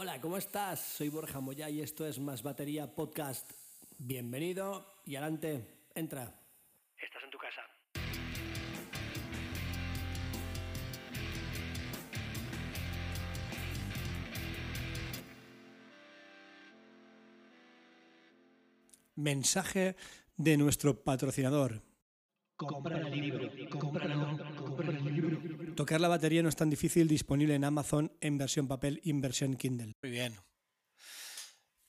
Hola, 0.00 0.20
¿cómo 0.20 0.36
estás? 0.36 0.78
Soy 0.78 1.08
Borja 1.08 1.40
Moya 1.40 1.68
y 1.68 1.80
esto 1.80 2.06
es 2.06 2.20
Más 2.20 2.44
Batería 2.44 2.94
Podcast. 2.94 3.50
Bienvenido 3.98 4.94
y 5.04 5.16
adelante, 5.16 5.88
entra. 5.92 6.40
Estás 6.96 7.24
en 7.24 7.30
tu 7.30 7.38
casa. 7.38 7.62
Mensaje 19.16 19.96
de 20.36 20.56
nuestro 20.58 21.02
patrocinador. 21.02 21.82
Compra 22.54 22.98
el 23.00 23.20
libro, 23.20 23.48
cómpralo, 23.68 24.38
compra 24.54 24.90
el 24.90 25.04
libro. 25.04 25.17
Tocar 25.78 26.00
la 26.00 26.08
batería 26.08 26.42
no 26.42 26.48
es 26.48 26.56
tan 26.56 26.70
difícil, 26.70 27.06
disponible 27.06 27.54
en 27.54 27.62
Amazon 27.62 28.10
en 28.20 28.36
versión 28.36 28.66
papel 28.66 29.00
y 29.04 29.10
en 29.10 29.20
versión 29.20 29.54
Kindle. 29.54 29.92
Muy 30.02 30.10
bien. 30.10 30.34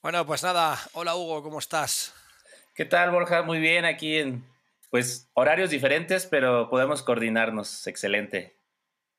Bueno, 0.03 0.27
pues 0.27 0.43
nada, 0.43 0.77
hola 0.93 1.15
Hugo, 1.15 1.41
¿cómo 1.41 1.57
estás? 1.57 2.13
¿Qué 2.75 2.85
tal, 2.85 3.09
Borja? 3.09 3.41
Muy 3.41 3.57
bien, 3.57 3.85
aquí 3.85 4.17
en 4.17 4.45
pues 4.91 5.31
horarios 5.33 5.71
diferentes, 5.71 6.27
pero 6.27 6.69
podemos 6.69 7.01
coordinarnos. 7.01 7.87
Excelente. 7.87 8.59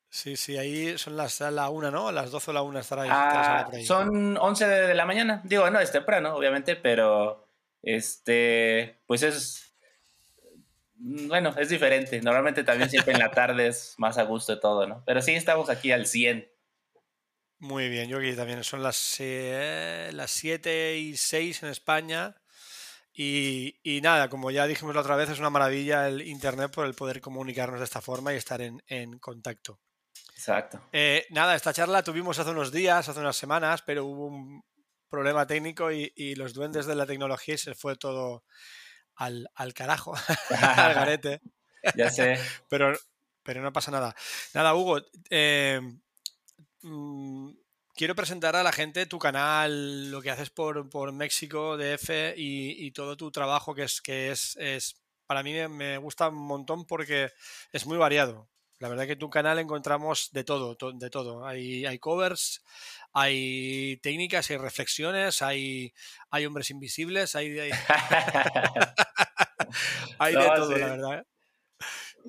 Sí, 0.09 0.37
sí, 0.37 0.55
ahí 0.55 0.97
son 0.97 1.17
las 1.17 1.41
a 1.41 1.51
la 1.51 1.67
una, 1.67 1.91
¿no? 1.91 2.07
A 2.07 2.13
las 2.13 2.31
12 2.31 2.51
o 2.51 2.53
la 2.53 2.61
una 2.61 2.79
estará 2.79 3.01
ahí. 3.01 3.09
Ah, 3.11 3.69
ahí. 3.73 3.83
son 3.83 4.37
11 4.37 4.67
de, 4.69 4.87
de 4.87 4.95
la 4.95 5.05
mañana. 5.05 5.41
Digo, 5.43 5.69
no 5.69 5.81
es 5.81 5.91
temprano, 5.91 6.33
obviamente, 6.33 6.77
pero 6.77 7.45
este, 7.81 9.01
pues 9.05 9.21
es 9.23 9.70
bueno, 11.03 11.53
es 11.57 11.69
diferente. 11.69 12.21
Normalmente 12.21 12.63
también 12.63 12.89
siempre 12.89 13.13
en 13.13 13.19
la 13.19 13.31
tarde 13.31 13.67
es 13.67 13.95
más 13.97 14.17
a 14.17 14.23
gusto 14.23 14.53
de 14.53 14.61
todo, 14.61 14.85
¿no? 14.85 15.03
Pero 15.05 15.21
sí 15.21 15.33
estamos 15.33 15.69
aquí 15.69 15.91
al 15.91 16.05
100. 16.05 16.47
Muy 17.57 17.89
bien, 17.89 18.07
yo 18.07 18.19
aquí 18.19 18.35
también. 18.35 18.63
Son 18.63 18.83
las, 18.83 19.15
eh, 19.19 20.11
las 20.13 20.29
7 20.31 20.97
y 20.97 21.17
6 21.17 21.63
en 21.63 21.69
España. 21.69 22.35
Y, 23.13 23.79
y, 23.83 24.01
nada, 24.01 24.29
como 24.29 24.51
ya 24.51 24.67
dijimos 24.67 24.93
la 24.93 25.01
otra 25.01 25.15
vez, 25.15 25.29
es 25.29 25.39
una 25.39 25.49
maravilla 25.49 26.07
el 26.07 26.21
Internet 26.21 26.71
por 26.71 26.85
el 26.85 26.93
poder 26.93 27.19
comunicarnos 27.19 27.79
de 27.79 27.85
esta 27.85 28.01
forma 28.01 28.33
y 28.33 28.37
estar 28.37 28.61
en, 28.61 28.81
en 28.87 29.17
contacto. 29.19 29.79
Exacto. 30.35 30.81
Eh, 30.91 31.25
nada, 31.31 31.55
esta 31.55 31.73
charla 31.73 32.03
tuvimos 32.03 32.37
hace 32.39 32.51
unos 32.51 32.71
días, 32.71 33.09
hace 33.09 33.19
unas 33.19 33.35
semanas, 33.35 33.81
pero 33.81 34.05
hubo 34.05 34.27
un 34.27 34.63
problema 35.09 35.45
técnico 35.45 35.91
y, 35.91 36.13
y 36.15 36.35
los 36.35 36.53
duendes 36.53 36.85
de 36.85 36.95
la 36.95 37.05
tecnología 37.05 37.55
y 37.55 37.57
se 37.57 37.75
fue 37.75 37.95
todo 37.95 38.43
al, 39.21 39.51
al 39.53 39.73
carajo, 39.73 40.15
al 40.49 40.93
garete. 40.93 41.41
ya 41.95 42.09
sé. 42.09 42.39
pero, 42.69 42.97
pero 43.43 43.61
no 43.61 43.71
pasa 43.71 43.91
nada. 43.91 44.15
Nada, 44.53 44.73
Hugo, 44.73 44.99
eh, 45.29 45.79
mmm, 46.81 47.51
quiero 47.95 48.15
presentar 48.15 48.55
a 48.55 48.63
la 48.63 48.71
gente 48.71 49.05
tu 49.05 49.19
canal, 49.19 50.09
lo 50.09 50.21
que 50.21 50.31
haces 50.31 50.49
por, 50.49 50.89
por 50.89 51.11
México, 51.11 51.77
DF 51.77 52.09
y, 52.35 52.85
y, 52.85 52.91
todo 52.91 53.15
tu 53.15 53.31
trabajo 53.31 53.75
que 53.75 53.83
es, 53.83 54.01
que 54.01 54.31
es, 54.31 54.57
es 54.57 54.95
para 55.27 55.43
mí 55.43 55.53
me 55.69 55.97
gusta 55.97 56.29
un 56.29 56.35
montón 56.35 56.85
porque 56.85 57.31
es 57.71 57.85
muy 57.85 57.97
variado. 57.97 58.49
La 58.81 58.89
verdad 58.89 59.05
que 59.05 59.13
en 59.13 59.19
tu 59.19 59.29
canal 59.29 59.59
encontramos 59.59 60.31
de 60.31 60.43
todo, 60.43 60.75
to, 60.75 60.91
de 60.91 61.11
todo. 61.11 61.45
Hay, 61.45 61.85
hay 61.85 61.99
covers, 61.99 62.63
hay 63.13 63.97
técnicas, 63.97 64.49
hay 64.49 64.57
reflexiones, 64.57 65.41
hay, 65.41 65.93
hay 66.29 66.45
hombres 66.45 66.69
invisibles, 66.69 67.35
hay, 67.35 67.59
hay, 67.59 67.71
hay 70.19 70.33
no, 70.33 70.41
de 70.41 70.49
todo, 70.55 70.73
sí. 70.73 70.79
la 70.79 70.87
verdad. 70.87 71.25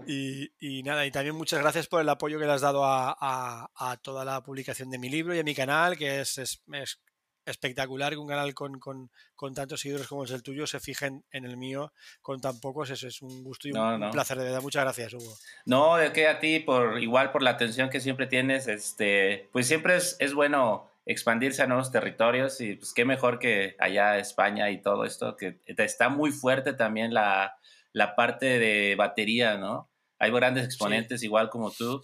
Y, 0.06 0.50
y, 0.58 0.82
nada, 0.82 1.04
y 1.04 1.10
también 1.10 1.36
muchas 1.36 1.60
gracias 1.60 1.86
por 1.86 2.00
el 2.00 2.08
apoyo 2.08 2.38
que 2.38 2.46
le 2.46 2.52
has 2.52 2.62
dado 2.62 2.84
a, 2.84 3.14
a, 3.20 3.68
a 3.74 3.96
toda 3.98 4.24
la 4.24 4.42
publicación 4.42 4.90
de 4.90 4.98
mi 4.98 5.08
libro 5.10 5.34
y 5.34 5.38
a 5.38 5.44
mi 5.44 5.54
canal, 5.54 5.98
que 5.98 6.20
es, 6.20 6.38
es, 6.38 6.62
es 6.72 6.98
espectacular 7.44 8.12
que 8.12 8.18
un 8.18 8.28
canal 8.28 8.54
con, 8.54 8.78
con, 8.78 9.10
con, 9.34 9.54
tantos 9.54 9.80
seguidores 9.80 10.06
como 10.06 10.24
es 10.24 10.30
el 10.30 10.42
tuyo 10.42 10.66
se 10.66 10.80
fijen 10.80 11.24
en 11.30 11.44
el 11.44 11.56
mío 11.56 11.92
con 12.20 12.40
tan 12.40 12.60
pocos. 12.60 12.90
Eso 12.90 13.08
es 13.08 13.22
un 13.22 13.42
gusto 13.42 13.68
y 13.68 13.72
un, 13.72 13.78
no, 13.78 13.98
no. 13.98 14.06
un 14.06 14.12
placer, 14.12 14.38
de 14.38 14.44
verdad. 14.44 14.62
Muchas 14.62 14.84
gracias, 14.84 15.14
Hugo. 15.14 15.36
No, 15.66 15.96
de 15.96 16.12
que 16.12 16.28
a 16.28 16.38
ti, 16.38 16.60
por 16.60 17.02
igual 17.02 17.32
por 17.32 17.42
la 17.42 17.50
atención 17.50 17.90
que 17.90 18.00
siempre 18.00 18.26
tienes, 18.26 18.68
este, 18.68 19.48
pues 19.52 19.66
siempre 19.66 19.96
es, 19.96 20.16
es 20.18 20.34
bueno 20.34 20.90
expandirse 21.04 21.62
a 21.62 21.66
nuevos 21.66 21.90
territorios 21.90 22.60
y 22.60 22.76
pues 22.76 22.92
qué 22.94 23.04
mejor 23.04 23.38
que 23.38 23.74
allá 23.78 24.18
España 24.18 24.70
y 24.70 24.80
todo 24.80 25.04
esto, 25.04 25.36
que 25.36 25.60
está 25.66 26.08
muy 26.08 26.30
fuerte 26.30 26.74
también 26.74 27.12
la, 27.12 27.56
la 27.92 28.14
parte 28.14 28.58
de 28.58 28.94
batería, 28.96 29.56
¿no? 29.58 29.90
Hay 30.18 30.30
grandes 30.30 30.64
exponentes 30.64 31.20
sí. 31.20 31.26
igual 31.26 31.50
como 31.50 31.70
tú 31.70 32.02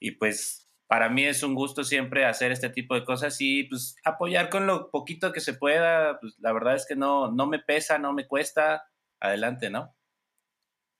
y 0.00 0.12
pues 0.12 0.66
para 0.90 1.08
mí 1.08 1.24
es 1.24 1.44
un 1.44 1.54
gusto 1.54 1.84
siempre 1.84 2.24
hacer 2.24 2.50
este 2.50 2.68
tipo 2.68 2.96
de 2.96 3.04
cosas 3.04 3.36
y 3.40 3.62
pues 3.62 3.94
apoyar 4.02 4.50
con 4.50 4.66
lo 4.66 4.90
poquito 4.90 5.30
que 5.30 5.38
se 5.38 5.54
pueda, 5.54 6.18
pues 6.18 6.34
la 6.40 6.52
verdad 6.52 6.74
es 6.74 6.84
que 6.84 6.96
no, 6.96 7.30
no 7.30 7.46
me 7.46 7.60
pesa, 7.60 7.96
no 7.96 8.12
me 8.12 8.26
cuesta, 8.26 8.90
adelante, 9.20 9.70
¿no? 9.70 9.94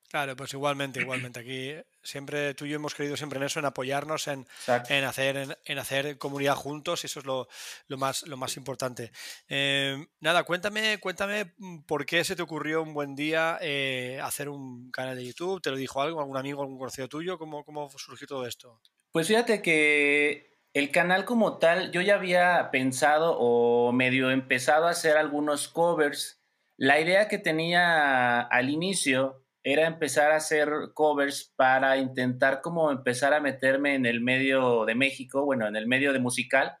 Claro, 0.07 0.37
pues 0.37 0.53
igualmente, 0.53 1.01
igualmente. 1.01 1.41
Aquí 1.41 1.73
siempre 2.01 2.53
tú 2.53 2.63
y 2.63 2.69
yo 2.69 2.77
hemos 2.77 2.95
creído 2.95 3.17
siempre 3.17 3.35
en 3.37 3.43
eso, 3.43 3.59
en 3.59 3.65
apoyarnos, 3.65 4.29
en, 4.29 4.47
en 4.87 5.03
hacer, 5.03 5.35
en, 5.35 5.57
en, 5.65 5.77
hacer 5.77 6.17
comunidad 6.17 6.55
juntos, 6.55 7.03
y 7.03 7.07
eso 7.07 7.19
es 7.19 7.25
lo, 7.25 7.49
lo, 7.87 7.97
más, 7.97 8.25
lo 8.27 8.37
más 8.37 8.55
importante. 8.55 9.11
Eh, 9.49 10.07
nada, 10.21 10.43
cuéntame, 10.43 10.99
cuéntame 11.01 11.53
por 11.85 12.05
qué 12.05 12.23
se 12.23 12.37
te 12.37 12.43
ocurrió 12.43 12.81
un 12.81 12.93
buen 12.93 13.13
día 13.13 13.57
eh, 13.59 14.21
hacer 14.23 14.47
un 14.47 14.89
canal 14.89 15.17
de 15.17 15.25
YouTube. 15.25 15.61
¿Te 15.61 15.69
lo 15.69 15.75
dijo 15.75 16.01
algo, 16.01 16.21
algún 16.21 16.37
amigo, 16.37 16.61
algún 16.61 16.77
conocido 16.77 17.09
tuyo? 17.09 17.37
¿Cómo, 17.37 17.65
cómo 17.65 17.89
surgió 17.97 18.25
todo 18.25 18.47
esto? 18.47 18.79
Pues 19.11 19.27
fíjate 19.27 19.61
que 19.61 20.57
el 20.73 20.91
canal 20.91 21.25
como 21.25 21.57
tal, 21.57 21.91
yo 21.91 21.99
ya 22.01 22.15
había 22.15 22.69
pensado 22.71 23.37
o 23.37 23.91
medio 23.91 24.31
empezado 24.31 24.87
a 24.87 24.91
hacer 24.91 25.17
algunos 25.17 25.67
covers. 25.67 26.41
La 26.77 26.99
idea 27.01 27.27
que 27.27 27.37
tenía 27.37 28.39
al 28.39 28.69
inicio 28.69 29.43
era 29.63 29.85
empezar 29.85 30.31
a 30.31 30.37
hacer 30.37 30.69
covers 30.93 31.53
para 31.57 31.97
intentar 31.97 32.61
como 32.61 32.89
empezar 32.89 33.33
a 33.33 33.41
meterme 33.41 33.95
en 33.95 34.05
el 34.05 34.21
medio 34.21 34.85
de 34.85 34.95
México, 34.95 35.43
bueno, 35.43 35.67
en 35.67 35.75
el 35.75 35.87
medio 35.87 36.13
de 36.13 36.19
musical 36.19 36.77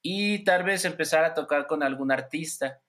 y 0.00 0.44
tal 0.44 0.62
vez 0.62 0.84
empezar 0.84 1.24
a 1.24 1.34
tocar 1.34 1.66
con 1.66 1.82
algún 1.82 2.12
artista. 2.12 2.82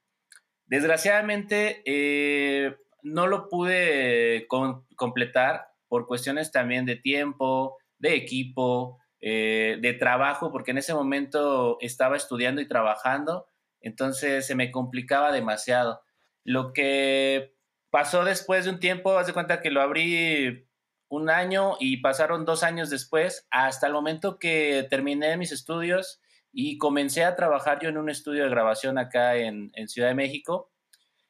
Desgraciadamente 0.67 1.81
eh, 1.85 2.75
no 3.01 3.25
lo 3.25 3.49
pude 3.49 4.47
completar 4.95 5.69
por 5.87 6.05
cuestiones 6.05 6.51
también 6.51 6.85
de 6.85 6.97
tiempo, 6.97 7.77
de 7.99 8.15
equipo, 8.15 8.99
eh, 9.21 9.77
de 9.81 9.93
trabajo, 9.93 10.51
porque 10.51 10.71
en 10.71 10.77
ese 10.77 10.93
momento 10.93 11.77
estaba 11.81 12.15
estudiando 12.15 12.61
y 12.61 12.67
trabajando, 12.67 13.47
entonces 13.81 14.45
se 14.45 14.55
me 14.55 14.71
complicaba 14.71 15.31
demasiado. 15.31 16.01
Lo 16.43 16.73
que 16.73 17.55
pasó 17.89 18.23
después 18.23 18.65
de 18.65 18.71
un 18.71 18.79
tiempo, 18.79 19.17
haz 19.17 19.27
de 19.27 19.33
cuenta 19.33 19.61
que 19.61 19.71
lo 19.71 19.81
abrí 19.81 20.67
un 21.07 21.29
año 21.29 21.75
y 21.79 21.97
pasaron 21.97 22.45
dos 22.45 22.63
años 22.63 22.89
después, 22.89 23.47
hasta 23.51 23.87
el 23.87 23.93
momento 23.93 24.37
que 24.37 24.85
terminé 24.89 25.37
mis 25.37 25.51
estudios 25.51 26.19
y 26.51 26.77
comencé 26.77 27.23
a 27.23 27.35
trabajar 27.35 27.79
yo 27.81 27.89
en 27.89 27.97
un 27.97 28.09
estudio 28.09 28.43
de 28.43 28.49
grabación 28.49 28.97
acá 28.97 29.35
en, 29.37 29.71
en 29.73 29.87
Ciudad 29.87 30.09
de 30.09 30.15
México, 30.15 30.71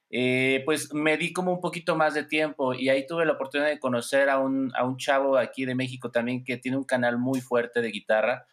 eh, 0.09 0.61
pues 0.66 0.93
me 0.93 1.17
di 1.17 1.33
como 1.33 1.51
un 1.51 1.61
poquito 1.61 1.95
más 1.95 2.13
de 2.13 2.23
tiempo 2.23 2.73
y 2.73 2.89
ahí 2.89 3.07
tuve 3.07 3.25
la 3.25 3.33
oportunidad 3.33 3.69
de 3.69 3.79
conocer 3.79 4.29
a 4.29 4.39
un, 4.39 4.71
a 4.75 4.83
un 4.83 4.97
chavo 4.97 5.38
aquí 5.38 5.66
de 5.66 5.75
México 5.75 6.11
también 6.11 6.43
que 6.43 6.57
tiene 6.57 6.77
un 6.77 6.83
canal 6.83 7.17
muy 7.17 7.41
fuerte 7.41 7.81
de 7.81 7.91
guitarra 7.91 8.45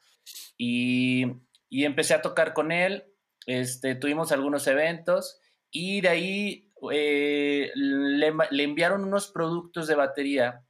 y, 0.56 1.26
y 1.68 1.84
empecé 1.84 2.14
a 2.14 2.22
tocar 2.22 2.52
con 2.54 2.72
él, 2.72 3.04
este, 3.46 3.94
tuvimos 3.94 4.32
algunos 4.32 4.66
eventos 4.66 5.40
y 5.70 6.00
de 6.00 6.08
ahí 6.08 6.72
eh, 6.90 7.70
le, 7.74 8.32
le, 8.50 8.62
enviaron 8.62 9.04
unos 9.04 9.28
productos 9.28 9.86
de 9.86 9.94
batería 9.94 10.64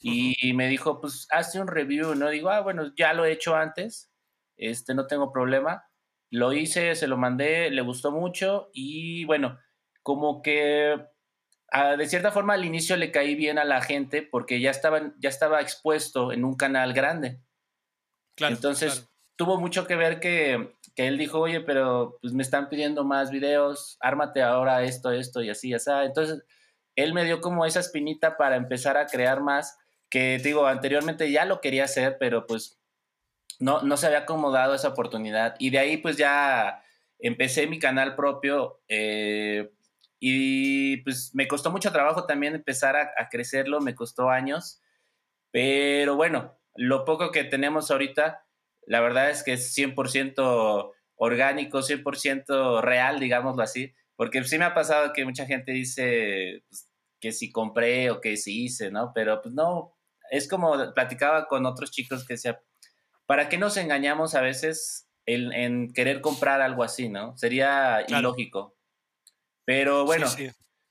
y, 0.00 0.52
me 0.54 0.68
dijo, 0.68 1.00
pues 1.00 1.26
hazte 1.30 1.60
un 1.60 1.66
review, 1.66 2.14
¿no? 2.14 2.28
Digo, 2.28 2.50
ah, 2.50 2.60
bueno, 2.60 2.92
ya 2.96 3.12
lo 3.14 3.24
he 3.24 3.32
hecho 3.32 3.56
antes, 3.56 4.12
este, 4.56 4.94
no 4.94 5.06
tengo 5.06 5.32
problema. 5.32 5.84
Lo 6.30 6.52
hice, 6.52 6.94
se 6.94 7.08
lo 7.08 7.16
mandé, 7.16 7.70
le 7.70 7.82
gustó 7.82 8.12
mucho 8.12 8.70
y 8.72 9.24
bueno, 9.24 9.58
como 10.08 10.40
que 10.40 10.96
a, 11.70 11.96
de 11.96 12.06
cierta 12.08 12.32
forma 12.32 12.54
al 12.54 12.64
inicio 12.64 12.96
le 12.96 13.12
caí 13.12 13.34
bien 13.34 13.58
a 13.58 13.64
la 13.64 13.82
gente 13.82 14.22
porque 14.22 14.58
ya 14.58 14.70
estaba, 14.70 15.12
ya 15.18 15.28
estaba 15.28 15.60
expuesto 15.60 16.32
en 16.32 16.46
un 16.46 16.56
canal 16.56 16.94
grande. 16.94 17.42
Claro, 18.34 18.54
Entonces 18.54 18.92
claro. 18.94 19.10
tuvo 19.36 19.60
mucho 19.60 19.86
que 19.86 19.96
ver 19.96 20.18
que 20.18 20.72
que 20.98 21.06
él 21.06 21.16
dijo, 21.16 21.38
oye, 21.38 21.60
pero 21.60 22.18
pues 22.20 22.32
me 22.32 22.42
están 22.42 22.68
pidiendo 22.68 23.04
más 23.04 23.30
videos, 23.30 23.98
ármate 24.00 24.42
ahora 24.42 24.82
esto, 24.82 25.12
esto 25.12 25.40
y 25.44 25.48
así, 25.48 25.72
así. 25.72 25.92
Entonces, 26.02 26.42
él 26.96 27.14
me 27.14 27.24
dio 27.24 27.40
como 27.40 27.64
esa 27.64 27.78
espinita 27.78 28.36
para 28.36 28.56
empezar 28.56 28.96
a 28.96 29.06
crear 29.06 29.40
más, 29.40 29.78
que 30.10 30.38
digo, 30.38 30.66
anteriormente 30.66 31.30
ya 31.30 31.44
lo 31.44 31.60
quería 31.60 31.84
hacer, 31.84 32.16
pero 32.18 32.46
pues 32.46 32.80
no, 33.60 33.82
no 33.82 33.96
se 33.96 34.06
había 34.06 34.18
acomodado 34.18 34.74
esa 34.74 34.88
oportunidad. 34.88 35.54
Y 35.60 35.70
de 35.70 35.78
ahí 35.78 35.98
pues 35.98 36.16
ya 36.16 36.82
empecé 37.20 37.68
mi 37.68 37.78
canal 37.78 38.16
propio 38.16 38.80
eh, 38.88 39.70
y 40.20 40.98
pues 40.98 41.30
me 41.34 41.48
costó 41.48 41.70
mucho 41.70 41.92
trabajo 41.92 42.26
también 42.26 42.54
empezar 42.54 42.96
a, 42.96 43.10
a 43.16 43.28
crecerlo, 43.28 43.80
me 43.80 43.94
costó 43.94 44.30
años, 44.30 44.80
pero 45.50 46.16
bueno, 46.16 46.58
lo 46.74 47.04
poco 47.04 47.30
que 47.30 47.44
tenemos 47.44 47.90
ahorita 47.90 48.44
la 48.88 49.00
verdad 49.00 49.30
es 49.30 49.42
que 49.42 49.52
es 49.52 49.76
100% 49.76 50.92
orgánico, 51.16 51.80
100% 51.80 52.80
real, 52.80 53.20
digámoslo 53.20 53.62
así, 53.62 53.94
porque 54.16 54.42
sí 54.44 54.58
me 54.58 54.64
ha 54.64 54.74
pasado 54.74 55.12
que 55.12 55.24
mucha 55.24 55.46
gente 55.46 55.72
dice 55.72 56.64
pues, 56.68 56.90
que 57.20 57.32
si 57.32 57.52
compré 57.52 58.10
o 58.10 58.20
que 58.20 58.36
si 58.36 58.64
hice, 58.64 58.90
¿no? 58.90 59.12
Pero 59.14 59.42
pues 59.42 59.54
no, 59.54 59.94
es 60.30 60.48
como 60.48 60.94
platicaba 60.94 61.46
con 61.46 61.66
otros 61.66 61.90
chicos 61.90 62.26
que 62.26 62.34
decía, 62.34 62.60
¿para 63.26 63.48
qué 63.48 63.58
nos 63.58 63.76
engañamos 63.76 64.34
a 64.34 64.40
veces 64.40 65.08
en, 65.26 65.92
querer 65.92 66.22
comprar 66.22 66.62
algo 66.62 66.82
así, 66.82 67.10
¿no? 67.10 67.36
Sería 67.36 68.04
ilógico. 68.08 68.77
Pero 69.68 70.06
bueno, 70.06 70.26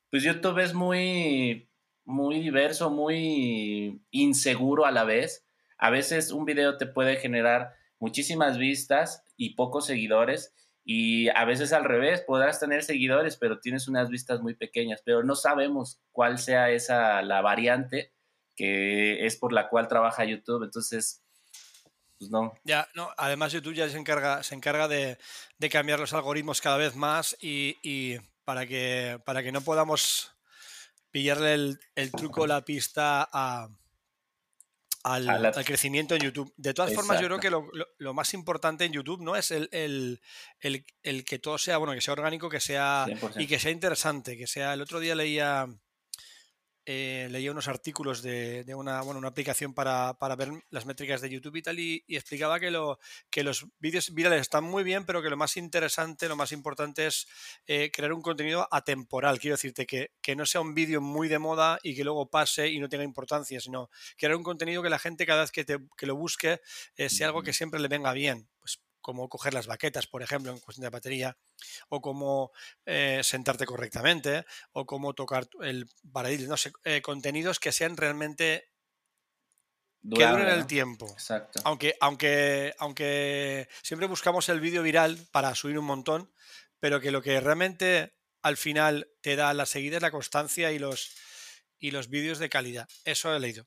pues 0.08 0.22
YouTube 0.22 0.60
es 0.60 0.72
muy, 0.72 1.68
muy 2.04 2.38
diverso, 2.38 2.90
muy 2.90 4.00
inseguro 4.12 4.86
a 4.86 4.92
la 4.92 5.02
vez. 5.02 5.44
A 5.78 5.90
veces 5.90 6.30
un 6.30 6.44
video 6.44 6.76
te 6.76 6.86
puede 6.86 7.16
generar 7.16 7.74
muchísimas 7.98 8.56
vistas 8.56 9.24
y 9.36 9.56
pocos 9.56 9.86
seguidores. 9.86 10.54
Y 10.84 11.28
a 11.30 11.44
veces 11.44 11.72
al 11.72 11.86
revés, 11.86 12.20
podrás 12.20 12.60
tener 12.60 12.84
seguidores, 12.84 13.36
pero 13.36 13.58
tienes 13.58 13.88
unas 13.88 14.10
vistas 14.10 14.42
muy 14.42 14.54
pequeñas, 14.54 15.02
pero 15.04 15.24
no 15.24 15.34
sabemos 15.34 16.00
cuál 16.12 16.38
sea 16.38 16.70
esa 16.70 17.20
la 17.22 17.40
variante 17.40 18.12
que 18.54 19.26
es 19.26 19.34
por 19.34 19.52
la 19.52 19.68
cual 19.68 19.88
trabaja 19.88 20.24
YouTube. 20.24 20.62
Entonces, 20.62 21.24
pues 22.16 22.30
no. 22.30 22.52
Ya, 22.64 22.88
no, 22.94 23.10
además 23.16 23.52
YouTube 23.52 23.74
ya 23.74 23.88
se 23.88 23.98
encarga, 23.98 24.42
se 24.44 24.54
encarga 24.54 24.86
de, 24.86 25.18
cambiar 25.68 25.98
los 25.98 26.12
algoritmos 26.12 26.60
cada 26.60 26.76
vez 26.76 26.94
más 26.94 27.36
y, 27.40 28.18
para, 28.48 28.66
que, 28.66 29.20
para 29.26 29.42
que 29.42 29.52
no 29.52 29.60
podamos 29.60 30.34
pillarle 31.10 31.52
el, 31.52 31.80
el 31.94 32.10
truco, 32.10 32.46
la 32.46 32.64
pista 32.64 33.28
a, 33.30 33.68
al, 35.02 35.52
crecimiento 35.66 36.14
en 36.14 36.22
YouTube. 36.22 36.54
De 36.56 36.72
todas 36.72 36.94
formas, 36.94 37.20
yo 37.20 37.26
creo 37.26 37.40
que 37.40 37.50
lo, 37.50 38.14
más 38.14 38.32
importante 38.32 38.86
en 38.86 38.94
YouTube 38.94 39.20
no 39.20 39.36
es 39.36 39.50
el, 39.50 39.68
el, 39.70 41.24
que 41.26 41.38
todo 41.38 41.58
sea, 41.58 41.76
bueno, 41.76 41.92
que 41.92 42.00
sea 42.00 42.14
orgánico, 42.14 42.48
que 42.48 42.58
sea 42.58 43.04
y 43.36 43.46
que 43.46 43.58
sea 43.58 43.70
interesante, 43.70 44.38
que 44.38 44.46
sea. 44.46 44.72
El 44.72 44.80
otro 44.80 44.98
día 44.98 45.14
leía 45.14 45.66
eh, 46.90 47.28
leía 47.30 47.50
unos 47.50 47.68
artículos 47.68 48.22
de, 48.22 48.64
una, 48.74 49.02
bueno, 49.02 49.18
una 49.18 49.28
aplicación 49.28 49.74
para, 49.74 50.16
ver 50.38 50.48
las 50.70 50.86
métricas 50.86 51.20
de 51.20 51.28
YouTube 51.28 51.56
y 51.56 51.62
tal, 51.62 51.78
y, 51.78 52.02
explicaba 52.08 52.58
que, 52.58 52.70
lo, 52.70 52.98
que 53.28 53.44
los 53.44 53.66
vídeos 53.78 54.14
virales 54.14 54.40
están 54.40 54.64
muy 54.64 54.84
bien, 54.84 55.04
pero 55.04 55.20
que 55.20 55.28
lo 55.28 55.36
más 55.36 55.58
interesante, 55.58 56.30
lo 56.30 56.36
más 56.36 56.50
importante 56.50 57.06
es 57.06 57.28
eh, 57.66 57.90
crear 57.92 58.14
un 58.14 58.22
contenido 58.22 58.66
atemporal. 58.70 59.38
Quiero 59.38 59.56
decirte 59.56 59.84
que, 59.84 60.12
que 60.22 60.34
no 60.34 60.46
sea 60.46 60.62
un 60.62 60.72
vídeo 60.72 61.02
muy 61.02 61.28
de 61.28 61.38
moda 61.38 61.78
y 61.82 61.94
que 61.94 62.04
luego 62.04 62.30
pase 62.30 62.68
y 62.68 62.78
no 62.78 62.88
tenga 62.88 63.04
importancia, 63.04 63.60
sino 63.60 63.90
crear 64.16 64.34
un 64.34 64.42
contenido 64.42 64.82
que 64.82 64.88
la 64.88 64.98
gente 64.98 65.26
cada 65.26 65.42
vez 65.42 65.52
que, 65.52 65.66
que 65.66 66.06
lo 66.06 66.16
busque 66.16 66.62
eh, 66.96 67.10
sea 67.10 67.26
algo 67.26 67.42
que 67.42 67.52
siempre 67.52 67.80
le 67.80 67.88
venga 67.88 68.14
bien. 68.14 68.48
Pues 68.60 68.80
como 69.02 69.28
coger 69.28 69.52
las 69.52 69.66
baquetas, 69.66 70.06
por 70.06 70.22
ejemplo, 70.22 70.52
en 70.52 70.60
cuestión 70.60 70.84
de 70.84 70.90
batería, 70.90 71.36
o 71.88 72.00
cómo 72.00 72.52
eh, 72.86 73.20
sentarte 73.22 73.66
correctamente, 73.66 74.44
o 74.72 74.86
cómo 74.86 75.14
tocar 75.14 75.48
el 75.62 75.86
paradil, 76.12 76.48
no 76.48 76.56
sé, 76.56 76.72
eh, 76.84 77.02
contenidos 77.02 77.60
que 77.60 77.72
sean 77.72 77.96
realmente 77.96 78.70
que 80.02 80.26
duren 80.26 80.48
el 80.48 80.66
tiempo. 80.66 81.06
Exacto. 81.10 81.60
Aunque, 81.64 81.96
aunque, 82.00 82.74
aunque 82.78 83.68
siempre 83.82 84.06
buscamos 84.06 84.48
el 84.48 84.60
vídeo 84.60 84.82
viral 84.82 85.18
para 85.32 85.54
subir 85.54 85.78
un 85.78 85.84
montón, 85.84 86.32
pero 86.80 87.00
que 87.00 87.10
lo 87.10 87.22
que 87.22 87.40
realmente 87.40 88.14
al 88.42 88.56
final 88.56 89.08
te 89.20 89.36
da 89.36 89.52
la 89.54 89.66
seguida 89.66 89.96
es 89.96 90.02
la 90.02 90.10
constancia 90.10 90.70
y 90.72 90.78
los, 90.78 91.16
y 91.78 91.90
los 91.90 92.08
vídeos 92.08 92.38
de 92.38 92.48
calidad. 92.48 92.88
Eso 93.04 93.34
he 93.34 93.40
leído. 93.40 93.66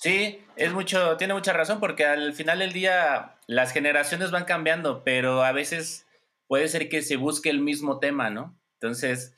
Sí, 0.00 0.44
es 0.56 0.72
mucho, 0.72 1.16
tiene 1.16 1.34
mucha 1.34 1.52
razón 1.52 1.80
porque 1.80 2.04
al 2.04 2.34
final 2.34 2.58
del 2.58 2.72
día 2.72 3.38
las 3.46 3.72
generaciones 3.72 4.30
van 4.30 4.44
cambiando, 4.44 5.04
pero 5.04 5.44
a 5.44 5.52
veces 5.52 6.06
puede 6.54 6.68
ser 6.68 6.88
que 6.88 7.02
se 7.02 7.16
busque 7.16 7.50
el 7.50 7.58
mismo 7.58 7.98
tema, 7.98 8.30
¿no? 8.30 8.56
Entonces, 8.74 9.36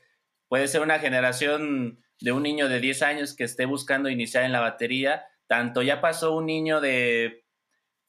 puede 0.48 0.68
ser 0.68 0.82
una 0.82 0.98
generación 0.98 2.04
de 2.20 2.32
un 2.32 2.42
niño 2.42 2.68
de 2.68 2.78
10 2.78 3.00
años 3.00 3.34
que 3.34 3.44
esté 3.44 3.64
buscando 3.64 4.10
iniciar 4.10 4.44
en 4.44 4.52
la 4.52 4.60
batería, 4.60 5.24
tanto 5.46 5.80
ya 5.80 6.02
pasó 6.02 6.34
un 6.34 6.44
niño 6.44 6.82
de 6.82 7.46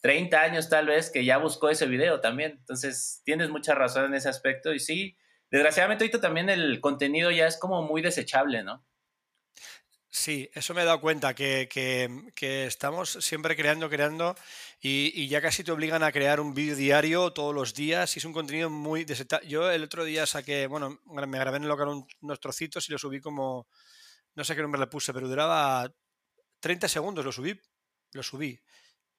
30 0.02 0.42
años 0.42 0.68
tal 0.68 0.88
vez 0.88 1.10
que 1.10 1.24
ya 1.24 1.38
buscó 1.38 1.70
ese 1.70 1.86
video 1.86 2.20
también. 2.20 2.58
Entonces, 2.60 3.22
tienes 3.24 3.50
mucha 3.50 3.76
razón 3.76 4.08
en 4.08 4.16
ese 4.16 4.28
aspecto 4.28 4.74
y 4.74 4.80
sí, 4.80 5.18
desgraciadamente 5.52 6.04
ahorita 6.04 6.20
también 6.20 6.50
el 6.50 6.82
contenido 6.82 7.32
ya 7.32 7.48
es 7.48 7.58
como 7.58 7.84
muy 7.84 8.02
desechable, 8.02 8.62
¿no? 8.62 8.86
Sí, 10.18 10.50
eso 10.54 10.74
me 10.74 10.82
he 10.82 10.86
dado 10.86 11.00
cuenta, 11.00 11.36
que, 11.36 11.70
estamos 12.42 13.10
siempre 13.22 13.56
creando, 13.56 13.88
creando, 13.88 14.36
y, 14.80 15.28
ya 15.28 15.42
casi 15.42 15.64
te 15.64 15.72
obligan 15.72 16.04
a 16.04 16.12
crear 16.12 16.40
un 16.40 16.54
vídeo 16.54 16.76
diario 16.76 17.34
todos 17.34 17.54
los 17.54 17.74
días, 17.74 18.16
y 18.16 18.20
es 18.20 18.26
un 18.26 18.34
contenido 18.34 18.70
muy... 18.70 19.06
Yo 19.48 19.72
el 19.72 19.84
otro 19.84 20.04
día 20.04 20.26
saqué, 20.26 20.68
bueno, 20.68 21.00
me 21.06 21.40
grabé 21.40 21.58
en 21.58 21.64
el 21.64 21.70
local 21.70 22.06
unos 22.22 22.40
trocitos 22.40 22.88
y 22.88 22.92
lo 22.92 23.00
subí 23.00 23.20
como, 23.20 23.68
no 24.36 24.44
sé 24.44 24.56
qué 24.56 24.62
nombre 24.62 24.80
le 24.80 24.88
puse, 24.88 25.14
pero 25.14 25.28
duraba 25.28 25.92
30 26.60 26.88
segundos, 26.88 27.26
lo 27.26 27.32
subí, 27.32 27.60
lo 28.12 28.22
subí. 28.22 28.60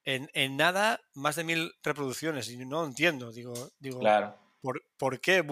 En, 0.05 0.55
nada, 0.55 1.01
más 1.13 1.35
de 1.35 1.43
mil 1.43 1.73
reproducciones, 1.83 2.49
y 2.49 2.57
no 2.57 2.85
entiendo, 2.85 3.31
digo, 3.31 3.71
digo 3.79 3.99
claro. 3.99 4.39
¿por, 4.97 5.19
qué? 5.19 5.45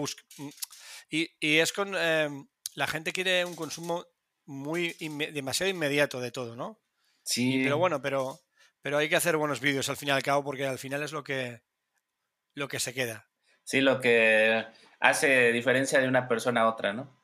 Y, 1.10 1.28
y, 1.38 1.58
es 1.58 1.72
con... 1.72 1.94
Em, 1.94 2.48
la 2.74 2.86
gente 2.86 3.12
quiere 3.12 3.44
un 3.44 3.56
consumo 3.56 4.06
muy 4.46 4.96
demasiado 5.32 5.70
inmediato 5.70 6.20
de 6.20 6.30
todo, 6.30 6.56
¿no? 6.56 6.80
Sí. 7.22 7.60
pero 7.62 7.76
bueno, 7.76 8.00
pero, 8.00 8.40
pero 8.88 8.96
hay 8.96 9.10
que 9.10 9.16
hacer 9.16 9.36
buenos 9.36 9.60
vídeos 9.60 9.86
al 9.90 9.98
fin 9.98 10.08
y 10.08 10.12
al 10.12 10.22
cabo 10.22 10.42
porque 10.42 10.64
al 10.64 10.78
final 10.78 11.02
es 11.02 11.12
lo 11.12 11.22
que, 11.22 11.60
lo 12.54 12.68
que 12.68 12.80
se 12.80 12.94
queda. 12.94 13.28
Sí, 13.62 13.82
lo 13.82 14.00
que 14.00 14.64
hace 14.98 15.52
diferencia 15.52 16.00
de 16.00 16.08
una 16.08 16.26
persona 16.26 16.62
a 16.62 16.68
otra, 16.70 16.94
¿no? 16.94 17.22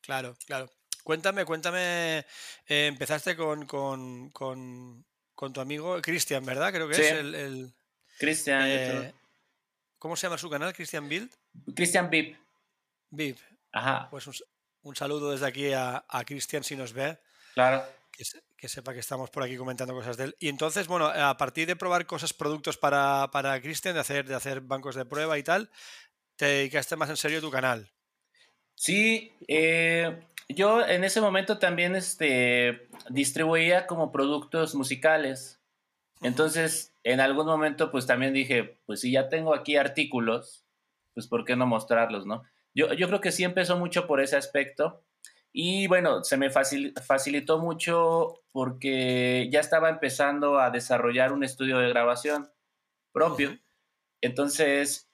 Claro, 0.00 0.34
claro. 0.46 0.70
Cuéntame, 1.04 1.44
cuéntame, 1.44 2.20
eh, 2.68 2.86
empezaste 2.86 3.36
con, 3.36 3.66
con, 3.66 4.30
con, 4.30 5.04
con, 5.34 5.52
tu 5.52 5.60
amigo 5.60 6.00
Cristian, 6.00 6.42
¿verdad? 6.46 6.72
Creo 6.72 6.88
que 6.88 6.94
es 6.94 7.12
el... 7.12 7.34
el 7.34 7.74
Cristian. 8.18 8.62
Eh, 8.64 9.14
¿Cómo 9.98 10.16
se 10.16 10.26
llama 10.26 10.38
su 10.38 10.48
canal? 10.48 10.72
¿Cristian 10.72 11.06
Build? 11.06 11.30
Cristian 11.74 12.08
Vip. 12.08 12.34
Vip. 13.10 13.36
Ajá. 13.72 14.08
Pues 14.08 14.26
un, 14.26 14.34
un 14.84 14.96
saludo 14.96 15.32
desde 15.32 15.48
aquí 15.48 15.70
a, 15.74 16.02
Cristian 16.24 16.64
si 16.64 16.76
nos 16.76 16.94
ve. 16.94 17.18
Claro. 17.52 17.84
Que, 18.10 18.24
sepa 18.68 18.92
que 18.92 19.00
estamos 19.00 19.30
por 19.30 19.42
aquí 19.42 19.56
comentando 19.56 19.94
cosas 19.94 20.16
de 20.16 20.24
él. 20.24 20.36
Y 20.40 20.48
entonces, 20.48 20.86
bueno, 20.86 21.06
a 21.06 21.36
partir 21.36 21.66
de 21.66 21.76
probar 21.76 22.06
cosas, 22.06 22.32
productos 22.32 22.76
para, 22.76 23.30
para 23.30 23.60
Cristian, 23.60 23.94
de 23.94 24.00
hacer, 24.00 24.26
de 24.26 24.34
hacer 24.34 24.60
bancos 24.60 24.94
de 24.94 25.04
prueba 25.04 25.38
y 25.38 25.42
tal, 25.42 25.70
te 26.36 26.46
dedicaste 26.46 26.96
más 26.96 27.10
en 27.10 27.16
serio 27.16 27.38
a 27.38 27.42
tu 27.42 27.50
canal. 27.50 27.90
Sí, 28.74 29.32
eh, 29.48 30.20
yo 30.48 30.86
en 30.86 31.04
ese 31.04 31.20
momento 31.20 31.58
también 31.58 31.96
este, 31.96 32.88
distribuía 33.10 33.86
como 33.86 34.12
productos 34.12 34.74
musicales. 34.74 35.60
Entonces, 36.22 36.94
en 37.02 37.20
algún 37.20 37.46
momento, 37.46 37.90
pues 37.90 38.06
también 38.06 38.32
dije, 38.32 38.78
pues 38.86 39.00
si 39.00 39.10
ya 39.10 39.28
tengo 39.28 39.54
aquí 39.54 39.76
artículos, 39.76 40.64
pues 41.14 41.26
¿por 41.26 41.44
qué 41.44 41.56
no 41.56 41.66
mostrarlos, 41.66 42.26
no? 42.26 42.42
Yo, 42.74 42.88
creo 42.88 43.22
que 43.22 43.32
sí 43.32 43.42
empezó 43.42 43.78
mucho 43.78 44.06
por 44.06 44.20
ese 44.20 44.36
aspecto. 44.36 45.02
Y 45.58 45.86
bueno, 45.86 46.22
se 46.22 46.36
me 46.36 46.50
facilitó 46.50 47.58
mucho 47.58 48.42
porque 48.52 49.48
ya 49.50 49.60
estaba 49.60 49.88
empezando 49.88 50.58
a 50.58 50.68
desarrollar 50.68 51.32
un 51.32 51.42
estudio 51.44 51.78
de 51.78 51.88
grabación 51.88 52.50
propio. 53.10 53.58
Entonces, 54.20 55.08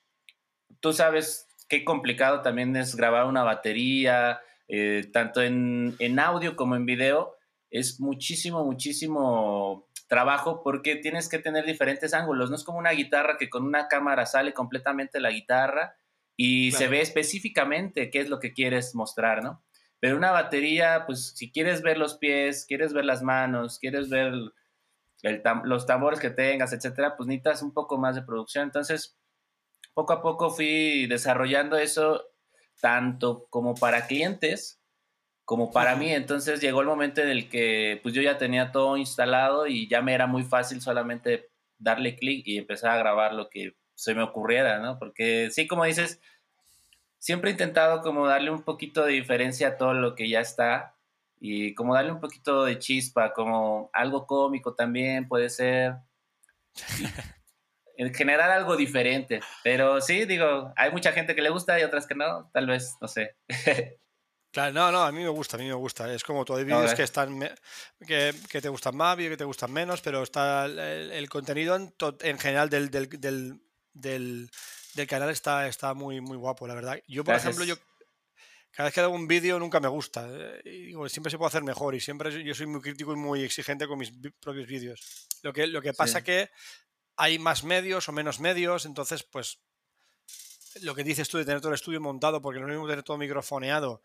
tú 0.81 0.93
sabes 0.93 1.47
qué 1.69 1.85
complicado 1.85 2.43
también 2.43 2.75
es 2.75 2.97
grabar 2.97 3.27
una 3.27 3.45
batería, 3.45 4.41
eh, 4.67 5.09
tanto 5.13 5.43
en, 5.43 5.95
en, 6.01 6.19
audio 6.19 6.57
como 6.57 6.75
en 6.75 6.87
video. 6.87 7.37
Es 7.71 8.01
muchísimo, 8.01 8.65
muchísimo 8.65 9.87
trabajo 10.09 10.65
porque 10.65 10.97
tienes 10.97 11.29
que 11.29 11.39
tener 11.39 11.67
diferentes 11.67 12.15
ángulos. 12.15 12.51
No 12.51 12.57
es 12.57 12.65
como 12.65 12.79
una 12.79 12.91
guitarra 12.91 13.37
que 13.39 13.49
con 13.49 13.65
una 13.65 13.87
cámara 13.87 14.27
sale 14.27 14.53
completamente 14.53 15.21
la 15.21 15.31
guitarra 15.31 15.95
y 16.37 16.73
se 16.73 16.89
ve 16.89 17.01
específicamente 17.01 18.11
qué 18.11 18.19
es 18.19 18.29
lo 18.29 18.41
que 18.41 18.53
quieres 18.53 18.97
mostrar, 18.97 19.45
¿no? 19.45 19.63
Pero 20.03 20.17
una 20.17 20.33
batería, 20.33 21.05
pues 21.07 21.33
si 21.37 21.53
quieres 21.53 21.81
ver 21.81 21.97
los 21.97 22.17
pies, 22.19 22.67
quieres 22.67 22.93
ver 22.93 23.05
las 23.05 23.23
manos, 23.23 23.79
quieres 23.79 24.09
ver 24.09 24.35
los 25.63 25.87
tambores 25.87 26.19
que 26.19 26.31
tengas, 26.31 26.73
etcétera, 26.73 27.17
pues 27.17 27.29
necesitas 27.29 27.63
un 27.63 27.73
poco 27.73 27.99
más 27.99 28.17
de 28.17 28.23
producción. 28.23 28.65
Entonces, 28.65 29.17
poco 29.95 30.13
a 30.13 30.21
poco 30.21 30.51
fui 30.51 31.07
desarrollando 31.07 31.77
eso 31.79 32.25
tanto 32.81 33.47
como 33.49 33.77
para 33.77 34.09
clientes 34.09 34.83
como 35.45 35.71
para 35.71 35.95
mí. 35.95 36.11
Entonces 36.11 36.61
llegó 36.61 36.81
el 36.81 36.89
momento 36.89 37.21
en 37.21 37.29
el 37.29 37.49
que 37.49 38.01
pues 38.03 38.13
yo 38.13 38.23
ya 38.23 38.39
tenía 38.39 38.73
todo 38.73 38.97
instalado 38.97 39.69
y 39.69 39.89
ya 39.89 40.03
me 40.03 40.15
era 40.15 40.27
muy 40.27 40.43
fácil 40.43 40.81
solamente 40.81 41.53
darle 41.79 42.17
clic 42.17 42.43
y 42.49 42.59
empezar 42.59 42.91
a 42.91 42.97
grabar 42.99 43.35
lo 43.35 43.49
que 43.51 43.77
se 43.95 44.17
me 44.17 44.25
ocurriera, 44.25 44.81
¿no? 44.81 44.99
Porque 44.99 45.51
sí, 45.53 45.69
como 45.69 45.85
dices, 45.85 46.21
siempre 47.23 47.51
he 47.51 47.53
intentado 47.53 48.03
como 48.03 48.27
darle 48.27 48.51
un 48.51 48.63
poquito 48.63 49.05
de 49.05 49.13
diferencia 49.13 49.69
a 49.69 49.77
todo 49.77 49.95
lo 49.95 50.17
que 50.17 50.29
ya 50.29 50.41
está 50.41 50.97
y 51.39 51.73
como 51.75 51.95
darle 51.95 52.11
un 52.11 52.21
poquito 52.21 52.65
de 52.65 52.81
chispa, 52.81 53.33
como 53.33 53.91
algo 53.93 54.27
cómico 54.27 54.75
también 54.75 55.29
puede 55.29 55.49
ser. 55.49 55.95
generar 58.15 58.51
algo 58.51 58.77
diferente. 58.77 59.41
Pero 59.63 60.01
sí, 60.01 60.25
digo, 60.25 60.73
hay 60.77 60.91
mucha 60.91 61.13
gente 61.13 61.37
que 61.37 61.43
le 61.43 61.51
gusta 61.51 61.79
y 61.79 61.85
otras 61.85 62.09
que 62.09 62.17
no, 62.17 62.51
tal 62.53 62.67
vez, 62.67 62.97
no 63.01 63.09
sé. 63.09 63.37
Claro, 64.55 64.75
no, 64.75 64.93
no, 64.93 65.03
a 65.03 65.11
mí 65.13 65.23
me 65.23 65.31
gusta, 65.31 65.57
a 65.57 65.61
mí 65.61 65.67
me 65.67 65.73
gusta. 65.73 66.13
Es 66.13 66.23
como 66.23 66.45
todo, 66.45 66.59
hay 66.59 66.65
vídeos 66.65 66.93
que 66.93 67.05
están 67.05 67.41
que, 68.07 68.35
que, 68.51 68.61
te 68.61 68.69
gustan 68.69 68.95
más, 68.95 69.17
vídeos 69.17 69.31
que 69.31 69.39
te 69.39 69.45
gustan 69.45 69.73
menos, 69.73 70.03
pero 70.03 70.23
está 70.23 70.67
el, 70.67 71.27
contenido 71.31 71.75
en, 71.75 71.95
en 72.21 72.39
general 72.39 72.69
del, 72.69 72.91
del, 72.91 73.09
del, 73.09 73.63
del, 73.95 74.51
canal 75.07 75.31
está, 75.31 75.67
está 75.69 75.95
muy, 75.95 76.21
muy 76.21 76.37
guapo, 76.37 76.67
la 76.67 76.75
verdad. 76.75 77.03
Yo, 77.09 77.25
por 77.25 77.35
ejemplo, 77.35 77.65
yo 77.65 77.77
cada 78.73 78.87
vez 78.87 78.95
que 78.95 79.01
hago 79.01 79.15
un 79.15 79.29
vídeo 79.29 79.59
nunca 79.59 79.81
me 79.81 79.89
gusta. 79.89 80.27
Eh, 80.31 80.63
y 80.65 80.83
digo, 80.87 81.09
siempre 81.09 81.31
se 81.31 81.39
puede 81.39 81.49
hacer 81.49 81.63
mejor 81.63 81.95
y 81.95 82.01
siempre 82.01 82.43
yo 82.43 82.55
soy 82.55 82.67
muy 82.67 82.81
crítico 82.81 83.13
y 83.13 83.17
muy 83.17 83.43
exigente 83.43 83.87
con 83.87 83.99
mis 83.99 84.13
propios 84.41 84.67
vídeos. 84.67 85.29
Lo 85.43 85.53
que, 85.53 85.67
lo 85.67 85.83
que 85.83 85.93
pasa 85.93 86.19
es 86.19 86.25
que 86.25 86.51
hay 87.17 87.39
más 87.39 87.65
medios 87.65 88.09
o 88.09 88.13
menos 88.13 88.41
medios, 88.41 88.87
entonces 88.87 89.23
pues 89.23 89.59
lo 90.81 90.95
que 90.95 91.05
dices 91.05 91.29
tú 91.29 91.37
de 91.37 91.45
tener 91.45 91.61
todo 91.61 91.71
el 91.71 91.75
estudio 91.75 92.01
montado, 92.01 92.41
porque 92.41 92.59
no 92.59 92.67
es 92.67 92.73
mismo 92.73 92.89
tener 92.89 93.03
todo 93.03 93.19
microfoneado 93.19 94.01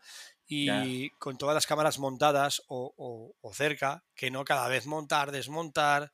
y 0.45 1.09
con 1.11 1.37
todas 1.37 1.53
las 1.53 1.65
cámaras 1.65 1.99
montadas 1.99 2.61
o, 2.67 3.33
cerca, 3.53 4.03
que 4.15 4.31
no 4.31 4.43
cada 4.43 4.67
vez 4.67 4.85
montar, 4.85 5.31
desmontar, 5.31 6.11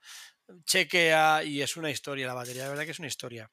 chequea 0.65 1.43
y 1.43 1.61
es 1.61 1.75
una 1.77 1.89
historia, 1.89 2.27
la 2.27 2.33
batería, 2.33 2.63
de 2.63 2.69
verdad 2.69 2.85
que 2.85 2.91
es 2.91 2.99
una 2.99 3.07
historia. 3.07 3.49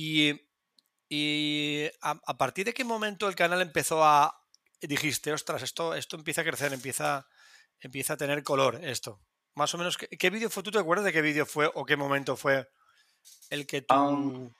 Y, 0.00 1.90
a, 2.02 2.38
partir 2.38 2.66
de 2.66 2.72
qué 2.72 2.84
momento 2.84 3.28
el 3.28 3.34
canal 3.34 3.60
empezó 3.60 4.04
a, 4.04 4.44
dijiste, 4.80 5.32
ostras, 5.32 5.64
esto, 5.64 5.96
esto 5.96 6.14
empieza 6.16 6.42
a 6.42 6.44
crecer, 6.44 6.72
empieza, 6.72 7.26
empieza 7.80 8.12
a 8.12 8.16
tener 8.16 8.44
color 8.44 8.78
esto. 8.84 9.20
Más 9.56 9.74
o 9.74 9.78
menos, 9.78 9.98
¿qué, 9.98 10.30
vídeo 10.30 10.50
fue? 10.50 10.62
¿Tú 10.62 10.70
te 10.70 10.78
acuerdas 10.78 11.04
de 11.04 11.12
qué 11.12 11.20
vídeo 11.20 11.46
fue 11.46 11.68
o 11.74 11.84
qué 11.84 11.96
momento 11.96 12.36
fue 12.36 12.70
el 13.50 13.66
que 13.66 13.82
tú... 13.82 14.54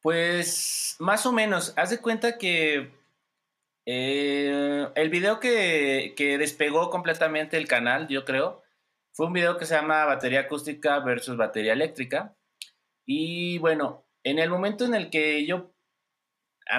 Pues 0.00 0.96
más 0.98 1.24
o 1.26 1.32
menos, 1.32 1.72
haz 1.76 1.90
de 1.90 2.00
cuenta 2.00 2.38
que 2.38 2.92
eh, 3.86 4.88
el 4.96 5.10
video 5.10 5.38
que, 5.38 6.36
despegó 6.38 6.90
completamente 6.90 7.56
el 7.56 7.68
canal, 7.68 8.08
yo 8.08 8.24
creo, 8.24 8.64
fue 9.12 9.26
un 9.26 9.32
video 9.32 9.58
que 9.58 9.66
se 9.66 9.74
llama 9.74 10.04
batería 10.06 10.40
acústica 10.40 10.98
versus 11.00 11.36
batería 11.36 11.72
eléctrica. 11.72 12.36
Y 13.04 13.58
bueno, 13.58 14.07
en 14.24 14.38
el 14.38 14.50
momento 14.50 14.84
en 14.84 14.94
el 14.94 15.10
que 15.10 15.46
yo 15.46 15.72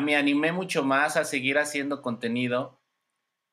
me 0.01 0.15
animé 0.15 0.51
mucho 0.51 0.84
más 0.84 1.17
a 1.17 1.25
seguir 1.25 1.58
haciendo 1.58 2.01
contenido, 2.01 2.79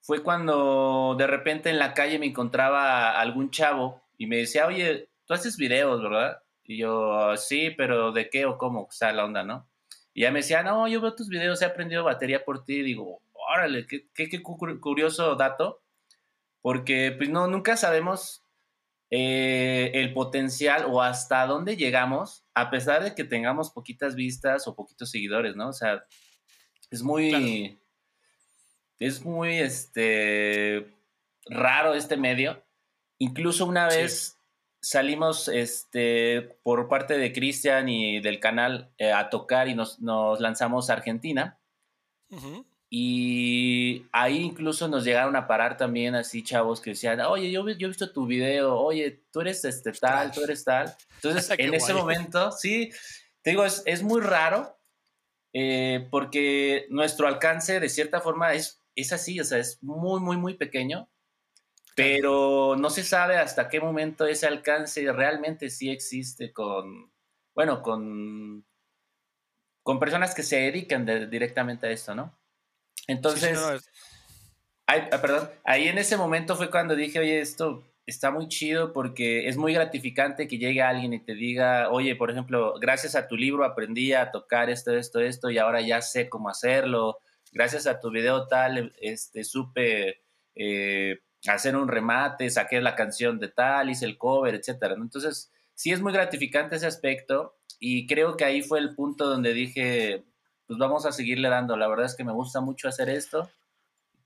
fue 0.01 0.23
cuando 0.23 1.17
de 1.19 1.27
repente 1.27 1.71
en 1.71 1.79
la 1.79 1.95
calle 1.95 2.19
me 2.19 2.27
encontraba 2.27 3.19
algún 3.19 3.51
chavo 3.51 4.03
y 4.17 4.27
me 4.27 4.37
decía, 4.37 4.67
oye, 4.67 5.09
tú 5.25 5.35
haces 5.35 5.57
videos, 5.57 6.01
¿verdad? 6.03 6.43
Y 6.63 6.79
yo, 6.79 7.37
sí, 7.37 7.71
pero 7.77 8.13
¿de 8.13 8.31
qué 8.31 8.47
o 8.47 8.59
cómo 8.59 8.87
está 8.91 9.13
la 9.13 9.25
onda, 9.25 9.43
no? 9.43 9.69
Y 10.15 10.23
ya 10.23 10.31
me 10.31 10.39
decía, 10.39 10.63
no, 10.63 10.87
yo 10.89 11.01
veo 11.01 11.15
tus 11.15 11.29
videos, 11.29 11.61
he 11.61 11.67
aprendido 11.67 12.05
batería 12.05 12.45
por 12.45 12.65
ti. 12.65 12.83
Digo, 12.83 13.21
órale, 13.33 13.87
qué, 13.87 14.09
qué, 14.15 14.43
curioso 14.43 15.35
dato, 15.37 15.83
porque 16.63 17.15
pues 17.17 17.29
no, 17.29 17.49
nunca 17.49 17.77
sabemos 17.77 18.46
eh, 19.11 19.91
el 19.95 20.13
potencial 20.13 20.87
o 20.89 21.03
hasta 21.03 21.47
dónde 21.47 21.77
llegamos, 21.77 22.45
a 22.55 22.71
pesar 22.71 23.05
de 23.05 23.15
que 23.15 23.25
tengamos 23.25 23.71
poquitas 23.71 24.15
vistas 24.15 24.67
o 24.67 24.75
poquitos 24.75 25.11
seguidores, 25.11 25.57
¿no? 25.57 25.69
O 25.69 25.73
sea, 25.73 26.05
es 26.91 27.03
muy, 27.03 27.81
es 28.99 29.25
muy, 29.25 29.59
este, 29.59 30.97
raro 31.47 31.95
este 31.95 32.17
medio. 32.17 32.65
Incluso 33.19 33.67
una 33.67 33.87
vez 33.87 34.39
salimos 34.81 35.49
este, 35.49 36.59
por 36.63 36.89
parte 36.89 37.19
de 37.19 37.33
Cristian 37.33 37.89
y 37.89 38.21
del 38.21 38.41
canal 38.41 38.93
eh, 38.99 39.13
a 39.13 39.31
tocar 39.31 39.69
y 39.69 39.75
nos, 39.75 39.99
lanzamos 40.01 40.91
a 40.91 40.95
Argentina. 40.95 41.59
Y 42.89 44.07
ahí 44.13 44.39
incluso 44.39 44.87
nos 44.89 45.05
llegaron 45.05 45.35
a 45.37 45.47
parar 45.47 45.77
también 45.77 46.15
así 46.15 46.43
chavos 46.45 46.81
que 46.81 46.91
decían, 46.91 47.21
oye, 47.21 47.51
yo, 47.51 47.69
yo 47.69 47.87
he 47.87 47.91
visto 47.91 48.13
tu 48.13 48.27
video, 48.27 48.77
oye, 48.77 49.23
tú 49.33 49.41
eres 49.41 49.65
este 49.65 49.93
tal, 49.93 50.31
tú 50.33 50.43
eres 50.45 50.65
tal. 50.65 50.95
Entonces, 51.17 51.51
en 51.59 51.75
ese 51.75 51.95
momento, 51.95 52.53
sí, 52.53 52.91
te 53.43 53.51
digo, 53.51 53.65
es, 53.65 53.83
es 53.87 54.03
muy 54.03 54.21
raro 54.21 54.79
eh, 55.53 56.07
porque 56.11 56.87
nuestro 56.91 57.27
alcance 57.27 57.81
de 57.81 57.89
cierta 57.89 58.21
forma 58.21 58.53
es, 58.55 58.83
es 58.95 59.13
así, 59.13 59.41
o 59.41 59.45
sea, 59.45 59.59
es 59.59 59.83
muy, 59.83 60.21
muy, 60.21 60.37
muy 60.37 60.55
pequeño 60.55 61.09
pero 61.97 62.77
no 62.77 62.91
se 62.91 63.03
sabe 63.03 63.39
hasta 63.39 63.71
qué 63.71 63.81
momento 63.81 64.27
ese 64.27 64.47
alcance 64.47 65.11
realmente 65.13 65.71
sí 65.71 65.91
existe 65.91 66.53
con, 66.53 67.11
bueno, 67.55 67.81
con, 67.81 68.67
con 69.83 69.99
personas 69.99 70.35
que 70.35 70.43
se 70.43 70.57
dedican 70.57 71.07
directamente 71.31 71.87
a 71.87 71.91
esto, 71.91 72.15
¿no? 72.15 72.39
Entonces, 73.07 73.59
ah, 74.87 75.21
perdón, 75.21 75.51
ahí 75.65 75.89
en 75.89 75.99
ese 75.99 76.17
momento 76.17 76.57
fue 76.57 76.71
cuando 76.71 76.97
dije, 76.97 77.19
oye, 77.19 77.41
esto 77.41 77.85
está 78.07 78.31
muy 78.31 78.49
chido 78.49 78.93
porque 78.93 79.49
es 79.49 79.57
muy 79.57 79.75
gratificante 79.75 80.47
que 80.47 80.59
llegue 80.59 80.81
alguien 80.81 81.13
y 81.13 81.19
te 81.19 81.35
diga, 81.35 81.91
oye, 81.91 82.15
por 82.15 82.31
ejemplo, 82.31 82.75
gracias 82.81 83.17
a 83.17 83.27
tu 83.27 83.37
libro 83.37 83.65
aprendí 83.65 84.13
a 84.13 84.31
tocar 84.31 84.71
esto, 84.71 84.97
esto, 84.97 85.21
esto 85.21 85.51
y 85.51 85.59
ahora 85.59 85.81
ya 85.81 86.01
sé 86.01 86.29
cómo 86.29 86.49
hacerlo. 86.49 87.19
Gracias 87.53 87.87
a 87.87 88.01
tu 88.01 88.11
video 88.11 88.47
tal, 88.49 88.95
este, 89.01 89.43
supe 89.43 90.23
eh, 90.55 91.21
hacer 91.47 91.77
un 91.77 91.89
remate, 91.89 92.51
saqué 92.51 92.81
la 92.81 92.95
canción 92.95 93.39
de 93.39 93.49
tal, 93.49 93.91
hice 93.91 94.05
el 94.05 94.19
cover, 94.19 94.55
etcétera. 94.55 94.95
Entonces, 94.95 95.51
sí 95.75 95.93
es 95.93 96.01
muy 96.01 96.13
gratificante 96.13 96.77
ese 96.77 96.87
aspecto 96.87 97.57
y 97.81 98.07
creo 98.07 98.37
que 98.37 98.45
ahí 98.45 98.63
fue 98.63 98.79
el 98.79 98.95
punto 98.95 99.27
donde 99.29 99.53
dije, 99.53 100.25
pues 100.67 100.79
vamos 100.79 101.07
a 101.07 101.13
seguirle 101.13 101.49
dando. 101.49 101.77
La 101.77 101.89
verdad 101.89 102.07
es 102.07 102.15
que 102.15 102.25
me 102.25 102.33
gusta 102.33 102.61
mucho 102.61 102.89
hacer 102.89 103.09
esto, 103.09 103.51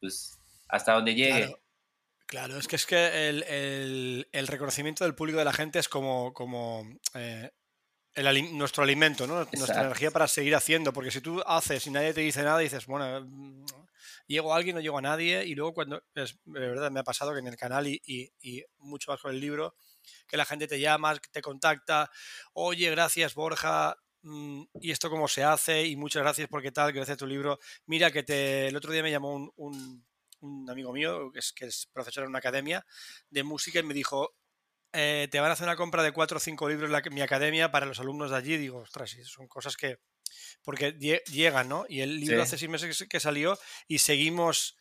pues 0.01 0.39
hasta 0.69 0.95
donde 0.95 1.15
llegue. 1.15 1.57
Claro. 2.27 2.57
es 2.59 2.69
que 2.69 2.77
es 2.77 2.87
que 2.87 3.29
el, 3.29 4.47
reconocimiento 4.47 5.05
del 5.05 5.17
público 5.17 5.39
de 5.41 5.45
la 5.45 5.53
gente 5.53 5.81
es 5.81 5.89
como, 5.89 6.33
como 6.33 6.85
eh, 7.15 7.51
nuestro 8.53 8.85
alimento, 8.85 9.27
¿no? 9.27 9.45
nuestra 9.53 9.83
energía 9.83 10.11
para 10.11 10.29
seguir 10.29 10.55
haciendo, 10.55 10.93
porque 10.93 11.11
si 11.11 11.21
tú 11.21 11.43
haces 11.45 11.87
y 11.87 11.91
nadie 11.91 12.15
te 12.15 12.21
dice 12.21 12.43
nada, 12.43 12.59
dices, 12.59 12.87
bueno, 12.87 13.27
llego 14.27 14.53
a 14.53 14.57
alguien, 14.57 14.77
no 14.77 14.81
llego 14.81 14.99
a 14.99 15.03
nadie, 15.03 15.45
y 15.45 15.55
luego 15.55 15.75
cuando, 15.75 16.03
es, 16.15 16.39
de 16.45 16.61
verdad 16.61 16.91
me 16.91 17.01
ha 17.01 17.05
pasado 17.05 17.33
que 17.33 17.41
en 17.41 17.49
el 17.49 17.57
canal 17.57 17.89
y, 17.89 18.01
y, 18.05 18.65
mucho 18.79 19.11
más 19.11 19.21
con 19.21 19.33
el 19.33 19.41
libro, 19.41 19.75
que 20.29 20.37
la 20.37 20.45
gente 20.45 20.69
te 20.69 20.79
llama, 20.79 21.17
te 21.33 21.43
contacta, 21.43 22.11
oye, 22.53 22.91
gracias 22.91 23.35
Borja, 23.35 23.97
mm, 23.97 24.10
y 24.23 24.91
esto 24.91 25.09
cómo 25.09 25.29
se 25.29 25.43
hace, 25.43 25.87
y 25.87 25.97
muchas 25.97 26.23
gracias 26.23 26.49
porque 26.49 26.73
tal, 26.73 26.93
gracias 26.93 27.15
a 27.15 27.19
tu 27.19 27.27
libro. 27.27 27.59
Mira 27.87 28.11
que 28.11 28.23
te, 28.23 28.69
el 28.69 28.77
otro 28.77 28.93
día 28.93 29.03
me 29.03 29.11
llamó 29.11 29.35
un, 29.35 29.53
un, 29.57 30.07
un 30.41 30.71
amigo 30.71 30.93
mío, 30.93 31.31
que 31.33 31.39
es, 31.39 31.53
que 31.53 31.67
es 31.67 31.89
profesor 31.93 32.25
en 32.25 32.31
una 32.31 32.39
academia 32.39 32.85
de 33.31 33.43
música, 33.43 33.79
y 33.79 33.83
me 33.83 33.95
dijo, 33.95 34.35
eh, 34.93 35.29
te 35.31 35.41
van 35.41 35.51
a 35.51 35.53
hacer 35.53 35.67
una 35.67 35.77
compra 35.77 36.03
de 36.03 36.13
cuatro 36.13 36.39
o 36.39 36.41
cinco 36.41 36.69
libros 36.69 36.89
en 36.89 36.93
la, 36.93 37.03
mi 37.11 37.21
academia 37.21 37.71
para 37.71 37.87
los 37.87 38.01
alumnos 38.01 38.31
de 38.31 38.37
allí. 38.37 38.57
Digo, 38.57 38.79
ostras, 38.79 39.17
son 39.25 39.47
cosas 39.49 39.77
que, 39.77 39.99
porque 40.63 40.93
llegan, 40.93 41.69
¿no? 41.69 41.87
Y 41.89 42.01
el 42.01 42.21
libro 42.21 42.43
hace 42.43 42.59
seis 42.59 42.71
meses 42.71 43.07
que 43.09 43.21
salió 43.21 43.59
y 43.89 43.99
seguimos 43.99 44.77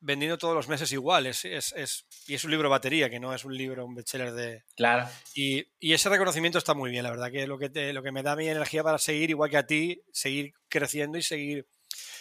vendiendo 0.00 0.38
todos 0.38 0.54
los 0.54 0.68
meses 0.68 0.90
igual. 0.92 1.26
Es, 1.26 1.44
es, 1.44 2.06
y 2.26 2.34
es 2.34 2.44
un 2.44 2.50
libro 2.50 2.68
batería, 2.68 3.10
que 3.10 3.20
no 3.20 3.34
es 3.34 3.44
un 3.44 3.56
libro, 3.56 3.84
un 3.84 3.94
bestseller 3.94 4.32
de... 4.32 4.64
Claro. 4.74 5.08
Y, 5.34 5.66
y, 5.78 5.92
ese 5.92 6.08
reconocimiento 6.08 6.58
está 6.58 6.74
muy 6.74 6.90
bien, 6.90 7.04
la 7.04 7.10
verdad, 7.10 7.30
que 7.30 7.46
lo 7.46 7.58
que, 7.58 7.70
te, 7.70 7.92
lo 7.92 8.02
que 8.02 8.12
me 8.12 8.22
da 8.22 8.36
mi 8.36 8.48
energía 8.48 8.82
para 8.82 8.98
seguir, 8.98 9.30
igual 9.30 9.50
que 9.50 9.58
a 9.58 9.66
ti, 9.66 10.02
seguir 10.12 10.52
creciendo 10.68 11.18
y 11.18 11.22
seguir, 11.22 11.66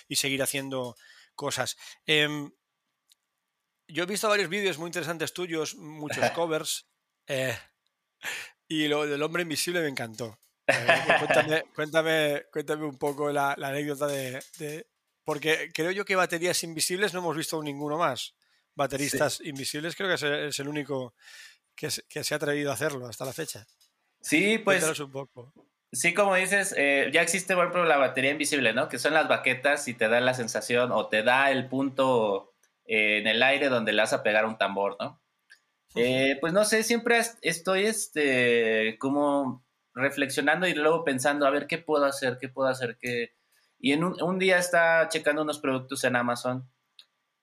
y 0.08 0.16
seguir 0.16 0.44
haciendo 0.44 0.96
cosas. 1.36 1.78
Em, 2.06 2.52
yo 3.88 4.04
he 4.04 4.08
visto 4.08 4.30
varios 4.30 4.50
vídeos 4.50 4.78
muy 4.78 4.88
interesantes 4.88 5.34
tuyos, 5.34 5.76
muchos 5.76 6.30
covers, 6.32 6.88
eh, 7.28 7.58
y 8.68 8.88
lo 8.88 9.08
del 9.08 9.24
hombre 9.24 9.44
invisible 9.44 9.82
me 9.82 9.88
encantó. 9.88 10.40
Eh, 10.68 10.88
cuéntame, 11.74 12.44
cuéntame, 12.52 12.86
un 12.86 12.98
poco 12.98 13.32
la, 13.32 13.54
anécdota 13.54 14.06
de, 14.08 14.88
Porque 15.24 15.70
creo 15.74 15.92
yo 15.92 16.06
que 16.06 16.16
baterías 16.16 16.64
invisibles 16.64 17.14
no 17.14 17.20
hemos 17.20 17.38
visto 17.38 17.62
ninguno 17.62 17.98
más. 17.98 18.36
Bateristas 18.76 19.42
invisibles 19.42 19.96
creo 19.96 20.10
que 20.10 20.48
es 20.48 20.60
el 20.60 20.68
único 20.68 21.14
que, 21.76 21.90
se 21.92 22.34
ha 22.34 22.38
atrevido 22.38 22.72
a 22.72 22.74
hacerlo 22.74 23.08
hasta 23.08 23.26
la 23.26 23.34
fecha. 23.34 23.66
Sí, 24.22 24.58
pues... 24.58 25.00
un 25.00 25.12
poco. 25.12 25.54
Sí, 25.92 26.14
como 26.14 26.36
dices, 26.36 26.76
eh, 26.78 27.10
ya 27.12 27.24
existe, 27.24 27.56
por 27.56 27.64
ejemplo, 27.64 27.84
la 27.86 27.98
batería 27.98 28.32
invisible, 28.32 28.74
¿no? 28.74 28.90
Que 28.90 29.00
son 29.00 29.14
las 29.14 29.28
baquetas 29.28 29.88
y 29.88 29.96
te 29.96 30.08
da 30.08 30.20
la 30.20 30.36
sensación 30.36 30.92
o 30.92 31.08
te 31.08 31.24
da 31.24 31.50
el 31.50 31.68
punto 31.68 32.54
eh, 32.86 33.18
en 33.18 33.28
el 33.28 33.42
aire 33.42 33.70
donde 33.70 33.92
le 33.92 34.04
vas 34.04 34.14
a 34.14 34.22
pegar 34.22 34.46
un 34.46 34.58
tambor, 34.58 34.98
¿no? 35.00 35.22
pues 36.40 36.54
no 36.54 36.64
sé, 36.64 36.84
siempre 36.84 37.20
estoy 37.42 37.86
este, 37.86 38.98
como 39.00 39.66
reflexionando 39.94 40.68
y 40.68 40.74
luego 40.74 41.04
pensando, 41.04 41.48
a 41.48 41.50
ver, 41.50 41.66
¿qué 41.68 41.80
puedo 41.80 42.06
hacer? 42.06 42.38
¿Qué 42.40 42.48
puedo 42.48 42.70
hacer? 42.70 42.98
¿Qué? 43.02 43.34
Y 43.80 43.94
en 43.94 44.04
un, 44.04 44.40
día 44.40 44.58
estaba 44.58 45.08
checando 45.08 45.42
unos 45.42 45.60
productos 45.60 46.04
en 46.04 46.18
Amazon 46.18 46.70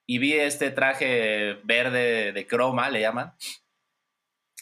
y 0.07 0.19
vi 0.19 0.35
este 0.35 0.71
traje 0.71 1.55
verde 1.65 2.33
de 2.33 2.47
croma, 2.47 2.91
le 2.91 3.01
llaman. 3.01 3.35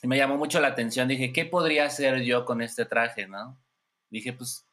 Y 0.00 0.06
me 0.06 0.16
llamó 0.16 0.36
mucho 0.36 0.60
la 0.60 0.68
atención. 0.68 1.08
Dije, 1.08 1.32
¿qué 1.32 1.44
podría 1.44 1.86
hacer 1.86 2.22
yo 2.22 2.44
con 2.44 2.62
este 2.62 2.84
traje, 2.84 3.26
no? 3.26 3.60
Dije, 4.08 4.32
pues 4.32 4.68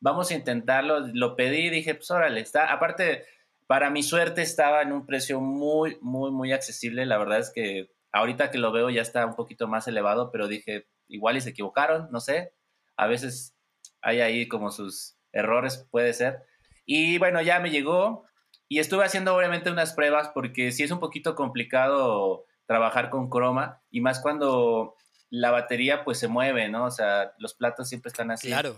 vamos 0.00 0.30
a 0.30 0.34
intentarlo. 0.34 1.00
Lo 1.12 1.36
pedí, 1.36 1.70
dije, 1.70 1.94
pues 1.94 2.10
órale, 2.10 2.40
está. 2.40 2.72
Aparte, 2.72 3.24
para 3.68 3.88
mi 3.88 4.02
suerte 4.02 4.42
estaba 4.42 4.82
en 4.82 4.92
un 4.92 5.06
precio 5.06 5.40
muy, 5.40 5.98
muy, 6.00 6.32
muy 6.32 6.52
accesible. 6.52 7.06
La 7.06 7.18
verdad 7.18 7.38
es 7.38 7.50
que 7.50 7.92
ahorita 8.10 8.50
que 8.50 8.58
lo 8.58 8.72
veo 8.72 8.90
ya 8.90 9.02
está 9.02 9.24
un 9.24 9.36
poquito 9.36 9.68
más 9.68 9.86
elevado, 9.86 10.32
pero 10.32 10.48
dije, 10.48 10.88
igual 11.06 11.36
y 11.36 11.40
se 11.42 11.50
equivocaron, 11.50 12.08
no 12.10 12.18
sé. 12.18 12.52
A 12.96 13.06
veces 13.06 13.56
hay 14.00 14.20
ahí 14.20 14.48
como 14.48 14.72
sus 14.72 15.19
errores, 15.32 15.86
puede 15.90 16.12
ser. 16.12 16.44
Y 16.84 17.18
bueno, 17.18 17.40
ya 17.42 17.60
me 17.60 17.70
llegó 17.70 18.24
y 18.68 18.78
estuve 18.78 19.04
haciendo 19.04 19.34
obviamente 19.34 19.70
unas 19.70 19.92
pruebas 19.92 20.30
porque 20.34 20.72
sí 20.72 20.82
es 20.82 20.90
un 20.90 21.00
poquito 21.00 21.34
complicado 21.34 22.46
trabajar 22.66 23.10
con 23.10 23.28
croma 23.28 23.82
y 23.90 24.00
más 24.00 24.20
cuando 24.20 24.96
la 25.28 25.50
batería 25.50 26.04
pues 26.04 26.18
se 26.18 26.28
mueve, 26.28 26.68
¿no? 26.68 26.86
O 26.86 26.90
sea, 26.90 27.32
los 27.38 27.54
platos 27.54 27.88
siempre 27.88 28.08
están 28.08 28.30
así. 28.30 28.48
Claro. 28.48 28.76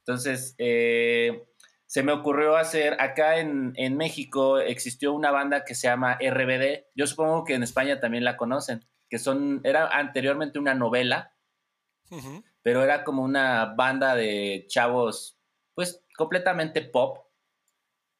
Entonces, 0.00 0.54
eh, 0.58 1.46
se 1.86 2.02
me 2.02 2.12
ocurrió 2.12 2.56
hacer, 2.56 2.96
acá 3.00 3.38
en, 3.38 3.72
en, 3.76 3.96
México 3.96 4.58
existió 4.58 5.12
una 5.12 5.30
banda 5.30 5.64
que 5.64 5.74
se 5.74 5.88
llama 5.88 6.18
RBD, 6.20 6.86
yo 6.94 7.06
supongo 7.06 7.44
que 7.44 7.54
en 7.54 7.62
España 7.62 8.00
también 8.00 8.24
la 8.24 8.36
conocen, 8.36 8.86
que 9.08 9.18
son, 9.18 9.60
era 9.64 9.88
anteriormente 9.88 10.58
una 10.58 10.74
novela, 10.74 11.34
pero 12.62 12.82
era 12.82 13.04
como 13.04 13.22
una 13.22 13.74
banda 13.76 14.14
de 14.14 14.64
chavos, 14.68 15.35
pues 15.76 16.02
completamente 16.16 16.80
pop, 16.80 17.26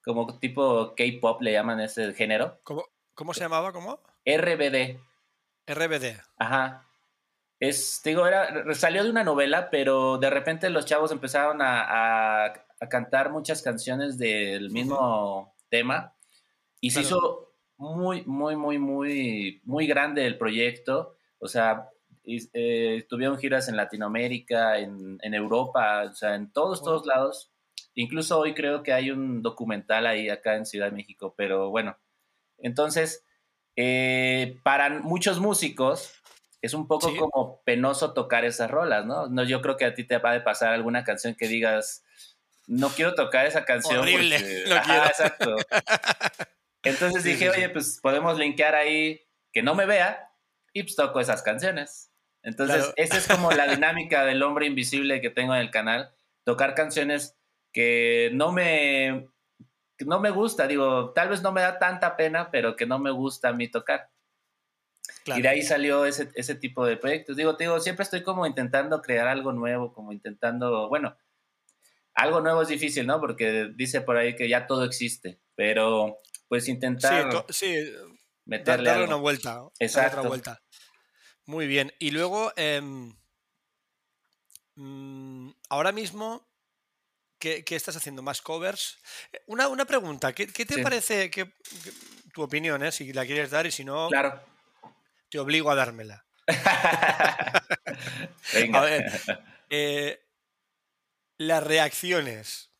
como 0.04 0.38
tipo 0.38 0.94
K-pop 0.94 1.40
le 1.40 1.52
llaman 1.52 1.80
ese 1.80 2.12
género. 2.12 2.60
¿Cómo, 2.62 2.84
cómo 3.14 3.32
se 3.32 3.40
llamaba? 3.40 3.72
¿Cómo? 3.72 3.98
RBD, 4.24 5.00
RBD. 5.66 6.20
ajá. 6.38 6.82
Es, 7.58 8.02
digo, 8.04 8.26
era, 8.26 8.74
salió 8.74 9.02
de 9.02 9.08
una 9.08 9.24
novela, 9.24 9.70
pero 9.70 10.18
de 10.18 10.28
repente 10.28 10.68
los 10.68 10.84
chavos 10.84 11.10
empezaron 11.10 11.62
a, 11.62 12.44
a, 12.44 12.44
a 12.80 12.88
cantar 12.90 13.30
muchas 13.30 13.62
canciones 13.62 14.18
del 14.18 14.70
mismo 14.70 15.56
tema 15.70 16.14
y 16.78 16.90
se 16.90 17.00
hizo 17.00 17.54
muy, 17.78 18.22
muy, 18.26 18.56
muy, 18.56 18.78
muy, 18.78 19.62
muy 19.64 19.86
grande 19.86 20.26
el 20.26 20.36
proyecto. 20.36 21.16
O 21.38 21.48
sea, 21.48 21.88
y, 22.26 22.48
eh, 22.52 23.06
tuvieron 23.08 23.38
giras 23.38 23.68
en 23.68 23.76
Latinoamérica, 23.76 24.78
en, 24.78 25.18
en 25.22 25.34
Europa, 25.34 26.02
o 26.10 26.14
sea, 26.14 26.34
en 26.34 26.52
todos, 26.52 26.82
todos 26.82 27.06
lados. 27.06 27.52
Incluso 27.94 28.38
hoy 28.38 28.52
creo 28.54 28.82
que 28.82 28.92
hay 28.92 29.10
un 29.10 29.42
documental 29.42 30.06
ahí 30.06 30.28
acá 30.28 30.56
en 30.56 30.66
Ciudad 30.66 30.86
de 30.86 30.92
México, 30.96 31.34
pero 31.36 31.70
bueno. 31.70 31.96
Entonces, 32.58 33.24
eh, 33.76 34.58
para 34.64 34.90
muchos 35.00 35.38
músicos 35.40 36.12
es 36.62 36.74
un 36.74 36.88
poco 36.88 37.10
Sí. 37.10 37.16
como 37.16 37.62
penoso 37.64 38.12
tocar 38.12 38.44
esas 38.44 38.70
rolas, 38.70 39.06
¿no? 39.06 39.28
No, 39.28 39.44
yo 39.44 39.62
creo 39.62 39.76
que 39.76 39.84
a 39.84 39.94
ti 39.94 40.04
te 40.04 40.18
va 40.18 40.34
a 40.34 40.44
pasar 40.44 40.72
alguna 40.72 41.04
canción 41.04 41.34
que 41.34 41.46
digas, 41.48 42.04
no 42.66 42.88
quiero 42.88 43.14
tocar 43.14 43.46
esa 43.46 43.64
canción. 43.64 44.00
Horrible, 44.00 44.36
porque-". 44.38 44.64
no 44.68 44.74
Ajá, 44.76 44.84
quiero. 44.84 45.06
exacto. 45.06 45.56
Entonces 46.82 47.22
Sí, 47.22 47.30
dije, 47.30 47.44
sí. 47.52 47.58
oye, 47.58 47.68
pues 47.68 47.98
podemos 48.02 48.38
linkear 48.38 48.74
ahí 48.74 49.20
que 49.52 49.62
no 49.62 49.74
me 49.74 49.86
vea 49.86 50.30
y 50.72 50.82
pues 50.82 50.96
toco 50.96 51.20
esas 51.20 51.42
canciones. 51.42 52.12
Entonces, 52.46 52.76
Claro. 52.78 52.92
esa 52.96 53.16
es 53.18 53.26
como 53.28 53.50
la 53.50 53.66
dinámica 53.80 54.24
del 54.24 54.42
hombre 54.42 54.66
invisible 54.66 55.20
que 55.20 55.30
tengo 55.30 55.54
en 55.54 55.60
el 55.60 55.70
canal, 55.70 56.10
tocar 56.44 56.74
canciones 56.74 57.36
que 57.72 58.30
no 58.32 58.52
me 58.52 59.28
que 59.98 60.04
no 60.04 60.20
me 60.20 60.28
gusta, 60.30 60.66
digo, 60.66 61.12
tal 61.14 61.30
vez 61.30 61.42
no 61.42 61.52
me 61.52 61.62
da 61.62 61.78
tanta 61.78 62.16
pena, 62.16 62.50
pero 62.50 62.76
que 62.76 62.84
no 62.86 62.98
me 62.98 63.10
gusta 63.10 63.48
a 63.48 63.52
mí 63.54 63.66
tocar. 63.68 64.10
Claro. 65.24 65.38
Y 65.38 65.42
de 65.42 65.48
ahí 65.48 65.62
salió 65.62 66.04
ese, 66.04 66.30
ese 66.34 66.54
tipo 66.54 66.84
de 66.84 66.98
proyectos. 66.98 67.34
Digo, 67.36 67.56
te 67.56 67.64
digo, 67.64 67.80
siempre 67.80 68.02
estoy 68.02 68.22
como 68.22 68.46
intentando 68.46 69.00
crear 69.00 69.26
algo 69.26 69.52
nuevo, 69.52 69.92
como 69.94 70.12
intentando, 70.12 70.88
bueno, 70.90 71.16
algo 72.14 72.40
nuevo 72.42 72.60
es 72.62 72.68
difícil, 72.68 73.06
¿no? 73.06 73.20
Porque 73.20 73.70
dice 73.74 74.02
por 74.02 74.18
ahí 74.18 74.36
que 74.36 74.48
ya 74.50 74.66
todo 74.66 74.84
existe, 74.84 75.40
pero 75.54 76.18
pues 76.48 76.64
Sí, 76.66 76.72
intentar 76.72 77.32
sí, 77.48 77.74
da- 77.74 77.92
meterle 78.44 78.90
darle 78.90 78.90
algo. 78.90 79.04
una 79.06 79.16
vuelta. 79.16 79.62
Exacto. 79.78 80.18
otra 80.18 80.28
vuelta. 80.28 80.62
Muy 81.46 81.66
bien. 81.66 81.92
Y 81.98 82.10
luego, 82.10 82.52
em, 82.56 83.14
mm, 84.74 85.50
ahora 85.70 85.92
mismo, 85.92 86.46
¿qué, 87.38 87.64
qué 87.64 87.76
estás 87.76 87.96
haciendo? 87.96 88.22
¿Más 88.22 88.42
covers? 88.42 88.98
Eh, 89.32 89.42
Una, 89.46 89.68
una 89.68 89.84
pregunta, 89.84 90.34
¿qué, 90.34 90.46
qué 90.48 90.66
te 90.66 90.74
Sí. 90.74 90.82
parece? 90.82 91.30
que 91.30 91.54
tu 92.34 92.42
opinión, 92.42 92.82
¿eh? 92.84 92.92
si 92.92 93.12
la 93.12 93.24
quieres 93.24 93.50
dar 93.50 93.66
y 93.66 93.70
si 93.70 93.84
no, 93.84 94.08
Claro. 94.08 94.42
te 95.30 95.38
obligo 95.38 95.70
a 95.70 95.74
dármela. 95.74 96.26
Venga. 98.52 98.80
A 98.80 98.84
ver, 98.84 99.04
eh, 99.70 100.20
las 101.38 101.62
reacciones. 101.62 102.70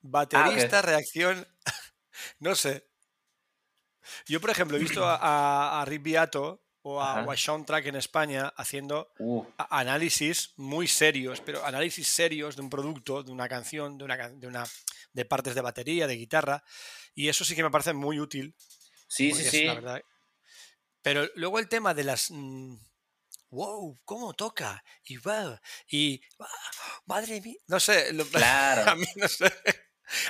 Baterista, 0.00 0.82
reacción. 0.82 1.46
No 2.38 2.54
sé. 2.54 2.88
Yo, 4.26 4.40
por 4.40 4.50
ejemplo, 4.50 4.76
he 4.76 4.80
visto 4.80 5.06
a, 5.06 5.16
a, 5.16 5.82
a 5.82 5.84
Rick 5.84 6.02
Beato 6.02 6.65
o 6.88 7.02
a, 7.02 7.24
o 7.24 7.32
a 7.32 7.78
en 7.80 7.96
España 7.96 8.52
haciendo 8.56 9.10
Uh, 9.18 9.44
análisis 9.58 10.52
muy 10.56 10.86
serios, 10.86 11.40
pero 11.40 11.64
análisis 11.66 12.06
serios 12.06 12.54
de 12.54 12.62
un 12.62 12.70
producto, 12.70 13.24
de 13.24 13.32
una 13.32 13.48
canción, 13.48 13.98
de 13.98 14.04
una, 14.04 14.28
de 14.28 14.46
una 14.46 14.64
de 15.12 15.24
partes 15.24 15.56
de 15.56 15.62
batería, 15.62 16.06
de 16.06 16.14
guitarra, 16.16 16.62
y 17.12 17.28
eso 17.28 17.44
sí 17.44 17.56
que 17.56 17.64
me 17.64 17.72
parece 17.72 17.92
muy 17.92 18.20
útil. 18.20 18.54
sí, 19.08 19.32
sí, 19.32 19.42
sí. 19.44 19.64
la 19.64 19.74
verdad. 19.74 20.00
Pero 21.02 21.28
luego 21.34 21.58
el 21.58 21.68
tema 21.68 21.92
de 21.92 22.04
las 22.04 22.30
mm, 22.30 22.76
wow, 23.50 23.98
cómo 24.04 24.34
toca 24.34 24.84
y 25.04 25.16
wow, 25.16 25.58
y 25.88 26.20
ah, 26.38 26.46
madre 27.06 27.40
mía, 27.40 27.56
no 27.66 27.80
sé, 27.80 28.12
lo- 28.12 28.26
Claro. 28.30 28.92
a 28.92 28.94
mí 28.94 29.06
no 29.16 29.26
sé. 29.26 29.52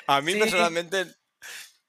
A 0.06 0.20
mí 0.22 0.32
Sí. 0.32 0.38
personalmente 0.38 1.04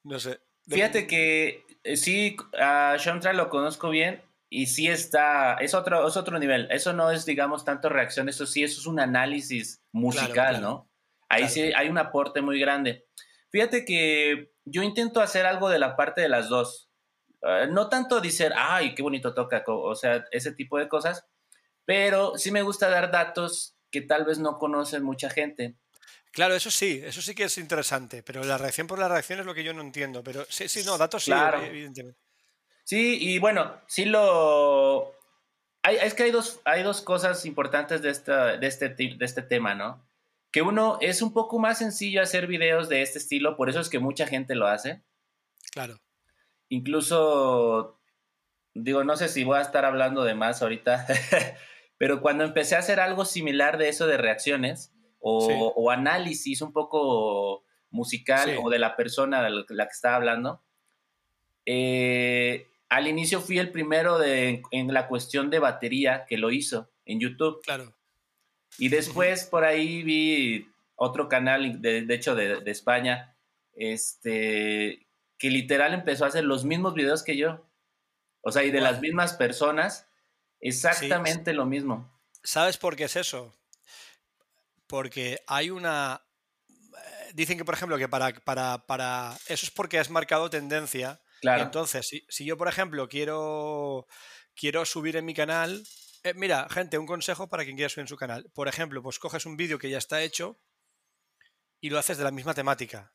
no 0.02 0.20
sé. 0.20 0.40
Fíjate 0.68 1.06
que 1.06 1.64
eh, 1.84 1.96
sí, 1.96 2.36
a 2.60 2.98
Sean 2.98 3.22
lo 3.34 3.48
conozco 3.48 3.88
bien 3.88 4.27
y 4.50 4.66
sí 4.66 4.88
está, 4.88 5.54
es 5.54 5.74
otro, 5.74 6.06
es 6.08 6.16
otro 6.16 6.38
nivel. 6.38 6.68
Eso 6.70 6.92
no 6.92 7.10
es, 7.10 7.26
digamos, 7.26 7.64
tanto 7.64 7.88
reacción, 7.88 8.28
eso 8.28 8.46
sí, 8.46 8.64
eso 8.64 8.80
es 8.80 8.86
un 8.86 9.00
análisis 9.00 9.82
musical, 9.92 10.32
claro. 10.32 10.60
¿no? 10.60 10.90
Ahí 11.28 11.40
Claro. 11.42 11.54
sí 11.54 11.62
hay 11.76 11.88
un 11.88 11.98
aporte 11.98 12.40
muy 12.40 12.58
grande. 12.58 13.06
Fíjate 13.50 13.84
que 13.84 14.52
yo 14.64 14.82
intento 14.82 15.20
hacer 15.20 15.46
algo 15.46 15.68
de 15.68 15.78
la 15.78 15.96
parte 15.96 16.20
de 16.22 16.28
las 16.28 16.48
dos. 16.48 16.90
Eh, 17.42 17.68
no 17.70 17.88
tanto 17.88 18.20
decir, 18.20 18.52
ay, 18.56 18.94
qué 18.94 19.02
bonito 19.02 19.34
toca, 19.34 19.62
o 19.66 19.94
sea, 19.94 20.24
ese 20.30 20.52
tipo 20.52 20.78
de 20.78 20.88
cosas, 20.88 21.26
pero 21.84 22.36
sí 22.36 22.50
me 22.50 22.62
gusta 22.62 22.88
dar 22.88 23.10
datos 23.10 23.76
que 23.90 24.00
tal 24.02 24.24
vez 24.24 24.38
no 24.38 24.58
conocen 24.58 25.02
mucha 25.02 25.30
gente. 25.30 25.76
Claro, 26.32 26.54
eso 26.54 26.70
sí, 26.70 27.00
eso 27.04 27.22
sí 27.22 27.34
que 27.34 27.44
es 27.44 27.58
interesante, 27.58 28.22
pero 28.22 28.44
la 28.44 28.58
reacción 28.58 28.86
por 28.86 28.98
la 28.98 29.08
reacción 29.08 29.40
es 29.40 29.46
lo 29.46 29.54
que 29.54 29.64
yo 29.64 29.72
no 29.72 29.80
entiendo, 29.80 30.22
pero 30.22 30.44
sí, 30.48 30.68
sí, 30.68 30.82
no, 30.84 30.98
datos 30.98 31.24
sí, 31.24 31.32
evidentemente. 31.32 32.20
Sí, 32.88 33.18
y 33.20 33.38
bueno, 33.38 33.78
sí 33.86 34.06
lo... 34.06 35.14
Hay, 35.82 35.96
es 35.96 36.14
que 36.14 36.22
hay 36.22 36.30
dos, 36.30 36.62
hay 36.64 36.82
dos 36.82 37.02
cosas 37.02 37.44
importantes 37.44 38.00
de, 38.00 38.08
esta, 38.08 38.56
de, 38.56 38.66
este, 38.66 38.88
de 38.88 39.18
este 39.20 39.42
tema, 39.42 39.74
¿no? 39.74 40.08
Que 40.50 40.62
uno, 40.62 40.96
es 41.02 41.20
un 41.20 41.34
poco 41.34 41.58
más 41.58 41.76
sencillo 41.76 42.22
hacer 42.22 42.46
videos 42.46 42.88
de 42.88 43.02
este 43.02 43.18
estilo, 43.18 43.58
por 43.58 43.68
eso 43.68 43.80
es 43.80 43.90
que 43.90 43.98
mucha 43.98 44.26
gente 44.26 44.54
lo 44.54 44.66
hace. 44.66 45.02
Claro. 45.70 46.00
Incluso, 46.70 48.00
digo, 48.72 49.04
no 49.04 49.18
sé 49.18 49.28
si 49.28 49.44
voy 49.44 49.58
a 49.58 49.62
estar 49.62 49.84
hablando 49.84 50.24
de 50.24 50.32
más 50.32 50.62
ahorita, 50.62 51.04
pero 51.98 52.22
cuando 52.22 52.44
empecé 52.44 52.74
a 52.74 52.78
hacer 52.78 53.00
algo 53.00 53.26
similar 53.26 53.76
de 53.76 53.90
eso 53.90 54.06
de 54.06 54.16
reacciones 54.16 54.94
o, 55.20 55.42
Sí. 55.46 55.52
o 55.58 55.90
análisis 55.90 56.62
un 56.62 56.72
poco 56.72 57.66
musical 57.90 58.48
Sí. 58.48 58.56
o 58.64 58.70
de 58.70 58.78
la 58.78 58.96
persona 58.96 59.42
de 59.42 59.50
la 59.68 59.84
que 59.84 59.92
estaba 59.92 60.16
hablando, 60.16 60.62
eh, 61.66 62.64
al 62.88 63.06
inicio 63.06 63.40
fui 63.40 63.58
el 63.58 63.70
primero 63.70 64.18
de, 64.18 64.62
en 64.70 64.92
la 64.94 65.08
cuestión 65.08 65.50
de 65.50 65.58
batería 65.58 66.24
que 66.26 66.38
lo 66.38 66.50
hizo 66.50 66.90
en 67.04 67.20
YouTube. 67.20 67.60
Claro. 67.62 67.94
Y 68.78 68.88
después 68.88 69.44
por 69.44 69.64
ahí 69.64 70.02
vi 70.02 70.70
otro 70.94 71.28
canal, 71.28 71.80
de, 71.80 72.02
de 72.02 72.14
hecho 72.14 72.34
de, 72.34 72.60
de 72.60 72.70
España, 72.70 73.36
este, 73.74 75.06
que 75.38 75.50
literal 75.50 75.94
empezó 75.94 76.24
a 76.24 76.28
hacer 76.28 76.44
los 76.44 76.64
mismos 76.64 76.94
videos 76.94 77.22
que 77.22 77.36
yo. 77.36 77.64
O 78.40 78.52
sea, 78.52 78.64
y 78.64 78.70
de 78.70 78.80
las 78.80 79.00
mismas 79.00 79.34
personas, 79.34 80.08
exactamente 80.60 81.52
lo 81.52 81.66
mismo. 81.66 82.10
¿Sabes 82.42 82.78
por 82.78 82.96
qué 82.96 83.04
es 83.04 83.16
eso? 83.16 83.54
Porque 84.86 85.42
hay 85.46 85.70
una... 85.70 86.22
eh, 86.68 87.32
Dicen 87.34 87.58
que, 87.58 87.64
por 87.64 87.74
ejemplo, 87.74 87.98
que 87.98 88.08
para, 88.08 88.32
para, 88.32 88.86
para... 88.86 89.36
Eso 89.48 89.66
es 89.66 89.70
porque 89.70 89.98
has 89.98 90.08
marcado 90.08 90.48
tendencia. 90.48 91.20
Claro, 91.40 91.62
Entonces, 91.62 92.06
si, 92.08 92.24
si 92.28 92.44
yo, 92.44 92.56
por 92.56 92.68
ejemplo, 92.68 93.08
quiero, 93.08 94.06
quiero 94.54 94.84
subir 94.84 95.16
en 95.16 95.24
mi 95.24 95.34
canal... 95.34 95.84
eh, 96.24 96.34
mira, 96.34 96.66
gente, 96.68 96.98
un 96.98 97.06
consejo 97.06 97.48
para 97.48 97.64
quien 97.64 97.76
quiera 97.76 97.88
subir 97.88 98.02
en 98.02 98.08
su 98.08 98.16
canal. 98.16 98.50
Por 98.52 98.68
ejemplo, 98.68 99.02
pues 99.02 99.18
coges 99.18 99.46
un 99.46 99.56
vídeo 99.56 99.78
que 99.78 99.90
ya 99.90 99.98
está 99.98 100.22
hecho 100.22 100.58
y 101.80 101.90
lo 101.90 101.98
haces 101.98 102.18
de 102.18 102.24
la 102.24 102.30
misma 102.32 102.54
temática. 102.54 103.14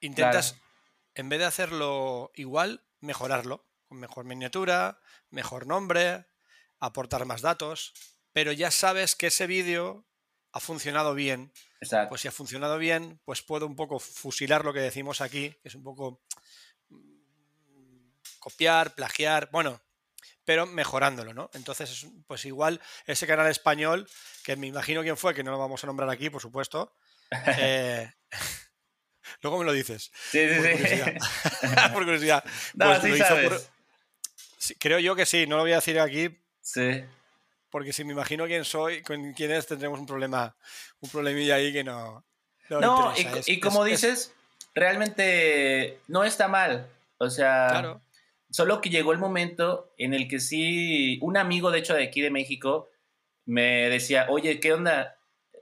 Intentas, 0.00 0.56
en 1.14 1.28
vez 1.28 1.40
de 1.40 1.46
hacerlo 1.46 2.30
igual, 2.34 2.84
mejorarlo. 3.00 3.66
Con 3.88 3.98
mejor 3.98 4.24
miniatura, 4.24 5.00
mejor 5.30 5.66
nombre, 5.66 6.26
aportar 6.78 7.24
más 7.26 7.42
datos. 7.42 7.92
pero 8.34 8.52
ya 8.52 8.70
sabes 8.70 9.14
que 9.14 9.28
ese 9.28 9.46
vídeo 9.46 10.06
ha 10.52 10.60
funcionado 10.60 11.14
bien. 11.14 11.52
Exacto. 11.80 12.10
Pues 12.10 12.20
si 12.20 12.28
ha 12.28 12.32
funcionado 12.32 12.78
bien, 12.78 13.20
pues 13.24 13.42
puedo 13.42 13.66
un 13.66 13.76
poco 13.76 13.98
fusilar 13.98 14.64
lo 14.64 14.72
que 14.72 14.80
decimos 14.80 15.20
aquí, 15.20 15.50
que 15.62 15.68
es 15.68 15.74
un 15.76 15.84
poco 15.84 16.20
copiar, 18.44 18.94
plagiar, 18.94 19.48
bueno, 19.50 19.80
pero 20.44 20.66
mejorándolo, 20.66 21.32
¿no? 21.32 21.50
Entonces, 21.54 21.90
es- 21.90 22.06
pues 22.26 22.44
igual 22.44 22.78
ese 23.06 23.26
canal 23.26 23.50
español, 23.50 24.06
que 24.44 24.54
me 24.56 24.66
imagino 24.66 25.00
quién 25.02 25.16
fue, 25.16 25.32
que 25.34 25.42
no 25.42 25.50
lo 25.50 25.58
vamos 25.58 25.82
a 25.82 25.86
nombrar 25.86 26.10
aquí, 26.10 26.28
por 26.28 26.42
supuesto. 26.42 26.94
eh, 27.56 28.12
luego 29.40 29.58
me 29.58 29.64
lo 29.64 29.72
dices. 29.72 30.10
sí, 30.30 30.46
sí, 30.46 30.60
por 30.60 30.88
sí. 30.88 31.72
por 31.94 32.04
curiosidad. 32.04 32.44
no, 32.74 32.86
Pues 32.86 33.00
sí 33.02 33.08
lo 33.08 33.16
hizo 33.16 33.24
sabes. 33.26 33.48
por- 33.48 33.60
sí, 34.58 34.74
creo 34.76 34.98
yo 34.98 35.16
que 35.16 35.24
sí, 35.24 35.46
no 35.46 35.56
lo 35.56 35.62
voy 35.62 35.72
a 35.72 35.76
decir 35.76 35.98
aquí 35.98 36.38
Sí. 36.60 37.02
porque 37.70 37.92
si 37.94 38.04
me 38.04 38.12
imagino 38.12 38.46
quién 38.46 38.64
soy, 38.66 39.02
con 39.02 39.32
quién 39.32 39.50
es, 39.52 39.66
tendremos 39.66 39.98
un 39.98 40.06
problema, 40.06 40.54
un 41.00 41.08
problemilla 41.10 41.54
ahí 41.56 41.72
que 41.72 41.82
no. 41.84 42.24
No, 42.68 43.12
y, 43.16 43.20
interesa. 43.22 43.40
Es- 43.40 43.48
y 43.48 43.60
como 43.60 43.86
es- 43.86 43.92
es- 43.94 44.00
dices, 44.02 44.32
realmente 44.74 46.00
no 46.08 46.24
está 46.24 46.48
mal. 46.48 46.86
O 47.18 47.30
sea, 47.30 47.68
claro, 47.70 48.02
solo 48.54 48.80
que 48.80 48.88
llegó 48.90 49.10
el 49.12 49.18
momento 49.18 49.92
en 49.98 50.14
el 50.14 50.28
que 50.28 50.38
sí, 50.38 51.18
un 51.22 51.36
amigo 51.36 51.72
de 51.72 51.80
hecho 51.80 51.94
de 51.94 52.04
aquí 52.04 52.20
de 52.20 52.30
México 52.30 52.88
me 53.46 53.88
decía, 53.90 54.26
oye, 54.30 54.60
¿qué 54.60 54.72
onda? 54.72 55.16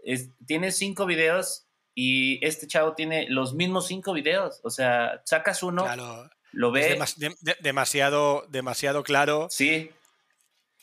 Es- 0.05 0.29
tienes 0.47 0.77
cinco 0.77 1.07
videos 1.07 1.67
y 1.95 2.45
este 2.47 2.67
chavo 2.67 2.95
tiene 2.95 3.27
los 3.31 3.55
mismos 3.55 3.87
cinco 3.87 4.13
videos. 4.13 4.61
O 4.63 4.69
sea, 4.69 5.23
sacas 5.25 5.63
uno, 5.63 5.85
claro. 5.85 6.29
lo 6.53 6.69
Es 6.77 6.85
ve. 6.85 6.91
demas- 6.99 7.17
de- 7.17 7.35
de- 7.41 7.57
demasiado, 7.61 8.45
demasiado 8.51 9.03
claro. 9.03 9.47
Sí, 9.49 9.91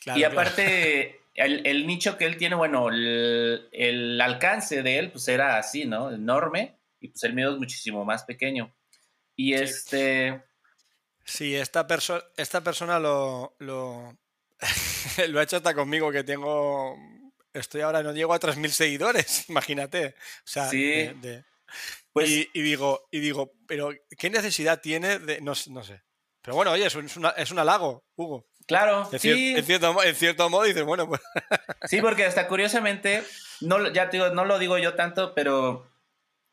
claro, 0.00 0.18
y 0.18 0.22
claro. 0.22 0.32
aparte, 0.40 1.20
el, 1.36 1.64
el 1.64 1.86
nicho 1.86 2.18
que 2.18 2.26
él 2.26 2.36
tiene, 2.36 2.56
bueno, 2.56 2.88
el, 2.88 3.68
el 3.70 4.20
alcance 4.20 4.82
de 4.82 4.98
él, 4.98 5.12
pues 5.12 5.28
era 5.28 5.58
así, 5.58 5.84
¿no? 5.84 6.10
Enorme. 6.12 6.74
Y 7.00 7.08
pues 7.08 7.22
el 7.22 7.34
mío 7.34 7.52
es 7.52 7.58
muchísimo 7.58 8.04
más 8.04 8.24
pequeño. 8.24 8.74
Y 9.36 9.56
Sí. 9.56 9.62
este. 9.62 10.42
Sí, 11.30 11.54
esta, 11.56 11.86
perso- 11.86 12.24
esta 12.36 12.60
persona 12.62 12.98
lo, 12.98 13.54
lo, 13.58 14.16
lo 15.28 15.40
ha 15.40 15.42
hecho 15.42 15.56
hasta 15.56 15.74
conmigo, 15.74 16.10
que 16.10 16.24
tengo. 16.24 16.96
Estoy 17.52 17.80
ahora, 17.80 18.02
no 18.02 18.12
llego 18.12 18.32
a 18.34 18.38
3.000 18.40 18.68
seguidores, 18.70 19.48
imagínate. 19.48 20.14
O 20.44 20.46
sea, 20.46 20.68
Sí. 20.68 20.82
de- 20.84 21.14
de- 21.20 21.44
Pues 22.12 22.28
y, 22.28 22.48
y 22.52 22.62
digo, 22.62 23.06
y 23.10 23.20
digo, 23.20 23.52
pero 23.66 23.90
¿qué 24.18 24.30
necesidad 24.30 24.80
tiene 24.80 25.18
de.? 25.20 25.40
No, 25.40 25.52
no 25.68 25.84
sé. 25.84 26.02
Pero 26.42 26.56
bueno, 26.56 26.72
oye, 26.72 26.86
es 26.86 26.94
un, 26.94 27.06
es 27.36 27.50
un 27.50 27.58
halago, 27.58 28.02
Hugo. 28.16 28.46
claro, 28.66 29.02
En, 29.12 29.18
cier- 29.18 29.34
sí, 29.34 29.54
en 29.56 29.64
cierto, 29.64 30.02
en 30.02 30.14
cierto 30.16 30.48
modo 30.50 30.64
dices, 30.64 30.84
bueno, 30.84 31.06
pues. 31.08 31.20
sí, 31.84 32.00
porque 32.00 32.24
hasta 32.24 32.48
curiosamente, 32.48 33.22
no, 33.60 33.88
ya 33.92 34.08
te 34.10 34.16
digo, 34.16 34.30
no 34.30 34.44
lo 34.46 34.58
digo 34.58 34.78
yo 34.78 34.94
tanto, 34.94 35.34
pero 35.34 35.86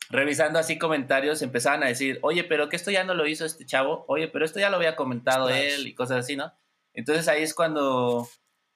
revisando 0.09 0.59
así 0.59 0.77
comentarios 0.77 1.41
empezaban 1.41 1.83
a 1.83 1.87
decir, 1.87 2.19
oye, 2.21 2.43
pero 2.43 2.69
que 2.69 2.75
esto 2.75 2.91
ya 2.91 3.03
no 3.03 3.13
lo 3.13 3.27
hizo 3.27 3.45
este 3.45 3.65
chavo, 3.65 4.05
oye, 4.07 4.27
pero 4.27 4.45
esto 4.45 4.59
ya 4.59 4.69
lo 4.69 4.77
había 4.77 4.95
comentado 4.95 5.49
él 5.49 5.85
y 5.87 5.93
cosas 5.93 6.19
así, 6.19 6.35
¿no? 6.35 6.53
Entonces 6.93 7.27
ahí 7.27 7.43
es 7.43 7.53
cuando 7.53 8.27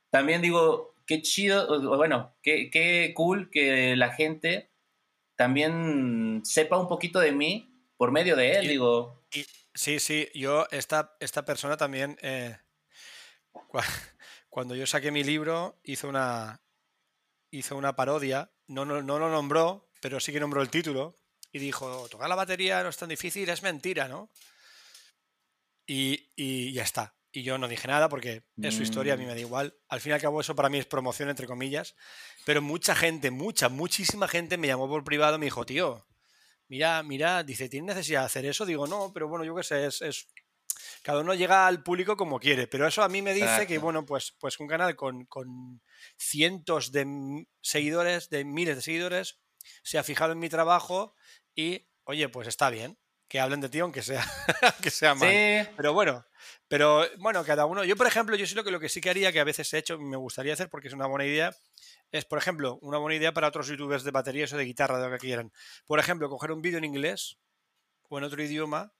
también 0.10 0.42
digo, 0.42 0.94
qué 1.08 1.22
chido, 1.22 1.98
bueno, 1.98 2.36
qué, 2.42 2.70
qué 2.70 3.14
cool 3.16 3.50
que 3.50 3.96
la 3.96 4.12
gente 4.12 4.72
también 5.36 6.42
sepa 6.44 6.78
un 6.78 6.88
poquito 6.88 7.20
de 7.20 7.32
mí 7.32 7.74
por 7.98 8.12
medio 8.12 8.36
de 8.36 8.52
él, 8.54 8.66
Y- 8.66 8.70
digo, 8.70 9.18
Sí, 9.74 10.00
sí, 10.02 10.28
yo, 10.36 10.68
esta, 10.72 11.16
esta 11.22 11.46
persona 11.46 11.78
también, 11.78 12.18
eh, 12.22 12.58
cua- 13.54 13.86
cuando 14.50 14.76
yo 14.76 14.86
saqué 14.86 15.12
mi 15.12 15.24
libro, 15.24 15.80
hizo 15.84 16.10
una, 16.10 16.62
hizo 17.52 17.78
una 17.78 17.96
parodia, 17.96 18.52
no, 18.68 18.84
no, 18.84 19.02
no 19.02 19.18
lo 19.18 19.30
nombró, 19.32 19.90
pero 20.02 20.20
sí 20.20 20.34
que 20.34 20.42
nombró 20.42 20.62
el 20.62 20.70
título, 20.70 21.21
y 21.52 21.60
dijo, 21.60 22.08
tocar 22.10 22.30
la 22.30 22.36
batería 22.36 22.82
no 22.84 22.90
es 22.90 22.98
tan 22.98 23.10
difícil, 23.10 23.50
es 23.50 23.62
mentira, 23.64 24.08
¿no? 24.08 24.30
Y, 25.86 26.32
y 26.36 26.74
ya 26.74 26.84
está. 26.84 27.16
Y 27.34 27.44
yo 27.44 27.58
no 27.58 27.68
dije 27.68 27.88
nada 27.88 28.10
porque 28.10 28.44
es 28.62 28.76
su 28.76 28.84
historia, 28.84 29.14
a 29.14 29.18
mí 29.18 29.24
Mm. 29.24 29.28
me 29.28 29.34
da 29.34 29.40
igual. 29.40 29.76
Al 29.88 30.02
fin 30.02 30.12
y 30.12 30.14
al 30.14 30.22
cabo 30.22 30.42
eso 30.42 30.56
para 30.56 30.70
mí 30.70 30.78
es 30.78 30.86
promoción, 30.86 31.30
entre 31.30 31.48
comillas. 31.48 31.96
Pero 32.46 32.62
mucha 32.62 32.94
gente, 32.94 33.32
mucha, 33.32 33.70
muchísima 33.70 34.28
gente 34.28 34.58
me 34.58 34.68
llamó 34.68 34.88
por 34.90 35.04
privado 35.04 35.36
y 35.38 35.40
me 35.40 35.46
dijo, 35.46 35.66
tío, 35.66 36.06
mira, 36.68 37.02
mira, 37.04 37.44
dice, 37.44 37.70
¿tienes 37.70 37.96
necesidad 37.96 38.22
de 38.22 38.26
hacer 38.26 38.46
eso? 38.46 38.66
Digo, 38.66 38.86
no, 38.86 39.12
pero 39.14 39.28
bueno, 39.30 39.46
yo 39.46 39.56
qué 39.56 39.64
sé, 39.64 39.86
es, 39.86 40.02
es- 40.02 40.28
Cada 41.04 41.22
uno 41.22 41.34
llega 41.34 41.68
al 41.68 41.84
público 41.84 42.18
como 42.18 42.40
quiere, 42.40 42.68
pero 42.68 42.86
eso 42.88 43.02
a 43.04 43.10
mí 43.10 43.22
me 43.22 43.34
dice 43.34 43.66
que, 43.68 43.78
bueno, 43.78 44.06
pues, 44.06 44.36
pues 44.40 44.60
un 44.60 44.68
canal 44.68 44.96
con, 44.96 45.26
con 45.26 45.82
cientos 46.18 46.92
de 46.92 47.46
seguidores, 47.62 48.30
de 48.30 48.44
miles 48.46 48.76
de 48.76 48.82
seguidores, 48.82 49.40
se 49.84 49.98
ha 50.00 50.04
fijado 50.04 50.34
en 50.34 50.40
mi 50.40 50.50
trabajo 50.50 51.16
y, 51.56 51.88
oye, 52.04 52.30
pues 52.30 52.48
está 52.48 52.70
bien 52.70 52.98
que 53.32 53.40
hablen 53.40 53.62
de 53.62 53.70
ti 53.70 53.80
aunque 53.80 54.02
sea, 54.02 54.22
aunque 54.62 54.92
sea 54.92 55.16
mal. 55.16 55.30
sí, 55.30 55.72
Pero 55.78 55.94
bueno, 55.94 56.26
pero 56.68 57.06
bueno, 57.18 57.46
cada 57.46 57.66
uno. 57.66 57.86
Yo, 57.86 57.96
por 57.96 58.06
ejemplo, 58.06 58.36
yo 58.36 58.46
sí 58.46 58.56
lo 58.56 58.66
que 58.66 58.72
lo 58.72 58.80
que 58.82 58.90
sí 58.90 59.00
que 59.00 59.10
haría, 59.10 59.32
que 59.32 59.40
a 59.40 59.46
veces 59.46 59.74
he 59.74 59.78
hecho, 59.78 59.98
me 59.98 60.18
gustaría 60.18 60.52
hacer 60.52 60.70
porque 60.70 60.90
es 60.90 60.94
una 60.94 61.08
buena 61.08 61.26
idea, 61.26 61.56
es, 62.12 62.26
por 62.26 62.38
ejemplo, 62.38 62.78
una 62.82 62.98
buena 62.98 63.16
idea 63.16 63.34
para 63.34 63.48
otros 63.48 63.68
youtubers 63.68 64.04
de 64.04 64.12
baterías 64.12 64.52
o 64.52 64.58
de 64.58 64.66
guitarra, 64.66 65.00
de 65.00 65.06
lo 65.06 65.12
que 65.14 65.20
quieran. 65.20 65.54
Por 65.86 65.98
ejemplo, 65.98 66.30
coger 66.30 66.52
un 66.52 66.62
vídeo 66.62 66.78
en 66.78 66.84
inglés 66.84 67.38
o 68.10 68.18
en 68.18 68.26
otro 68.26 68.44
idioma 68.44 68.92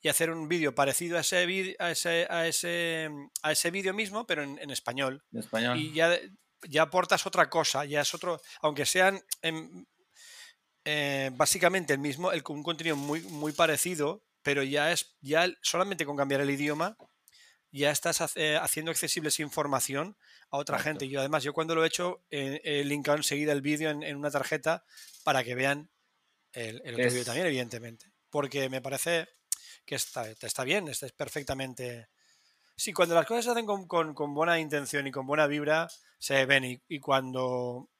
y 0.00 0.08
hacer 0.08 0.32
un 0.32 0.48
vídeo 0.48 0.74
parecido 0.74 1.16
a 1.16 1.20
ese 1.20 1.46
vídeo 1.46 1.76
a 1.78 1.92
ese, 1.92 2.26
a 2.28 2.48
ese, 2.48 3.08
a 3.42 3.52
ese 3.52 3.70
vídeo 3.70 3.94
mismo, 3.94 4.26
pero 4.26 4.42
en, 4.42 4.58
en 4.58 4.70
español. 4.72 5.22
en 5.32 5.38
español. 5.38 5.78
Y 5.78 5.92
ya, 5.92 6.18
ya 6.68 6.82
aportas 6.82 7.24
otra 7.24 7.48
cosa, 7.48 7.84
ya 7.84 8.00
es 8.00 8.12
otro, 8.14 8.40
aunque 8.62 8.84
sean 8.84 9.22
em, 9.42 9.86
eh, 10.86 11.30
básicamente 11.34 11.92
el 11.92 11.98
mismo, 11.98 12.32
el, 12.32 12.42
un 12.48 12.62
contenido 12.62 12.96
muy, 12.96 13.20
muy 13.20 13.52
parecido, 13.52 14.22
pero 14.42 14.62
ya 14.62 14.92
es, 14.92 15.16
ya 15.20 15.46
solamente 15.60 16.06
con 16.06 16.16
cambiar 16.16 16.40
el 16.40 16.50
idioma, 16.50 16.96
ya 17.72 17.90
estás 17.90 18.20
hace- 18.22 18.56
haciendo 18.56 18.90
accesible 18.92 19.28
esa 19.28 19.42
información 19.42 20.16
a 20.50 20.56
otra 20.58 20.76
Exacto. 20.76 20.90
gente. 21.00 21.04
Y 21.06 21.08
yo 21.10 21.20
además, 21.20 21.42
yo 21.42 21.52
cuando 21.52 21.74
lo 21.74 21.84
he 21.84 21.88
hecho, 21.88 22.24
eh, 22.30 22.60
he 22.64 22.84
linkado 22.84 23.16
enseguida 23.18 23.52
el 23.52 23.60
vídeo 23.60 23.90
en, 23.90 24.02
en 24.02 24.16
una 24.16 24.30
tarjeta 24.30 24.84
para 25.24 25.44
que 25.44 25.54
vean 25.54 25.90
el, 26.52 26.80
el 26.84 26.94
otro 26.94 27.06
Es- 27.06 27.12
vídeo 27.12 27.24
también, 27.26 27.46
evidentemente. 27.48 28.12
Porque 28.30 28.68
me 28.68 28.80
parece 28.80 29.28
que 29.84 29.96
está, 29.96 30.30
está 30.30 30.64
bien, 30.64 30.88
está 30.88 31.06
es 31.06 31.12
perfectamente... 31.12 32.08
Sí, 32.76 32.92
cuando 32.92 33.14
las 33.14 33.26
cosas 33.26 33.44
se 33.46 33.50
hacen 33.50 33.66
con, 33.66 33.86
con- 33.88 34.14
con 34.14 34.34
buena 34.34 34.60
intención 34.60 35.06
y 35.06 35.10
con 35.10 35.26
buena 35.26 35.46
vibra, 35.46 35.88
se 36.18 36.44
ven. 36.46 36.64
Y, 36.64 36.82
y 36.88 37.00
cuando 37.00 37.90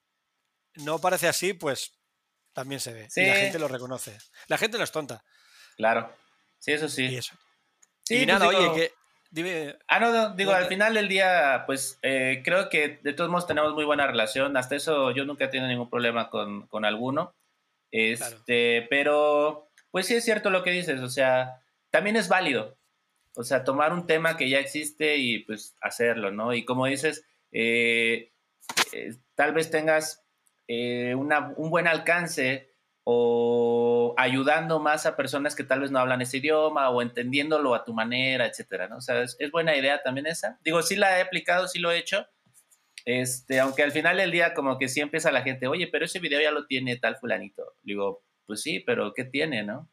no 0.75 0.99
parece 1.01 1.29
así, 1.29 1.55
pues 1.55 1.95
también 2.56 2.80
se 2.80 2.92
ve. 2.92 3.00
Y 3.14 3.26
la 3.26 3.34
Sí. 3.34 3.40
gente 3.42 3.58
lo 3.60 3.68
reconoce. 3.68 4.16
La 4.48 4.56
gente 4.58 4.78
no 4.78 4.84
es 4.84 4.90
tonta. 4.90 5.22
Claro. 5.76 6.10
Sí, 6.58 6.72
eso 6.72 6.88
sí. 6.88 7.04
Y 7.04 7.16
eso. 7.18 7.34
Sí, 8.02 8.14
y 8.14 8.24
pues 8.24 8.26
nada, 8.28 8.48
digo- 8.50 8.72
oye, 8.72 8.80
que. 8.88 8.94
Dime. 9.30 9.76
Ah, 9.88 9.98
no, 10.00 10.10
no, 10.12 10.34
digo, 10.34 10.52
al 10.52 10.66
final 10.66 10.94
del 10.94 11.08
día, 11.08 11.64
pues 11.66 11.98
eh, 12.02 12.40
creo 12.44 12.70
que 12.70 12.98
de 13.02 13.12
todos 13.12 13.28
modos 13.28 13.46
tenemos 13.46 13.74
muy 13.74 13.84
buena 13.84 14.06
relación. 14.06 14.56
Hasta 14.56 14.76
eso 14.76 15.10
yo 15.10 15.24
nunca 15.26 15.44
he 15.44 15.48
tenido 15.48 15.68
ningún 15.68 15.90
problema 15.90 16.30
con, 16.30 16.66
con 16.68 16.84
alguno. 16.86 17.34
Este, 17.90 18.86
pero, 18.88 19.68
pues 19.90 20.06
sí 20.06 20.14
es 20.14 20.24
cierto 20.24 20.48
lo 20.50 20.62
que 20.62 20.70
dices, 20.70 21.00
o 21.00 21.08
sea, 21.08 21.60
también 21.90 22.16
es 22.16 22.28
válido. 22.28 22.78
O 23.34 23.44
sea, 23.44 23.64
tomar 23.64 23.92
un 23.92 24.06
tema 24.06 24.36
que 24.36 24.48
ya 24.48 24.58
existe 24.58 25.16
y 25.16 25.40
pues 25.40 25.74
hacerlo, 25.82 26.30
¿no? 26.30 26.54
Y 26.54 26.64
como 26.64 26.86
dices, 26.86 27.24
eh, 27.52 28.32
eh, 28.92 29.14
tal 29.34 29.52
vez 29.52 29.70
tengas 29.70 30.24
eh, 30.68 31.14
una- 31.14 31.52
un 31.57 31.70
buen 31.70 31.87
alcance 31.87 32.72
o 33.05 34.14
ayudando 34.18 34.81
más 34.81 35.07
a 35.07 35.14
personas 35.16 35.55
que 35.55 35.62
tal 35.64 35.81
vez 35.81 35.90
no 35.92 36.00
hablan 36.00 36.22
ese 36.22 36.38
idioma 36.38 36.90
o 36.90 37.02
entendiéndolo 37.02 37.74
a 37.74 37.85
tu 37.85 37.94
manera, 37.94 38.46
etcétera, 38.46 38.88
¿no? 38.88 38.96
O 38.96 39.00
sea, 39.00 39.22
es, 39.22 39.37
es 39.38 39.50
buena 39.52 39.76
idea 39.76 40.02
también 40.02 40.26
esa. 40.26 40.59
Digo, 40.64 40.83
sí 40.83 40.96
la 40.96 41.18
he 41.18 41.22
aplicado, 41.22 41.68
sí 41.68 41.79
lo 41.79 41.92
he 41.92 41.98
hecho, 41.98 42.26
este, 43.05 43.61
aunque 43.61 43.85
al 43.85 43.92
final 43.92 44.16
del 44.16 44.33
día 44.33 44.55
como 44.55 44.76
que 44.79 44.88
sí 44.88 45.00
empieza 45.00 45.31
la 45.31 45.42
gente, 45.42 45.68
oye, 45.68 45.87
pero 45.87 46.05
ese 46.05 46.18
video 46.18 46.40
ya 46.40 46.50
lo 46.50 46.66
tiene 46.66 46.96
tal 46.96 47.16
fulanito. 47.16 47.76
Digo, 47.83 48.24
pues 48.44 48.62
sí, 48.62 48.81
pero 48.81 49.14
¿qué 49.14 49.24
tiene, 49.24 49.62
no? 49.62 49.88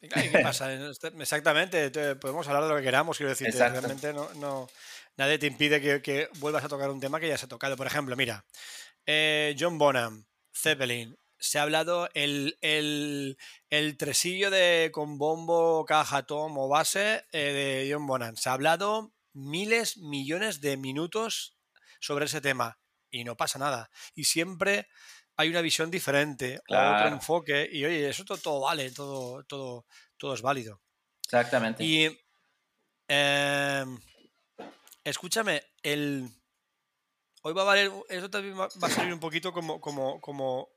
¿Y 0.00 0.08
¿Qué 0.08 0.38
pasa? 0.42 0.72
Este- 0.72 1.08
Exactamente, 1.18 1.90
te- 1.90 2.16
podemos 2.16 2.46
hablar 2.46 2.62
de 2.64 2.68
lo 2.70 2.76
que 2.76 2.82
queramos, 2.82 3.16
quiero 3.16 3.30
decir, 3.30 3.48
realmente 3.72 4.12
no, 4.12 4.32
no- 4.34 4.68
nadie 5.16 5.38
te 5.38 5.46
impide 5.48 5.80
que, 5.80 6.00
que 6.02 6.28
vuelvas 6.38 6.64
a 6.64 6.68
tocar 6.68 6.90
un 6.90 7.00
tema 7.00 7.18
que 7.20 7.28
ya 7.28 7.36
se 7.38 7.46
ha 7.46 7.48
tocado. 7.48 7.76
Por 7.76 7.86
ejemplo, 7.88 8.14
mira, 8.16 8.44
eh, 9.06 9.54
John 9.58 9.78
Bonham, 9.78 10.26
Zeppelin, 10.54 11.16
se 11.38 11.58
ha 11.58 11.62
hablado 11.62 12.08
el, 12.14 12.56
el, 12.60 13.36
el 13.68 13.96
tresillo 13.96 14.50
de 14.50 14.90
con 14.92 15.18
bombo, 15.18 15.84
caja, 15.84 16.24
tom 16.24 16.56
o 16.56 16.68
base 16.68 17.24
eh, 17.32 17.52
de 17.52 17.92
John 17.92 18.06
Bonham. 18.06 18.36
Se 18.36 18.48
ha 18.48 18.52
hablado 18.52 19.12
miles, 19.32 19.96
millones 19.96 20.60
de 20.60 20.76
minutos 20.76 21.56
sobre 22.00 22.26
ese 22.26 22.40
tema 22.40 22.78
y 23.10 23.24
no 23.24 23.36
pasa 23.36 23.58
nada. 23.58 23.90
Y 24.14 24.24
siempre 24.24 24.88
hay 25.36 25.48
una 25.48 25.60
visión 25.62 25.90
diferente 25.90 26.60
o 26.68 26.74
otro 26.74 27.08
enfoque 27.08 27.68
y 27.70 27.84
oye, 27.84 28.08
eso 28.08 28.24
todo, 28.24 28.38
todo 28.38 28.60
vale, 28.60 28.90
todo, 28.92 29.42
todo, 29.44 29.86
todo 30.16 30.34
es 30.34 30.42
válido. 30.42 30.80
Exactamente. 31.24 31.82
Y 31.82 32.18
em, 33.08 33.98
escúchame, 35.02 35.62
el 35.82 36.30
hoy 37.42 37.52
va 37.52 37.62
a 37.62 37.66
valer, 37.66 37.90
eso 38.08 38.30
también 38.30 38.58
va 38.58 38.66
a 38.66 38.90
servir 38.90 39.12
un 39.12 39.20
poquito 39.20 39.52
como, 39.52 39.80
como, 39.80 40.20
como, 40.20 40.70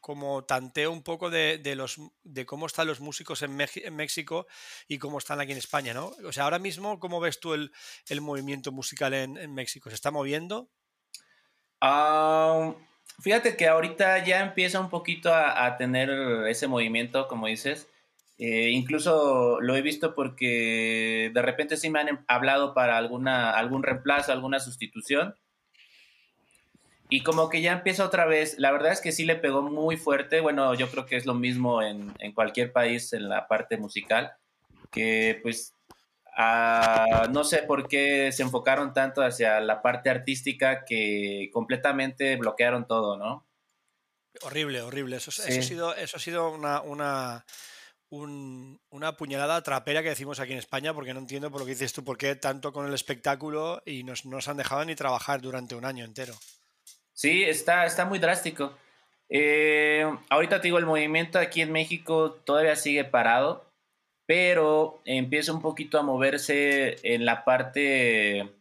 como 0.00 0.44
tanteo 0.44 0.90
un 0.90 1.02
poco 1.02 1.30
de, 1.30 1.60
los, 1.76 2.00
de 2.24 2.46
cómo 2.46 2.66
están 2.66 2.86
los 2.86 3.00
músicos 3.00 3.42
en, 3.42 3.54
México 3.54 4.46
y 4.88 4.98
cómo 4.98 5.18
están 5.18 5.40
aquí 5.40 5.52
en 5.52 5.58
España, 5.58 5.92
¿no? 5.94 6.12
O 6.24 6.32
sea, 6.32 6.44
ahora 6.44 6.58
mismo, 6.58 6.98
¿cómo 6.98 7.20
ves 7.20 7.38
tú 7.38 7.54
el, 7.54 7.70
movimiento 8.20 8.72
musical 8.72 9.14
en, 9.14 9.54
México? 9.54 9.90
¿Se 9.90 9.94
está 9.94 10.10
moviendo? 10.10 10.68
Ah, 11.80 12.74
fíjate 13.20 13.56
que 13.56 13.68
ahorita 13.68 14.24
ya 14.24 14.40
empieza 14.40 14.80
un 14.80 14.88
poquito 14.88 15.34
a, 15.34 15.76
tener 15.76 16.10
ese 16.48 16.66
movimiento, 16.66 17.28
como 17.28 17.46
dices. 17.46 17.88
Eh, 18.38 18.70
incluso 18.70 19.60
lo 19.60 19.74
he 19.76 19.82
visto 19.82 20.14
porque 20.14 21.30
de 21.32 21.42
repente 21.42 21.78
sí 21.78 21.88
me 21.88 22.00
han 22.00 22.24
hablado 22.28 22.74
para 22.74 22.98
alguna, 22.98 23.50
algún 23.52 23.82
reemplazo, 23.82 24.30
alguna 24.30 24.60
sustitución 24.60 25.34
y 27.08 27.22
como 27.22 27.48
que 27.48 27.60
ya 27.60 27.72
empieza 27.72 28.04
otra 28.04 28.26
vez, 28.26 28.58
la 28.58 28.72
verdad 28.72 28.92
es 28.92 29.00
que 29.00 29.12
sí 29.12 29.24
le 29.24 29.36
pegó 29.36 29.62
muy 29.62 29.96
fuerte, 29.96 30.40
bueno, 30.40 30.74
yo 30.74 30.90
creo 30.90 31.06
que 31.06 31.16
es 31.16 31.24
lo 31.24 31.34
mismo 31.34 31.82
en, 31.82 32.12
cualquier 32.34 32.72
país 32.72 33.12
en 33.12 33.28
la 33.28 33.46
parte 33.46 33.76
musical, 33.76 34.32
que 34.90 35.38
pues 35.42 35.72
no 37.30 37.44
sé 37.44 37.62
por 37.62 37.86
qué 37.88 38.32
se 38.32 38.42
enfocaron 38.42 38.92
tanto 38.92 39.22
hacia 39.22 39.60
la 39.60 39.82
parte 39.82 40.10
artística 40.10 40.84
que 40.84 41.48
completamente 41.52 42.36
bloquearon 42.36 42.86
todo, 42.86 43.16
¿no? 43.16 43.46
Horrible, 44.42 44.82
horrible. 44.82 45.16
Eso, 45.16 45.30
ha 45.30 45.62
sido, 45.62 45.94
eso 45.94 46.18
ha 46.18 46.20
sido 46.20 46.50
una, 46.50 46.82
una, 46.82 47.46
una 48.10 49.16
puñalada 49.16 49.62
trapera 49.62 50.02
que 50.02 50.10
decimos 50.10 50.40
aquí 50.40 50.52
en 50.52 50.58
España, 50.58 50.92
porque 50.92 51.14
no 51.14 51.20
entiendo 51.20 51.50
por 51.50 51.60
lo 51.60 51.66
que 51.66 51.72
dices 51.72 51.94
tú, 51.94 52.04
por 52.04 52.18
qué 52.18 52.36
tanto 52.36 52.72
con 52.72 52.86
el 52.86 52.92
espectáculo 52.92 53.80
y 53.86 54.02
nos, 54.02 54.26
nos 54.26 54.48
han 54.48 54.58
dejado 54.58 54.84
ni 54.84 54.94
trabajar 54.94 55.40
durante 55.40 55.74
un 55.74 55.86
año 55.86 56.04
entero. 56.04 56.34
Sí, 57.16 57.44
está, 57.44 57.86
está 57.86 58.04
muy 58.04 58.18
drástico. 58.18 58.76
Eh, 59.30 60.04
ahorita 60.28 60.60
te 60.60 60.68
digo, 60.68 60.76
el 60.76 60.84
movimiento 60.84 61.38
aquí 61.38 61.62
en 61.62 61.72
México 61.72 62.32
todavía 62.44 62.76
sigue 62.76 63.04
parado, 63.04 63.64
pero 64.26 65.00
empieza 65.06 65.54
un 65.54 65.62
poquito 65.62 65.98
a 65.98 66.02
moverse 66.02 66.98
en 67.02 67.24
la 67.24 67.42
parte 67.42 68.54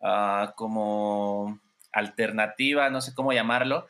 ah, 0.00 0.54
como 0.56 1.60
alternativa, 1.90 2.88
no 2.88 3.00
sé 3.00 3.14
cómo 3.14 3.32
llamarlo, 3.32 3.88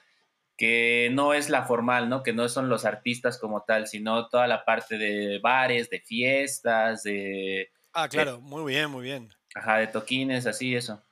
que 0.56 1.10
no 1.12 1.34
es 1.34 1.50
la 1.50 1.66
formal, 1.66 2.08
¿no? 2.08 2.22
Que 2.22 2.32
no 2.32 2.48
son 2.48 2.70
los 2.70 2.86
artistas 2.86 3.36
como 3.36 3.64
tal, 3.64 3.88
sino 3.88 4.26
toda 4.30 4.46
la 4.46 4.64
parte 4.64 4.96
de 4.96 5.38
bares, 5.38 5.90
de 5.90 6.00
fiestas, 6.00 7.02
de... 7.02 7.70
Ah, 7.92 8.08
claro, 8.08 8.40
muy 8.40 8.72
bien, 8.72 8.90
muy 8.90 9.02
bien. 9.02 9.28
Ajá, 9.54 9.76
de 9.76 9.88
toquines, 9.88 10.46
así, 10.46 10.74
eso. 10.74 11.04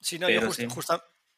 Sí, 0.00 0.18
no, 0.18 0.30
yo 0.30 0.40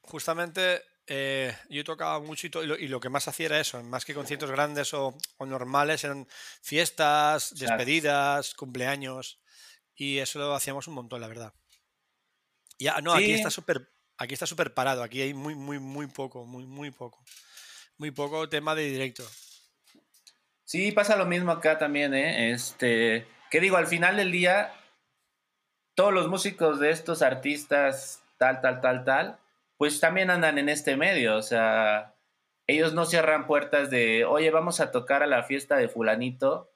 justamente 0.05 0.83
eh, 1.07 1.55
yo 1.69 1.85
tocaba 1.85 2.19
mucho 2.21 2.47
y, 2.47 2.87
lo, 2.89 3.01
que 3.01 3.11
más 3.11 3.29
hacía 3.29 3.47
era 3.47 3.61
eso, 3.61 3.83
más 3.83 4.05
que 4.05 4.15
conciertos 4.15 4.51
grandes 4.51 4.95
o, 4.95 5.15
normales, 5.41 6.05
eran 6.05 6.27
fiestas, 6.63 7.55
despedidas, 7.59 8.55
cumpleaños 8.55 9.41
y 9.95 10.19
eso 10.19 10.39
lo 10.39 10.55
hacíamos 10.55 10.89
un 10.89 10.95
montón, 10.95 11.21
la 11.21 11.29
verdad. 11.29 11.53
Ya, 12.79 13.01
no, 13.01 13.13
aquí 13.13 13.33
está 13.33 13.51
súper 13.51 13.89
aquí 14.17 14.35
está 14.35 14.47
súper 14.47 14.73
parado, 14.75 15.03
aquí 15.03 15.21
hay 15.21 15.35
muy, 15.35 15.55
muy, 15.55 15.79
muy 15.79 16.07
poco, 16.07 16.45
muy, 16.47 16.67
muy 16.67 16.91
poco. 16.91 17.23
Muy 17.97 18.11
poco 18.11 18.49
tema 18.49 18.75
de 18.75 18.85
directo. 18.85 19.25
Sí, 20.65 20.91
pasa 20.93 21.17
lo 21.17 21.27
mismo 21.27 21.53
acá 21.53 21.79
también, 21.79 22.15
¿eh? 22.15 22.53
Este, 22.53 23.27
¿qué 23.51 23.61
digo? 23.61 23.77
Al 23.77 23.87
final 23.87 24.17
del 24.17 24.33
día, 24.33 24.73
todos 25.95 26.13
los 26.13 26.29
músicos 26.29 26.81
de 26.81 26.91
estos 26.91 27.23
artistas, 27.23 28.23
tal, 28.39 28.61
tal, 28.61 28.81
tal, 28.81 29.05
tal, 29.05 29.39
pues 29.85 30.01
también 30.01 30.31
andan 30.31 30.57
en 30.57 30.71
este 30.71 30.97
medio, 30.97 31.37
o 31.37 31.43
sea, 31.43 32.15
ellos 32.67 32.95
no 32.95 33.05
cierran 33.05 33.47
puertas 33.47 33.91
de, 33.91 34.25
oye, 34.25 34.51
vamos 34.51 34.81
a 34.81 34.91
tocar 34.91 35.23
a 35.23 35.27
la 35.27 35.43
fiesta 35.43 35.77
de 35.77 35.91
fulanito, 35.91 36.73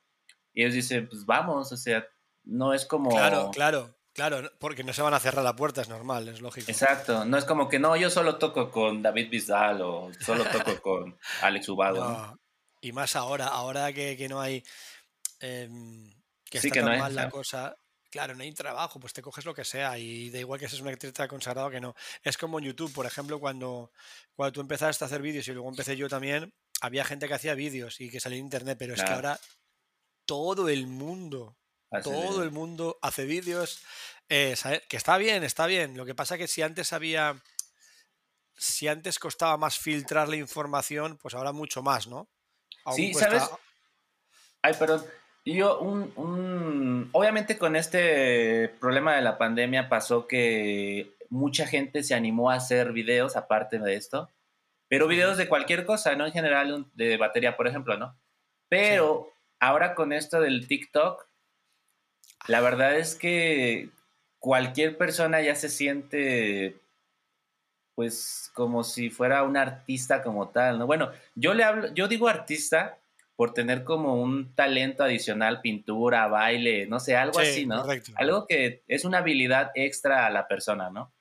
y 0.53 0.61
ellos 0.61 0.75
dicen, 0.75 1.09
pues 1.09 1.25
vamos, 1.25 1.73
o 1.73 1.77
sea, 1.79 2.07
no 2.45 2.75
es 2.75 2.85
como... 2.85 3.09
Claro, 3.09 3.51
claro, 3.51 3.97
claro, 4.13 4.53
porque 4.61 4.85
no 4.85 4.93
se 4.93 5.01
van 5.01 5.15
a 5.15 5.21
cerrar 5.21 5.43
la 5.43 5.57
puerta, 5.57 5.81
es 5.81 5.89
normal, 5.89 6.29
es 6.29 6.43
lógico. 6.43 6.71
Exacto, 6.71 7.25
no 7.25 7.39
es 7.39 7.47
como 7.47 7.71
que 7.71 7.79
no, 7.79 7.97
yo 7.97 8.11
solo 8.11 8.37
toco 8.37 8.71
con 8.71 9.01
David 9.01 9.31
Bisbal 9.31 9.81
o 9.81 10.11
solo 10.21 10.45
toco 10.45 10.79
con 10.83 11.19
Alex 11.41 11.67
Ubado. 11.71 12.39
Y 12.83 12.93
más 12.93 13.17
ahora, 13.17 13.47
ahora 13.47 13.91
que, 13.95 14.27
no 14.29 14.39
hay... 14.39 14.63
Em, 15.41 16.13
que 16.45 16.59
está 16.59 16.83
tan 16.83 16.99
mal 16.99 17.15
la 17.15 17.31
cosa, 17.31 17.75
Claro, 18.11 18.35
no 18.35 18.43
hay 18.43 18.53
trabajo, 18.53 18.99
pues 18.99 19.13
te 19.13 19.21
coges 19.21 19.45
lo 19.45 19.55
que 19.55 19.65
sea 19.65 19.99
y 19.99 20.31
da 20.31 20.39
igual 20.39 20.59
que 20.59 20.69
seas 20.69 20.81
un 20.81 20.89
artista 20.89 21.29
consagrado 21.29 21.71
que 21.71 21.81
no. 21.81 21.95
Es 22.23 22.39
como 22.39 22.59
en 22.59 22.65
YouTube, 22.65 22.93
por 22.93 23.05
ejemplo, 23.05 23.39
cuando, 23.39 23.93
cuando 24.35 24.53
tú 24.53 24.61
empezaste 24.61 25.05
a 25.05 25.07
hacer 25.07 25.21
vídeos 25.21 25.47
y 25.49 25.53
luego 25.53 25.69
empecé 25.69 25.97
yo 25.97 26.09
también, 26.09 26.55
había 26.81 27.05
gente 27.05 27.29
que 27.29 27.35
hacía 27.35 27.55
vídeos 27.55 28.01
y 28.01 28.11
que 28.11 28.21
salía 28.21 28.39
en 28.39 28.45
internet, 28.45 28.77
pero 28.79 28.95
es 28.95 29.03
que 29.03 29.11
ahora 29.11 29.39
todo 30.25 30.69
el 30.69 30.87
mundo, 30.87 31.59
todo 32.03 32.43
el 32.43 32.51
mundo 32.51 32.99
hace 33.03 33.27
vídeos, 33.27 33.83
eh, 34.29 34.55
que 34.89 34.97
está 34.97 35.19
bien, 35.19 35.45
está 35.45 35.67
bien. 35.67 35.97
Lo 35.97 36.07
que 36.07 36.15
pasa 36.15 36.39
que 36.39 36.49
si 36.49 36.63
antes 36.63 36.95
había, 36.95 37.43
si 38.57 38.89
antes 38.89 39.19
costaba 39.19 39.57
más 39.59 39.79
filtrar 39.79 40.29
la 40.29 40.37
información, 40.37 41.19
pues 41.19 41.35
ahora 41.35 41.53
mucho 41.53 41.83
más, 41.83 42.07
¿no? 42.07 42.31
sí, 42.95 43.13
¿sabes? 43.13 43.43
Ay, 44.63 44.75
perdón. 44.75 45.05
Yo, 45.55 45.79
un, 45.81 47.09
obviamente 47.13 47.57
con 47.57 47.75
este 47.75 48.69
problema 48.81 49.17
de 49.17 49.23
la 49.23 49.39
pandemia 49.39 49.89
pasó 49.89 50.27
que 50.27 51.15
mucha 51.31 51.67
gente 51.67 52.03
se 52.03 52.15
animó 52.15 52.51
a 52.51 52.57
hacer 52.57 52.93
videos 52.93 53.35
aparte 53.35 53.79
de 53.79 53.95
esto, 53.95 54.29
pero 54.89 55.09
videos 55.09 55.39
de 55.39 55.49
cualquier 55.49 55.87
cosa, 55.87 56.15
¿no? 56.17 56.27
En 56.27 56.33
general 56.33 56.85
de 56.95 57.17
batería, 57.17 57.57
por 57.57 57.67
ejemplo, 57.67 57.97
¿no? 57.97 58.15
Pero 58.69 59.33
ahora 59.59 59.95
con 59.95 60.13
esto 60.13 60.39
del 60.41 60.69
TikTok, 60.69 61.27
la 62.47 62.61
verdad 62.61 62.99
es 62.99 63.15
que 63.15 63.89
cualquier 64.39 64.99
persona 64.99 65.41
ya 65.41 65.55
se 65.55 65.71
siente 65.71 66.77
pues 67.95 68.51
como 68.55 68.85
si 68.85 69.09
fuera 69.09 69.43
un 69.45 69.57
artista 69.57 70.23
como 70.23 70.51
tal, 70.51 70.79
¿no? 70.79 70.87
Bueno, 70.87 71.11
yo 71.35 71.55
le 71.55 71.65
hablo, 71.65 71.93
yo 71.95 72.07
digo 72.07 72.29
artista 72.29 72.99
por 73.39 73.55
tener 73.55 73.85
como 73.85 74.21
un 74.21 74.53
talento 74.57 75.05
adicional, 75.05 75.61
pintura, 75.61 76.27
baile, 76.27 76.89
no 76.89 76.99
sé, 76.99 77.15
algo 77.15 77.39
así, 77.39 77.67
¿no? 77.67 77.87
Algo 78.17 78.49
que 78.49 78.83
es 78.89 79.05
una 79.05 79.19
habilidad 79.19 79.71
extra 79.77 80.27
a 80.27 80.31
la 80.31 80.49
persona, 80.49 80.91
¿no? 80.91 81.15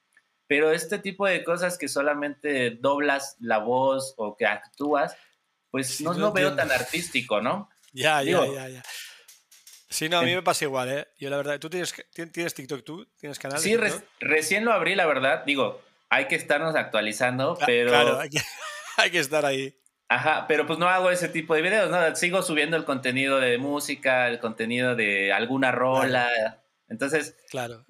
Pero 0.47 0.71
este 0.71 0.97
tipo 0.97 1.27
de 1.27 1.43
cosas 1.43 1.77
que 1.77 1.87
solamente 1.87 2.71
doblas 2.71 3.37
la 3.39 3.59
voz 3.59 4.15
o 4.17 4.35
que 4.35 4.47
actúas, 4.47 5.15
pues 5.69 6.01
no, 6.01 6.11
lo 6.15 6.31
veo 6.31 6.55
tan 6.55 6.71
artístico, 6.71 7.39
¿no? 7.39 7.69
Ya, 7.93 8.23
ya, 8.23 8.47
ya, 8.47 8.67
ya. 8.67 8.83
Sí, 9.87 10.09
no, 10.09 10.17
a 10.17 10.23
mí 10.23 10.33
me 10.33 10.41
pasa 10.41 10.65
igual, 10.65 10.89
¿eh? 10.89 11.07
Yo 11.19 11.29
la 11.29 11.37
verdad, 11.37 11.59
¿tú 11.59 11.69
tienes, 11.69 11.93
tienes 12.33 12.55
TikTok 12.55 12.83
tú? 12.83 13.05
¿Tienes 13.19 13.37
canal? 13.37 13.59
Sí, 13.59 13.77
recién 14.19 14.65
lo 14.65 14.73
abrí, 14.73 14.95
la 14.95 15.05
verdad. 15.05 15.43
Digo, 15.45 15.83
hay 16.09 16.25
que 16.25 16.33
estarnos 16.33 16.73
actualizando, 16.73 17.59
pero... 17.63 17.91
Claro, 17.91 18.19
hay 18.19 19.11
que 19.11 19.19
estar 19.19 19.45
ahí. 19.45 19.77
Ajá, 20.09 20.45
pero 20.47 20.65
pues 20.65 20.79
no 20.79 20.87
hago 20.87 21.11
ese 21.11 21.27
tipo 21.27 21.53
de 21.53 21.61
videos, 21.61 21.89
¿no? 21.91 22.15
Sigo 22.15 22.41
subiendo 22.41 22.77
el 22.77 22.85
contenido 22.85 23.39
de 23.39 23.57
música, 23.57 24.29
el 24.29 24.39
contenido 24.39 24.95
de 24.95 25.33
alguna 25.33 25.71
rola. 25.71 26.29
Entonces, 26.87 27.35
claro. 27.49 27.85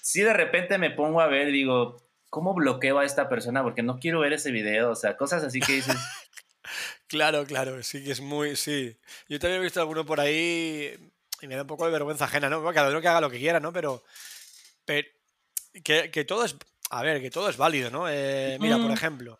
si 0.00 0.22
de 0.22 0.32
repente 0.32 0.78
me 0.78 0.90
pongo 0.90 1.20
a 1.20 1.26
ver, 1.26 1.52
digo, 1.52 2.02
¿cómo 2.30 2.54
bloqueo 2.54 2.98
a 2.98 3.04
esta 3.04 3.28
persona? 3.28 3.62
Porque 3.62 3.82
no 3.82 3.98
quiero 3.98 4.20
ver 4.20 4.32
ese 4.32 4.50
video, 4.50 4.90
o 4.90 4.94
sea, 4.94 5.18
cosas 5.18 5.44
así 5.44 5.60
que 5.60 5.72
dices. 5.74 5.96
claro, 7.08 7.44
claro, 7.44 7.82
sí 7.82 8.02
que 8.02 8.12
es 8.12 8.20
muy, 8.20 8.56
sí. 8.56 8.96
Yo 9.28 9.38
también 9.38 9.60
he 9.60 9.64
visto 9.64 9.80
alguno 9.80 10.06
por 10.06 10.20
ahí 10.20 10.98
y 11.42 11.46
me 11.46 11.56
da 11.56 11.62
un 11.62 11.68
poco 11.68 11.84
de 11.84 11.92
vergüenza 11.92 12.24
ajena, 12.24 12.48
¿no? 12.48 12.64
Cada 12.72 12.88
uno 12.88 13.02
que 13.02 13.08
haga 13.08 13.20
lo 13.20 13.30
que 13.30 13.38
quiera, 13.38 13.60
¿no? 13.60 13.72
Pero, 13.72 14.02
pero 14.86 15.08
que, 15.84 16.24
todo 16.26 16.46
es, 16.46 16.56
a 16.88 17.02
ver, 17.02 17.20
que 17.20 17.30
todo 17.30 17.50
es 17.50 17.58
válido, 17.58 17.90
¿no? 17.90 18.08
Eh, 18.08 18.56
mira, 18.60 18.78
por 18.78 18.90
ejemplo, 18.90 19.38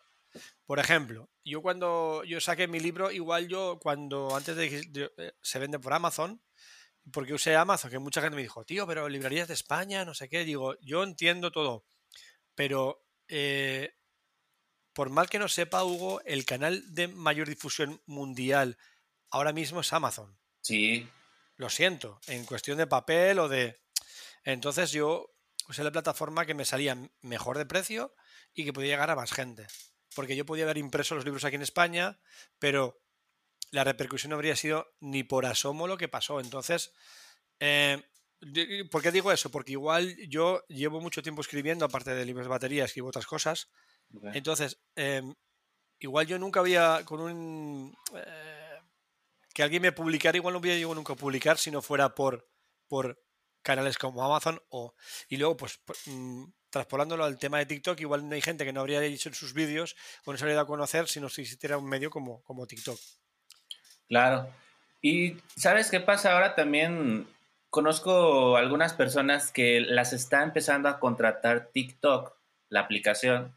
por 0.67 0.77
ejemplo, 0.77 1.28
yo 1.43 1.61
cuando 1.61 2.23
yo 2.23 2.39
saqué 2.39 2.67
mi 2.67 2.79
libro, 2.79 3.11
igual 3.11 3.47
yo 3.47 3.79
cuando 3.81 4.35
antes 4.35 4.55
de 4.55 4.69
que 4.69 5.11
eh, 5.17 5.31
se 5.41 5.59
vende 5.59 5.79
por 5.79 5.93
Amazon, 5.93 6.41
porque 7.11 7.33
usé 7.33 7.55
Amazon, 7.55 7.89
que 7.91 7.99
mucha 7.99 8.21
gente 8.21 8.35
me 8.35 8.41
dijo, 8.41 8.65
tío, 8.65 8.85
pero 8.85 9.09
librerías 9.09 9.47
de 9.47 9.53
España, 9.53 10.05
no 10.05 10.13
sé 10.13 10.29
qué, 10.29 10.43
digo, 10.43 10.75
yo 10.81 11.03
entiendo 11.03 11.51
todo, 11.51 11.85
pero 12.55 13.05
eh, 13.27 13.95
por 14.93 15.09
mal 15.09 15.29
que 15.29 15.39
no 15.39 15.47
sepa, 15.47 15.83
Hugo, 15.83 16.21
el 16.25 16.45
canal 16.45 16.83
de 16.93 17.07
mayor 17.07 17.47
difusión 17.47 18.01
mundial 18.05 18.77
ahora 19.31 19.53
mismo 19.53 19.81
es 19.81 19.93
Amazon. 19.93 20.37
Sí. 20.61 21.07
Lo 21.55 21.69
siento, 21.69 22.19
en 22.27 22.45
cuestión 22.45 22.77
de 22.77 22.87
papel 22.87 23.39
o 23.39 23.49
de... 23.49 23.81
Entonces 24.43 24.91
yo 24.91 25.33
usé 25.67 25.83
la 25.83 25.91
plataforma 25.91 26.45
que 26.45 26.53
me 26.53 26.65
salía 26.65 26.97
mejor 27.21 27.57
de 27.57 27.65
precio 27.65 28.13
y 28.53 28.65
que 28.65 28.73
podía 28.73 28.91
llegar 28.91 29.09
a 29.09 29.15
más 29.15 29.31
gente 29.31 29.67
porque 30.19 30.35
yo 30.35 30.45
podía 30.45 30.65
haber 30.65 30.77
impreso 30.77 31.15
los 31.15 31.23
libros 31.23 31.45
aquí 31.45 31.55
en 31.55 31.61
España, 31.61 32.19
pero 32.59 32.99
la 33.71 33.85
repercusión 33.85 34.31
no 34.31 34.35
habría 34.35 34.57
sido 34.57 34.91
ni 34.99 35.23
por 35.23 35.45
asomo 35.45 35.87
lo 35.87 35.95
que 35.95 36.09
pasó. 36.09 36.41
Entonces, 36.41 36.91
eh, 37.61 38.03
¿Por 38.91 39.01
qué 39.01 39.13
digo 39.13 39.31
eso? 39.31 39.49
Porque 39.49 39.71
igual 39.71 40.13
yo 40.27 40.65
llevo 40.67 40.99
mucho 40.99 41.23
tiempo 41.23 41.39
escribiendo, 41.39 41.85
aparte 41.85 42.13
de 42.13 42.25
libros 42.25 42.47
de 42.47 42.49
batería, 42.49 42.83
escribo 42.83 43.07
otras 43.07 43.27
cosas. 43.27 43.69
Entonces, 44.33 44.81
em, 44.97 45.33
igual 45.99 46.27
yo 46.27 46.37
nunca 46.37 46.59
había 46.59 47.05
con 47.05 47.21
un... 47.21 47.95
Eh, 48.13 48.79
que 49.53 49.63
alguien 49.63 49.83
me 49.83 49.93
publicara, 49.93 50.35
igual 50.35 50.51
no 50.51 50.59
hubiera 50.59 50.75
llegado 50.75 50.95
nunca 50.95 51.13
a 51.13 51.15
publicar 51.15 51.57
si 51.57 51.71
no 51.71 51.81
fuera 51.81 52.13
por, 52.13 52.45
por 52.89 53.23
canales 53.61 53.97
como 53.97 54.21
Amazon 54.21 54.61
o... 54.67 54.95
Y 55.29 55.37
luego, 55.37 55.55
pues, 55.55 55.79
mm, 56.07 56.43
traspolándolo 56.69 57.23
al 57.23 57.37
tema 57.37 57.57
de 57.59 57.65
TikTok, 57.65 57.99
igual 58.01 58.27
no 58.27 58.35
hay 58.35 58.41
gente 58.41 58.65
que 58.65 58.73
no 58.73 58.81
habría 58.81 58.99
dicho 59.01 59.29
en 59.29 59.35
sus 59.35 59.53
vídeos 59.53 59.95
o 60.25 60.31
no 60.31 60.37
se 60.37 60.43
habría 60.43 60.55
dado 60.55 60.65
a 60.65 60.67
conocer 60.67 61.07
si 61.07 61.19
no 61.19 61.27
existiera 61.27 61.77
un 61.77 61.89
medio 61.89 62.09
como, 62.09 62.41
como 62.43 62.67
TikTok. 62.67 62.99
Claro. 64.07 64.49
Y 65.01 65.37
¿sabes 65.55 65.89
qué 65.89 65.99
pasa 65.99 66.33
ahora 66.33 66.55
también? 66.55 67.27
Conozco 67.69 68.57
algunas 68.57 68.93
personas 68.93 69.51
que 69.51 69.79
las 69.81 70.13
está 70.13 70.43
empezando 70.43 70.89
a 70.89 70.99
contratar 70.99 71.69
TikTok, 71.71 72.35
la 72.69 72.81
aplicación, 72.81 73.55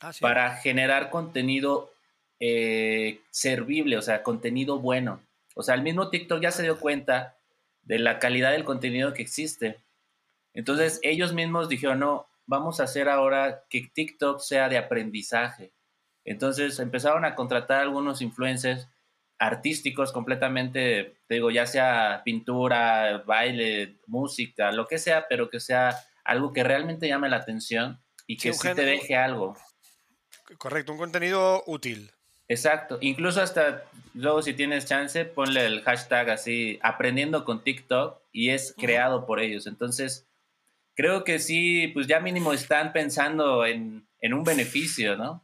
ah, 0.00 0.12
para 0.20 0.56
generar 0.56 1.10
contenido 1.10 1.92
eh, 2.40 3.20
servible, 3.30 3.96
o 3.96 4.02
sea, 4.02 4.22
contenido 4.22 4.78
bueno. 4.78 5.20
O 5.54 5.62
sea, 5.62 5.74
el 5.74 5.82
mismo 5.82 6.08
TikTok 6.08 6.40
ya 6.40 6.50
se 6.50 6.62
dio 6.62 6.80
cuenta 6.80 7.36
de 7.82 7.98
la 7.98 8.18
calidad 8.18 8.52
del 8.52 8.64
contenido 8.64 9.12
que 9.12 9.22
existe. 9.22 9.78
Entonces, 10.54 10.98
ellos 11.02 11.32
mismos 11.32 11.68
dijeron, 11.68 12.00
no, 12.00 12.26
vamos 12.46 12.80
a 12.80 12.84
hacer 12.84 13.08
ahora 13.08 13.64
que 13.68 13.90
TikTok 13.92 14.40
sea 14.40 14.68
de 14.68 14.78
aprendizaje. 14.78 15.72
Entonces, 16.24 16.78
empezaron 16.78 17.24
a 17.24 17.34
contratar 17.34 17.80
algunos 17.80 18.22
influencers 18.22 18.88
artísticos 19.38 20.12
completamente, 20.12 21.16
te 21.26 21.34
digo, 21.34 21.50
ya 21.50 21.66
sea 21.66 22.22
pintura, 22.24 23.24
baile, 23.26 23.96
música, 24.06 24.70
lo 24.70 24.86
que 24.86 24.98
sea, 24.98 25.26
pero 25.28 25.50
que 25.50 25.58
sea 25.58 25.98
algo 26.24 26.52
que 26.52 26.62
realmente 26.62 27.08
llame 27.08 27.28
la 27.28 27.38
atención 27.38 28.00
y 28.28 28.36
que 28.36 28.52
sí, 28.52 28.68
te 28.74 28.84
deje 28.84 29.16
algo. 29.16 29.56
Correcto, 30.58 30.92
un 30.92 30.98
contenido 30.98 31.64
útil. 31.66 32.12
Exacto, 32.46 32.98
incluso 33.00 33.40
hasta 33.42 33.82
luego 34.14 34.42
si 34.42 34.54
tienes 34.54 34.86
chance, 34.86 35.24
ponle 35.24 35.66
el 35.66 35.82
hashtag 35.82 36.30
así, 36.30 36.78
aprendiendo 36.82 37.44
con 37.44 37.64
TikTok 37.64 38.20
y 38.30 38.50
es 38.50 38.74
creado 38.78 39.26
por 39.26 39.40
ellos. 39.40 39.66
Entonces, 39.66 40.28
creo 40.94 41.24
que 41.24 41.38
sí, 41.38 41.88
pues 41.88 42.06
ya 42.06 42.20
mínimo 42.20 42.52
están 42.52 42.92
pensando 42.92 43.64
en, 43.64 44.08
en 44.20 44.34
un 44.34 44.44
beneficio, 44.44 45.16
¿no? 45.16 45.42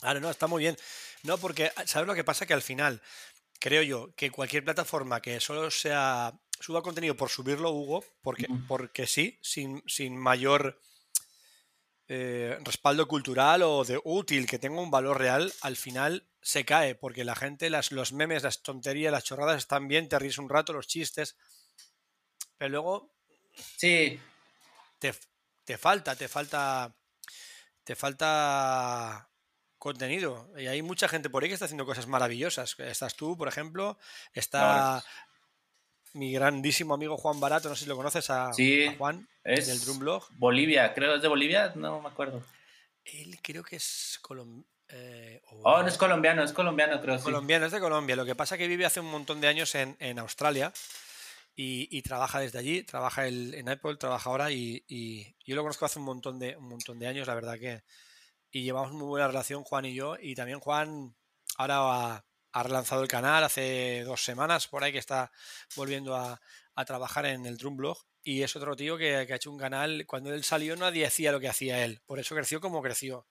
Claro, 0.00 0.20
no, 0.20 0.30
está 0.30 0.46
muy 0.46 0.62
bien. 0.62 0.76
No, 1.22 1.38
porque, 1.38 1.70
ah, 1.76 1.86
¿sabes 1.86 2.06
lo 2.06 2.14
que 2.14 2.24
pasa? 2.24 2.46
Que 2.46 2.54
al 2.54 2.62
final, 2.62 3.02
creo 3.58 3.82
yo, 3.82 4.14
que 4.16 4.30
cualquier 4.30 4.64
plataforma 4.64 5.20
que 5.20 5.38
solo 5.40 5.70
sea 5.70 6.32
suba 6.60 6.82
contenido 6.82 7.16
por 7.16 7.30
subirlo, 7.30 7.70
Hugo, 7.70 8.04
porque, 8.22 8.46
porque 8.68 9.06
sí, 9.06 9.38
sin, 9.42 9.82
sin 9.86 10.16
mayor 10.16 10.78
eh, 12.08 12.58
respaldo 12.62 13.08
cultural 13.08 13.62
o 13.62 13.84
de 13.84 14.00
útil, 14.04 14.46
que 14.46 14.58
tenga 14.58 14.80
un 14.80 14.90
valor 14.90 15.18
real, 15.18 15.52
al 15.62 15.76
final 15.76 16.26
se 16.42 16.64
cae, 16.64 16.94
porque 16.94 17.24
la 17.24 17.34
gente, 17.34 17.70
las, 17.70 17.92
los 17.92 18.12
memes, 18.12 18.42
las 18.42 18.62
tonterías, 18.62 19.12
las 19.12 19.24
chorradas 19.24 19.58
están 19.58 19.88
bien, 19.88 20.08
te 20.08 20.18
ríes 20.18 20.38
un 20.38 20.48
rato, 20.48 20.72
los 20.72 20.86
chistes, 20.86 21.36
pero 22.58 22.70
luego... 22.70 23.19
Sí. 23.54 24.20
Te, 24.98 25.14
te 25.64 25.78
falta, 25.78 26.16
te 26.16 26.28
falta... 26.28 26.94
Te 27.84 27.96
falta 27.96 29.30
contenido. 29.78 30.48
Y 30.56 30.66
hay 30.66 30.82
mucha 30.82 31.08
gente 31.08 31.30
por 31.30 31.42
ahí 31.42 31.48
que 31.48 31.54
está 31.54 31.64
haciendo 31.64 31.86
cosas 31.86 32.06
maravillosas. 32.06 32.78
Estás 32.78 33.16
tú, 33.16 33.36
por 33.36 33.48
ejemplo, 33.48 33.98
está 34.32 35.02
mi 36.12 36.32
grandísimo 36.32 36.94
amigo 36.94 37.16
Juan 37.16 37.40
Barato, 37.40 37.68
no 37.68 37.74
sé 37.74 37.84
si 37.84 37.88
lo 37.88 37.96
conoces 37.96 38.30
a, 38.30 38.50
Juan, 38.98 39.28
es 39.44 39.66
del 39.66 39.80
Drum 39.80 39.98
Blog. 39.98 40.24
Bolivia, 40.32 40.92
creo, 40.92 41.14
¿es 41.14 41.22
de 41.22 41.28
Bolivia? 41.28 41.72
No 41.74 42.00
me 42.00 42.08
acuerdo. 42.08 42.42
Él 43.04 43.38
creo 43.42 43.62
que 43.62 43.76
es 43.76 44.18
colombiano. 44.22 44.68
Eh, 44.88 45.40
oh, 45.62 45.82
no 45.82 45.88
es 45.88 45.96
colombiano, 45.96 46.42
es 46.42 46.52
colombiano, 46.52 47.00
creo. 47.00 47.20
Colombiano, 47.20 47.66
es 47.66 47.72
de 47.72 47.80
Colombia. 47.80 48.16
Lo 48.16 48.24
que 48.24 48.34
pasa 48.34 48.56
es 48.56 48.58
que 48.58 48.66
vive 48.66 48.84
hace 48.84 49.00
un 49.00 49.10
montón 49.10 49.40
de 49.40 49.46
años 49.46 49.74
en, 49.76 49.96
en 50.00 50.18
Australia 50.18 50.72
y, 51.54 52.00
trabaja 52.02 52.40
desde 52.40 52.58
allí, 52.58 52.82
trabaja 52.84 53.26
en 53.26 53.68
Apple, 53.68 53.96
trabaja 53.96 54.30
ahora 54.30 54.50
y, 54.50 54.82
y, 54.88 55.36
yo 55.44 55.56
lo 55.56 55.62
conozco 55.62 55.84
hace 55.84 55.98
un 55.98 56.06
montón 56.06 56.38
de, 56.38 56.56
un 56.56 56.68
montón 56.68 56.98
de 56.98 57.06
años, 57.06 57.26
la 57.26 57.34
verdad 57.34 57.58
que, 57.58 57.82
y 58.50 58.62
llevamos 58.62 58.92
muy 58.92 59.06
buena 59.06 59.28
relación 59.28 59.62
Juan 59.62 59.84
y 59.84 59.94
yo. 59.94 60.16
Y 60.20 60.34
también 60.34 60.60
Juan 60.60 61.14
ahora 61.56 62.24
ha, 62.52 62.62
relanzado 62.62 63.02
el 63.02 63.08
canal 63.08 63.44
hace 63.44 64.02
dos 64.04 64.24
semanas 64.24 64.66
por 64.66 64.82
ahí 64.82 64.92
que 64.92 64.98
está 64.98 65.30
volviendo 65.76 66.16
a, 66.16 66.40
trabajar 66.86 67.26
en 67.26 67.44
el 67.44 67.58
Drum 67.58 67.76
Blog. 67.76 67.98
Y 68.22 68.42
es 68.42 68.56
otro 68.56 68.74
tío 68.74 68.96
que, 68.96 69.16
ha 69.16 69.22
hecho 69.22 69.50
un 69.50 69.58
canal. 69.58 70.04
Cuando 70.06 70.32
él 70.32 70.44
salió 70.44 70.76
nadie 70.76 71.04
hacía 71.04 71.30
lo 71.30 71.38
que 71.38 71.48
hacía 71.48 71.84
él. 71.84 72.00
Por 72.06 72.18
eso 72.18 72.34
creció 72.34 72.58
como 72.60 72.80
creció. 72.80 73.26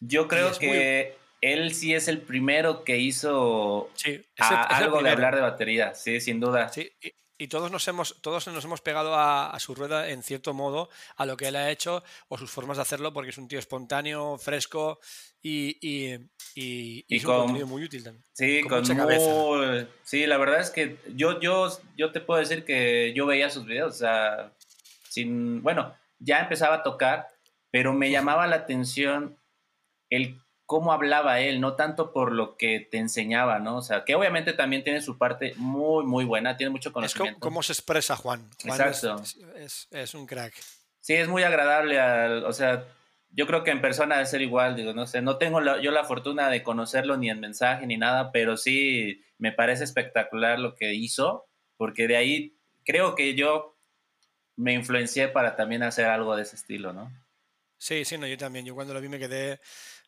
Yo 0.00 0.26
creo 0.26 0.50
que 0.58 1.14
él 1.42 1.74
sí 1.74 1.94
es 1.94 2.08
el 2.08 2.22
primero 2.22 2.82
que 2.82 2.96
hizo 2.96 3.90
algo 4.38 5.02
de 5.02 5.10
hablar 5.10 5.34
de 5.34 5.42
batería, 5.42 5.94
sí, 5.94 6.18
sin 6.20 6.40
duda. 6.40 6.70
Sí, 6.70 6.90
y 7.36 7.48
todos 7.48 7.70
nos 7.70 7.86
hemos, 7.88 8.20
todos 8.20 8.46
nos 8.46 8.64
hemos 8.64 8.80
pegado 8.80 9.14
a, 9.14 9.56
su 9.58 9.74
rueda 9.74 10.08
en 10.08 10.22
cierto 10.22 10.54
modo 10.54 10.88
a 11.16 11.26
lo 11.26 11.36
que 11.36 11.48
él 11.48 11.56
ha 11.56 11.70
hecho 11.70 12.02
o 12.28 12.38
sus 12.38 12.50
formas 12.50 12.76
de 12.76 12.82
hacerlo, 12.82 13.12
porque 13.12 13.30
es 13.30 13.38
un 13.38 13.48
tío 13.48 13.58
espontáneo, 13.58 14.38
fresco 14.38 15.00
y, 15.42 15.76
y, 15.80 16.18
y, 16.54 17.04
es 17.08 17.24
un 17.24 17.34
contenido 17.34 17.66
muy 17.66 17.84
útil 17.84 18.04
también. 18.04 18.24
Sí, 18.32 18.62
con, 18.62 18.84
sí, 20.04 20.26
la 20.26 20.36
verdad 20.36 20.60
es 20.60 20.70
que 20.70 20.98
yo, 21.14 21.40
yo, 21.40 21.68
yo 21.96 22.12
te 22.12 22.20
puedo 22.20 22.40
decir 22.40 22.64
que 22.64 23.12
yo 23.14 23.26
veía 23.26 23.50
sus 23.50 23.66
videos, 23.66 23.94
o 23.94 23.98
sea, 23.98 24.52
sin, 25.08 25.62
bueno, 25.62 25.94
ya 26.18 26.38
empezaba 26.38 26.76
a 26.76 26.82
tocar, 26.82 27.28
pero 27.70 27.92
me 27.92 28.10
llamaba 28.10 28.46
la 28.46 28.56
atención 28.56 29.36
el 30.08 30.40
cómo 30.66 30.92
hablaba 30.92 31.40
él, 31.40 31.60
no 31.60 31.74
tanto 31.74 32.12
por 32.12 32.32
lo 32.32 32.56
que 32.56 32.80
te 32.80 32.98
enseñaba, 32.98 33.58
¿no? 33.58 33.76
O 33.76 33.82
sea, 33.82 34.04
que 34.04 34.14
obviamente 34.14 34.52
también 34.52 34.82
tiene 34.82 35.02
su 35.02 35.18
parte 35.18 35.54
muy, 35.56 36.04
muy 36.04 36.24
buena, 36.24 36.56
tiene 36.56 36.70
mucho 36.70 36.92
conocimiento. 36.92 37.38
Es 37.38 37.42
cómo 37.42 37.62
se 37.62 37.72
expresa 37.72 38.16
Juan. 38.16 38.48
Exacto. 38.64 39.22
Es, 39.90 40.14
un 40.14 40.26
crack. 40.26 40.54
Sí, 41.00 41.14
es 41.14 41.28
muy 41.28 41.42
agradable, 41.42 42.00
o 42.44 42.52
sea, 42.52 42.84
yo 43.30 43.46
creo 43.46 43.62
que 43.62 43.72
en 43.72 43.82
persona 43.82 44.14
debe 44.16 44.26
ser 44.26 44.42
igual, 44.42 44.74
digo, 44.76 44.94
no 44.94 45.06
sé, 45.06 45.20
no 45.20 45.36
tengo 45.36 45.60
yo 45.80 45.90
la 45.90 46.04
fortuna 46.04 46.48
de 46.48 46.62
conocerlo 46.62 47.16
ni 47.16 47.28
en 47.28 47.40
mensaje 47.40 47.86
ni 47.86 47.98
nada, 47.98 48.32
pero 48.32 48.56
sí 48.56 49.22
me 49.38 49.52
parece 49.52 49.84
espectacular 49.84 50.58
lo 50.58 50.76
que 50.76 50.94
hizo, 50.94 51.46
porque 51.76 52.08
de 52.08 52.16
ahí 52.16 52.56
creo 52.84 53.14
que 53.14 53.34
yo 53.34 53.76
me 54.56 54.72
influencié 54.72 55.28
para 55.28 55.56
también 55.56 55.82
hacer 55.82 56.06
algo 56.06 56.36
de 56.36 56.42
ese 56.42 56.56
estilo, 56.56 56.92
¿no? 56.92 57.12
Sí, 57.76 58.04
sí, 58.04 58.16
no, 58.16 58.26
yo 58.26 58.38
también. 58.38 58.64
Yo 58.64 58.74
cuando 58.74 58.94
lo 58.94 59.00
vi 59.00 59.08
me 59.08 59.18
quedé 59.18 59.60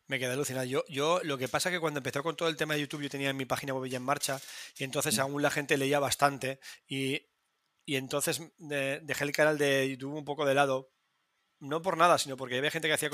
me 0.07 0.19
quedé 0.19 0.33
alucinado. 0.33 0.65
Yo, 0.65 0.83
yo, 0.87 1.21
lo 1.23 1.37
que 1.37 1.47
pasa 1.47 1.69
es 1.69 1.75
que 1.75 1.79
cuando 1.79 1.99
empezó 1.99 2.23
con 2.23 2.35
todo 2.35 2.49
el 2.49 2.55
tema 2.55 2.73
de 2.73 2.81
YouTube, 2.81 3.03
yo 3.03 3.09
tenía 3.09 3.33
mi 3.33 3.45
página 3.45 3.73
web 3.73 3.89
ya 3.89 3.97
en 3.97 4.03
marcha 4.03 4.39
y 4.77 4.83
entonces 4.83 5.17
mm. 5.17 5.21
aún 5.21 5.41
la 5.41 5.51
gente 5.51 5.77
leía 5.77 5.99
bastante 5.99 6.59
y, 6.87 7.27
entonces 7.85 8.41
dejé 8.57 9.23
el 9.23 9.31
canal 9.31 9.57
de 9.57 9.89
YouTube 9.89 10.15
un 10.15 10.25
poco 10.25 10.45
de 10.45 10.53
lado. 10.53 10.91
No 11.59 11.81
por 11.81 11.97
nada, 11.97 12.17
sino 12.17 12.37
porque 12.37 12.57
había 12.57 12.69
gente 12.69 12.87
que 12.87 12.93
hacía 12.93 13.09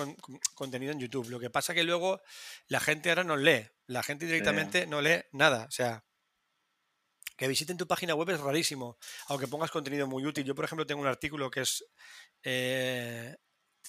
contenido 0.56 0.92
en 0.92 1.00
YouTube. 1.00 1.30
Lo 1.30 1.40
que 1.40 1.50
pasa 1.50 1.72
es 1.72 1.78
que 1.78 1.84
luego 1.84 2.22
la 2.68 2.80
gente 2.80 3.10
ahora 3.10 3.24
no 3.24 3.38
lee. 3.38 3.70
La 3.86 4.04
gente 4.04 4.26
directamente 4.26 4.86
no 4.88 5.00
lee 5.00 5.24
nada. 5.32 5.66
O 5.66 5.72
sea, 5.72 6.04
que 7.38 7.48
visiten 7.48 7.78
tu 7.78 7.88
página 7.88 8.16
web 8.16 8.30
es 8.32 8.40
rarísimo, 8.40 8.98
aunque 9.28 9.48
pongas 9.48 9.72
contenido 9.72 10.08
muy 10.08 10.26
útil. 10.26 10.44
Yo, 10.44 10.56
por 10.56 10.66
ejemplo, 10.66 10.86
tengo 10.86 11.02
un 11.02 11.08
artículo 11.08 11.50
que 11.50 11.62
es 11.62 11.86
eh, 12.44 13.38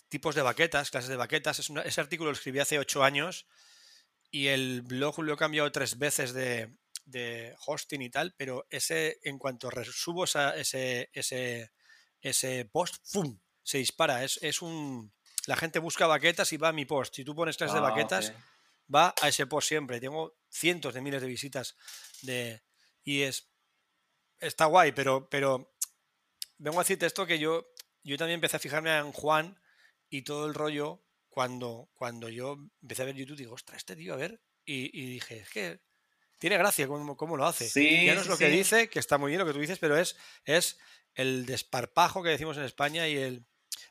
tipos 0.08 0.34
de 0.34 0.42
baquetas, 0.42 0.90
clases 0.90 1.10
de 1.10 1.16
baquetas. 1.16 1.58
ese 1.58 2.00
artículo 2.00 2.30
lo 2.30 2.36
escribí 2.36 2.58
hace 2.58 2.78
ocho 2.78 3.04
años 3.04 3.46
y 4.30 4.48
el 4.48 4.82
blog 4.82 5.20
lo 5.20 5.34
he 5.34 5.36
cambiado 5.36 5.70
tres 5.72 5.98
veces 5.98 6.32
de, 6.32 7.54
hosting 7.66 8.02
y 8.02 8.10
tal, 8.10 8.34
pero 8.36 8.66
ese, 8.70 9.18
en 9.22 9.38
cuanto 9.38 9.70
resubo 9.70 10.24
ese, 10.24 11.10
ese, 11.12 11.72
ese 12.20 12.64
post, 12.64 12.96
¡fum! 13.04 13.38
se 13.64 13.78
dispara. 13.78 14.22
Es, 14.22 14.38
es, 14.42 14.62
un. 14.62 15.12
La 15.46 15.56
gente 15.56 15.78
busca 15.80 16.06
baquetas 16.06 16.52
y 16.52 16.56
va 16.56 16.68
a 16.68 16.72
mi 16.72 16.84
post. 16.84 17.16
Si 17.16 17.24
tú 17.24 17.34
pones 17.34 17.56
clases 17.56 17.74
de 17.74 17.80
ah, 17.80 17.90
baquetas, 17.90 18.32
va 18.94 19.14
a 19.20 19.28
ese 19.28 19.46
post 19.46 19.68
siempre. 19.68 20.00
Tengo 20.00 20.36
cientos 20.48 20.94
de 20.94 21.00
miles 21.00 21.20
de 21.20 21.28
visitas 21.28 21.74
de. 22.22 22.62
Y 23.02 23.22
es. 23.22 23.50
Está 24.38 24.66
guay, 24.66 24.92
pero, 24.92 25.28
pero 25.28 25.74
vengo 26.58 26.78
a 26.78 26.82
decirte 26.82 27.06
esto 27.06 27.26
que 27.26 27.38
yo, 27.38 27.66
yo 28.02 28.18
también 28.18 28.36
empecé 28.36 28.56
a 28.56 28.60
fijarme 28.60 28.96
en 28.96 29.12
Juan 29.12 29.58
y 30.14 30.22
todo 30.22 30.46
el 30.46 30.54
rollo, 30.54 31.02
cuando, 31.28 31.90
cuando 31.92 32.28
yo 32.28 32.56
empecé 32.80 33.02
a 33.02 33.06
ver 33.06 33.16
YouTube, 33.16 33.36
digo, 33.36 33.54
ostras, 33.54 33.78
este 33.78 33.96
tío, 33.96 34.14
a 34.14 34.16
ver, 34.16 34.40
y, 34.64 35.06
dije, 35.06 35.38
es 35.38 35.50
que 35.50 35.80
tiene 36.38 36.56
gracia 36.56 36.86
cómo, 36.86 37.16
cómo 37.16 37.36
lo 37.36 37.44
hace. 37.44 37.66
ya 38.06 38.14
no 38.14 38.20
es 38.20 38.28
lo 38.28 38.38
que 38.38 38.48
dice, 38.48 38.88
que 38.88 39.00
está 39.00 39.18
muy 39.18 39.30
bien 39.30 39.40
lo 39.40 39.46
que 39.46 39.52
tú 39.52 39.58
dices, 39.58 39.80
pero 39.80 39.98
es, 39.98 40.16
es 40.44 40.78
el 41.14 41.46
desparpajo 41.46 42.22
que 42.22 42.30
decimos 42.30 42.56
en 42.58 42.62
España 42.62 43.08
y 43.08 43.16
el, 43.16 43.44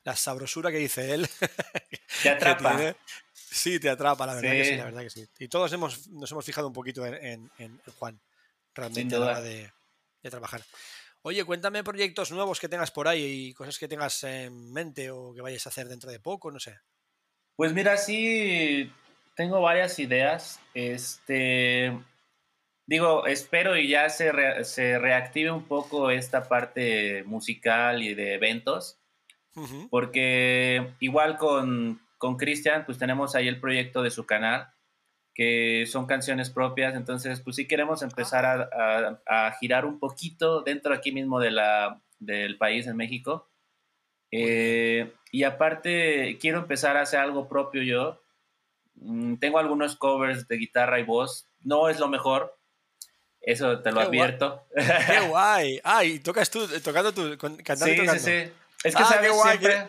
la 0.05 0.15
sabrosura 0.15 0.71
que 0.71 0.77
dice 0.77 1.13
él. 1.13 1.27
Te 2.23 2.29
atrapa. 2.29 2.95
sí, 3.33 3.77
te 3.81 3.89
atrapa, 3.89 4.25
la 4.25 4.35
verdad 4.35 4.51
que 4.51 4.63
sí, 4.63 4.75
la 4.77 4.85
verdad 4.85 5.01
que 5.01 5.09
sí. 5.09 5.27
Y 5.39 5.49
todos 5.49 5.73
hemos, 5.73 6.07
nos 6.07 6.31
hemos 6.31 6.45
fijado 6.45 6.67
un 6.67 6.73
poquito 6.73 7.05
en, 7.05 7.51
en, 7.57 7.81
Juan, 7.99 8.17
realmente 8.73 9.15
a 9.15 9.19
la 9.19 9.25
hora 9.25 9.41
de, 9.41 9.73
de, 10.21 10.29
trabajar. 10.29 10.63
Oye, 11.25 11.45
cuéntame 11.45 11.85
proyectos 11.85 12.31
nuevos 12.31 12.59
que 12.59 12.67
tengas 12.67 12.91
por 12.91 13.07
ahí 13.07 13.47
y 13.47 13.53
cosas 13.53 13.79
que 13.79 13.87
tengas 13.87 14.25
en 14.25 14.73
mente 14.73 15.09
o 15.09 15.33
que 15.33 15.41
vayas 15.41 15.65
a 15.65 15.69
hacer 15.69 15.87
dentro 15.87 16.11
de 16.11 16.19
poco, 16.19 16.51
no 16.51 16.59
sé. 16.59 16.77
Pues 17.55 17.73
mira, 17.73 17.95
sí, 17.95 18.91
tengo 19.33 19.61
varias 19.61 19.97
ideas. 19.99 20.59
Este, 20.73 21.97
digo, 22.85 23.25
espero 23.25 23.77
y 23.77 23.87
ya 23.87 24.09
se, 24.09 24.65
se 24.65 24.99
reactive 24.99 25.49
un 25.49 25.63
poco 25.63 26.11
esta 26.11 26.49
parte 26.49 27.23
musical 27.23 28.03
y 28.03 28.15
de 28.15 28.33
eventos, 28.33 28.99
porque 29.89 30.93
igual 30.99 31.37
con 31.37 32.01
Cristian, 32.37 32.85
pues 32.85 32.97
tenemos 32.97 33.33
ahí 33.33 33.47
el 33.47 33.61
proyecto 33.61 34.03
de 34.03 34.11
su 34.11 34.25
canal, 34.25 34.72
que 35.33 35.85
son 35.87 36.05
canciones 36.05 36.49
propias, 36.49 36.95
entonces 36.95 37.39
pues 37.41 37.55
sí 37.55 37.67
queremos 37.67 38.03
empezar 38.03 38.45
a, 38.45 39.51
girar 39.59 39.85
un 39.85 39.99
poquito 39.99 40.61
dentro 40.61 40.93
aquí 40.93 41.11
mismo 41.11 41.39
de 41.39 41.51
la, 41.51 42.01
del 42.19 42.57
país, 42.57 42.87
en 42.87 42.97
México. 42.97 43.49
Eh, 44.31 45.11
y 45.31 45.43
aparte 45.43 46.37
quiero 46.39 46.59
empezar 46.59 46.97
a 46.97 47.01
hacer 47.01 47.19
algo 47.19 47.47
propio 47.47 47.83
yo. 47.83 48.21
Mm, 48.95 49.35
tengo 49.35 49.59
algunos 49.59 49.95
covers 49.95 50.47
de 50.47 50.57
guitarra 50.57 50.99
y 50.99 51.03
voz, 51.03 51.47
no 51.61 51.89
es 51.89 51.99
lo 51.99 52.07
mejor, 52.07 52.57
eso 53.43 53.79
te 53.81 53.91
lo 53.91 54.01
advierto. 54.01 54.65
¡Qué 54.75 55.19
guay! 55.27 55.79
Ah, 55.83 56.05
y 56.05 56.19
tocas 56.19 56.49
tú, 56.49 56.67
tocando 56.81 57.13
tú, 57.13 57.37
cantando 57.37 57.85
sí, 57.85 57.95
tocando. 57.97 58.19
Sí, 58.19 58.31
sí, 58.45 58.51
Es 58.83 58.95
que, 58.95 59.03
ah, 59.03 59.05
¿sabes? 59.05 59.31
siempre, 59.41 59.87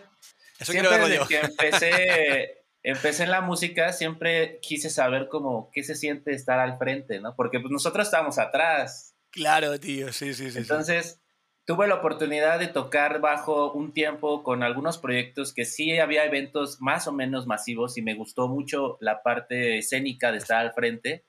Eso 0.58 0.72
siempre 0.72 0.98
desde 0.98 1.26
que 1.28 1.40
empecé, 1.42 2.63
empecé 2.84 3.24
en 3.24 3.32
la 3.32 3.40
música, 3.40 3.92
siempre 3.92 4.60
quise 4.62 4.90
saber 4.90 5.26
cómo, 5.28 5.70
qué 5.72 5.82
se 5.82 5.96
siente 5.96 6.32
estar 6.32 6.60
al 6.60 6.78
frente, 6.78 7.18
¿no? 7.18 7.34
Porque 7.34 7.58
pues, 7.58 7.72
nosotros 7.72 8.06
estábamos 8.06 8.38
atrás. 8.38 9.16
Claro, 9.30 9.78
tío, 9.80 10.12
sí, 10.12 10.32
sí, 10.34 10.52
sí. 10.52 10.58
Entonces, 10.58 11.20
tuve 11.64 11.88
la 11.88 11.96
oportunidad 11.96 12.60
de 12.60 12.68
tocar 12.68 13.20
bajo 13.20 13.72
un 13.72 13.92
tiempo 13.92 14.44
con 14.44 14.62
algunos 14.62 14.98
proyectos 14.98 15.52
que 15.52 15.64
sí 15.64 15.98
había 15.98 16.24
eventos 16.24 16.80
más 16.80 17.08
o 17.08 17.12
menos 17.12 17.48
masivos 17.48 17.98
y 17.98 18.02
me 18.02 18.14
gustó 18.14 18.46
mucho 18.46 18.98
la 19.00 19.24
parte 19.24 19.78
escénica 19.78 20.30
de 20.30 20.38
estar 20.38 20.58
al 20.58 20.72
frente 20.72 21.24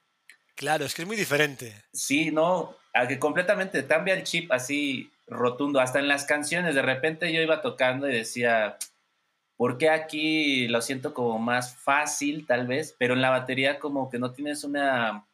Claro, 0.55 0.85
es 0.85 0.95
que 0.95 1.01
es 1.01 1.07
muy 1.07 1.17
diferente. 1.17 1.75
Sí, 1.91 2.31
no, 2.31 2.75
a 2.93 3.07
que 3.07 3.19
completamente 3.19 3.85
cambia 3.85 4.13
el 4.13 4.23
chip 4.23 4.51
así 4.51 5.11
rotundo, 5.27 5.81
hasta 5.81 5.99
en 5.99 6.07
las 6.07 6.23
canciones, 6.23 6.75
de 6.75 6.81
repente 6.81 7.31
yo 7.33 7.41
iba 7.41 7.61
tocando 7.61 8.09
y 8.09 8.13
decía, 8.13 8.77
¿por 9.57 9.77
qué 9.77 9.89
aquí 9.89 10.67
lo 10.67 10.81
siento 10.81 11.13
como 11.13 11.39
más 11.39 11.75
fácil 11.75 12.45
tal 12.45 12.67
vez? 12.67 12.95
Pero 12.97 13.13
en 13.13 13.21
la 13.21 13.29
batería 13.29 13.79
como 13.79 14.09
que 14.09 14.19
no 14.19 14.31
tienes 14.31 14.63
una, 14.63 15.27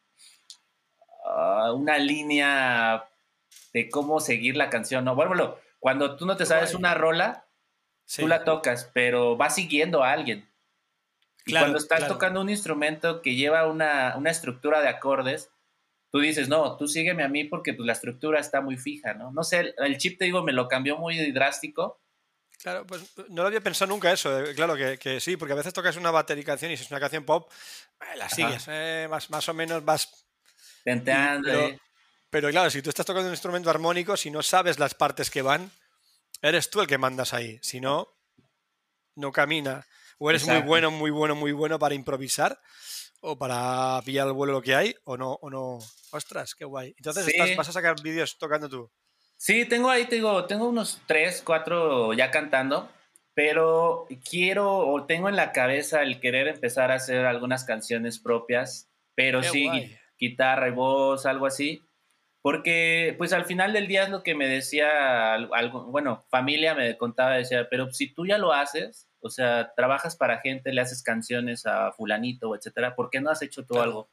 ah, 1.24 1.72
una 1.74 1.98
línea 1.98 3.08
de 3.72 3.90
cómo 3.90 4.20
seguir 4.20 4.56
la 4.56 4.70
canción, 4.70 5.04
¿no? 5.04 5.14
Bueno, 5.14 5.56
cuando 5.78 6.16
tú 6.16 6.26
no 6.26 6.36
te 6.36 6.46
sabes 6.46 6.74
una 6.74 6.94
rola, 6.94 7.46
tú 8.16 8.28
la 8.28 8.44
tocas, 8.44 8.90
pero 8.92 9.36
vas 9.36 9.54
siguiendo 9.54 10.02
a 10.02 10.12
alguien. 10.12 10.48
Y 11.44 11.52
cuando 11.52 11.78
estás 11.78 12.06
tocando 12.06 12.40
un 12.40 12.50
instrumento 12.50 13.20
que 13.20 13.34
lleva 13.34 13.66
una, 13.66 14.16
estructura 14.26 14.80
de 14.80 14.88
acordes, 14.88 15.50
tú 16.10 16.20
dices, 16.20 16.48
no, 16.48 16.76
tú 16.76 16.86
sígueme 16.86 17.24
a 17.24 17.28
mí 17.28 17.44
porque 17.44 17.74
pues, 17.74 17.86
la 17.86 17.94
estructura 17.94 18.38
está 18.38 18.60
muy 18.60 18.76
fija, 18.76 19.14
¿no? 19.14 19.32
No 19.32 19.42
sé, 19.42 19.74
el 19.78 19.98
chip, 19.98 20.18
te 20.18 20.26
digo, 20.26 20.42
me 20.42 20.52
lo 20.52 20.68
cambió 20.68 20.96
muy 20.96 21.32
drástico. 21.32 21.98
Claro, 22.62 22.86
pues 22.86 23.02
no 23.28 23.42
lo 23.42 23.48
había 23.48 23.60
pensado 23.60 23.90
nunca 23.90 24.12
eso, 24.12 24.40
eh, 24.40 24.54
claro 24.54 24.76
que, 24.76 25.20
sí, 25.20 25.36
porque 25.36 25.52
a 25.52 25.56
veces 25.56 25.74
tocas 25.74 25.96
una 25.96 26.12
batería 26.12 26.44
canción 26.44 26.70
y 26.70 26.76
si 26.76 26.84
es 26.84 26.90
una 26.90 27.00
canción 27.00 27.24
pop, 27.24 27.50
eh, 28.00 28.16
la 28.16 28.28
sigues, 28.28 28.64
eh, 28.68 29.08
más, 29.10 29.30
más 29.30 29.48
o 29.48 29.54
menos 29.54 29.84
vas... 29.84 30.26
Tenteando. 30.84 31.48
Pero, 31.48 31.78
pero 32.30 32.50
claro, 32.50 32.70
si 32.70 32.80
tú 32.80 32.90
estás 32.90 33.04
tocando 33.04 33.28
un 33.28 33.34
instrumento 33.34 33.68
armónico, 33.68 34.16
si 34.16 34.30
no 34.30 34.42
sabes 34.42 34.78
las 34.78 34.94
partes 34.94 35.28
que 35.28 35.42
van, 35.42 35.72
eres 36.40 36.70
tú 36.70 36.80
el 36.80 36.86
que 36.86 36.98
mandas 36.98 37.34
ahí, 37.34 37.58
si 37.62 37.80
no, 37.80 38.08
no 39.16 39.32
camina. 39.32 39.84
O 40.18 40.30
eres 40.30 40.46
muy 40.46 40.62
bueno, 40.62 40.92
muy 40.92 41.10
bueno, 41.10 41.34
muy 41.34 41.50
bueno 41.50 41.80
para 41.80 41.96
improvisar 41.96 42.60
o 43.20 43.36
para 43.36 44.00
pillar 44.04 44.28
el 44.28 44.32
vuelo 44.32 44.52
lo 44.52 44.62
que 44.62 44.74
hay 44.74 44.94
o 45.04 45.16
no, 45.16 45.32
o 45.32 45.50
no. 45.50 45.78
Ostras, 46.10 46.54
qué 46.54 46.64
guay. 46.64 46.94
Entonces 46.96 47.26
vas 47.56 47.68
a 47.68 47.72
sacar 47.72 48.00
vídeos 48.02 48.38
tocando 48.38 48.68
tú. 48.68 48.90
Sí, 49.42 49.64
tengo 49.64 49.90
ahí, 49.90 50.04
tengo, 50.04 50.44
tengo 50.44 50.68
unos 50.68 51.02
tres, 51.08 51.42
cuatro 51.44 52.12
ya 52.12 52.30
cantando, 52.30 52.88
pero 53.34 54.06
quiero 54.30 54.86
o 54.86 55.04
tengo 55.04 55.28
en 55.28 55.34
la 55.34 55.50
cabeza 55.50 56.02
el 56.02 56.20
querer 56.20 56.46
empezar 56.46 56.92
a 56.92 56.94
hacer 56.94 57.26
algunas 57.26 57.64
canciones 57.64 58.20
propias, 58.20 58.88
pero 59.16 59.42
sí, 59.42 59.68
guitarra 60.16 60.68
y 60.68 60.70
voz, 60.70 61.26
algo 61.26 61.46
así. 61.46 61.82
Porque, 62.40 63.16
pues 63.18 63.32
al 63.32 63.44
final 63.44 63.72
del 63.72 63.88
día 63.88 64.04
es 64.04 64.10
lo 64.10 64.22
que 64.22 64.36
me 64.36 64.46
decía, 64.46 65.34
algo, 65.34 65.86
bueno, 65.86 66.24
familia 66.30 66.76
me 66.76 66.96
contaba, 66.96 67.32
decía, 67.32 67.66
pero 67.68 67.90
si 67.90 68.14
tú 68.14 68.24
ya 68.24 68.38
lo 68.38 68.52
haces, 68.52 69.08
o 69.18 69.28
sea, 69.28 69.72
trabajas 69.74 70.14
para 70.14 70.38
gente, 70.38 70.72
le 70.72 70.82
haces 70.82 71.02
canciones 71.02 71.66
a 71.66 71.90
fulanito, 71.90 72.54
etcétera, 72.54 72.94
¿por 72.94 73.10
qué 73.10 73.20
no 73.20 73.30
has 73.30 73.42
hecho 73.42 73.66
tú 73.66 73.80
algo? 73.80 74.08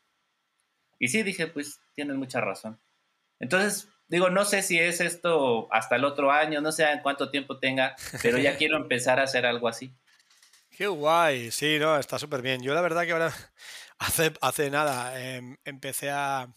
Y 0.98 1.10
sí, 1.10 1.22
dije, 1.22 1.46
pues 1.46 1.80
tienes 1.94 2.16
mucha 2.16 2.42
razón. 2.42 2.82
Entonces, 3.40 3.88
digo, 4.10 4.30
no 4.30 4.44
sé 4.44 4.62
si 4.62 4.78
es 4.78 5.00
esto 5.00 5.72
hasta 5.72 5.96
el 5.96 6.04
otro 6.04 6.32
año, 6.32 6.60
no 6.60 6.72
sé 6.72 6.84
en 6.92 7.00
cuánto 7.00 7.30
tiempo 7.30 7.60
tenga, 7.60 7.96
pero 8.22 8.38
ya 8.38 8.58
quiero 8.58 8.76
empezar 8.78 9.20
a 9.20 9.24
hacer 9.24 9.46
algo 9.46 9.68
así. 9.68 9.94
Qué 10.76 10.88
guay, 10.88 11.52
sí, 11.52 11.78
no, 11.80 11.98
está 11.98 12.18
súper 12.18 12.42
bien. 12.42 12.62
Yo 12.62 12.74
la 12.74 12.82
verdad 12.82 13.06
que 13.06 13.12
ahora, 13.12 13.34
hace, 14.00 14.34
hace 14.42 14.70
nada, 14.70 15.20
em, 15.22 15.58
empecé 15.64 16.10
a, 16.10 16.48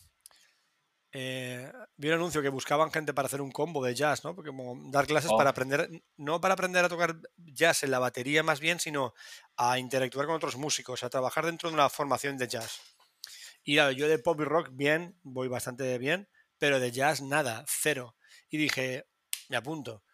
eh, 1.12 1.70
vi 1.96 2.09
un 2.09 2.14
anuncio 2.14 2.40
que 2.40 2.48
buscaban 2.48 2.90
gente 2.90 3.12
para 3.12 3.26
hacer 3.26 3.42
un 3.42 3.50
combo 3.50 3.84
de 3.84 3.94
jazz, 3.94 4.24
¿no? 4.24 4.34
Porque 4.34 4.48
como 4.48 4.90
dar 4.90 5.07
clases 5.07 5.30
para 5.32 5.50
oh. 5.50 5.53
aprender, 5.53 5.90
no 6.16 6.40
para 6.40 6.55
aprender 6.55 6.84
a 6.84 6.88
tocar 6.88 7.16
jazz 7.36 7.82
en 7.82 7.90
la 7.90 7.98
batería 7.98 8.42
más 8.42 8.61
bien, 8.61 8.80
sino 8.80 9.12
a 9.57 9.78
interactuar 9.78 10.26
con 10.26 10.36
otros 10.36 10.57
músicos, 10.57 11.03
a 11.03 11.11
trabajar 11.11 11.44
dentro 11.44 11.68
de 11.68 11.74
una 11.74 11.90
formación 11.90 12.38
de 12.38 12.48
jazz. 12.48 12.80
Y 13.62 13.74
yo 13.74 14.09
de 14.09 14.18
pop 14.18 14.40
y 14.40 14.44
rock 14.44 14.70
bien, 14.72 15.16
voy 15.22 15.48
bastante 15.48 15.96
bien, 15.98 16.28
pero 16.63 16.79
de 16.79 16.93
jazz 16.93 17.21
nada, 17.23 17.65
cero. 17.67 18.15
Y 18.49 18.57
dije, 18.57 19.09
me 19.49 19.57
apunto. 19.57 20.05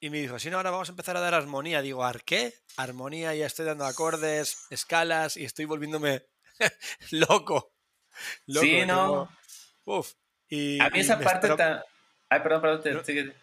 Y 0.00 0.08
me 0.08 0.22
dijo, 0.22 0.38
si 0.38 0.48
no, 0.48 0.56
ahora 0.56 0.70
vamos 0.70 0.88
a 0.88 0.92
empezar 0.92 1.18
a 1.18 1.20
dar 1.20 1.34
armonía. 1.34 1.82
Digo, 1.82 2.02
¿ar 2.02 2.24
qué? 2.24 2.54
Armonía, 2.78 3.34
ya 3.34 3.44
estoy 3.44 3.66
dando 3.66 3.84
acordes, 3.84 4.56
escalas 4.70 5.36
y 5.36 5.44
estoy 5.44 5.66
volviéndome 5.66 6.24
loco. 7.10 7.74
loco. 8.46 8.64
Sí, 8.64 8.86
no. 8.86 9.28
Uf. 9.84 10.14
Y, 10.48 10.80
a 10.80 10.88
mí 10.88 11.00
esa 11.00 11.20
parte 11.20 11.54
tan... 11.54 11.82
Ay, 12.30 12.40
perdón, 12.40 12.62
perdón, 12.62 13.04
te, 13.04 13.34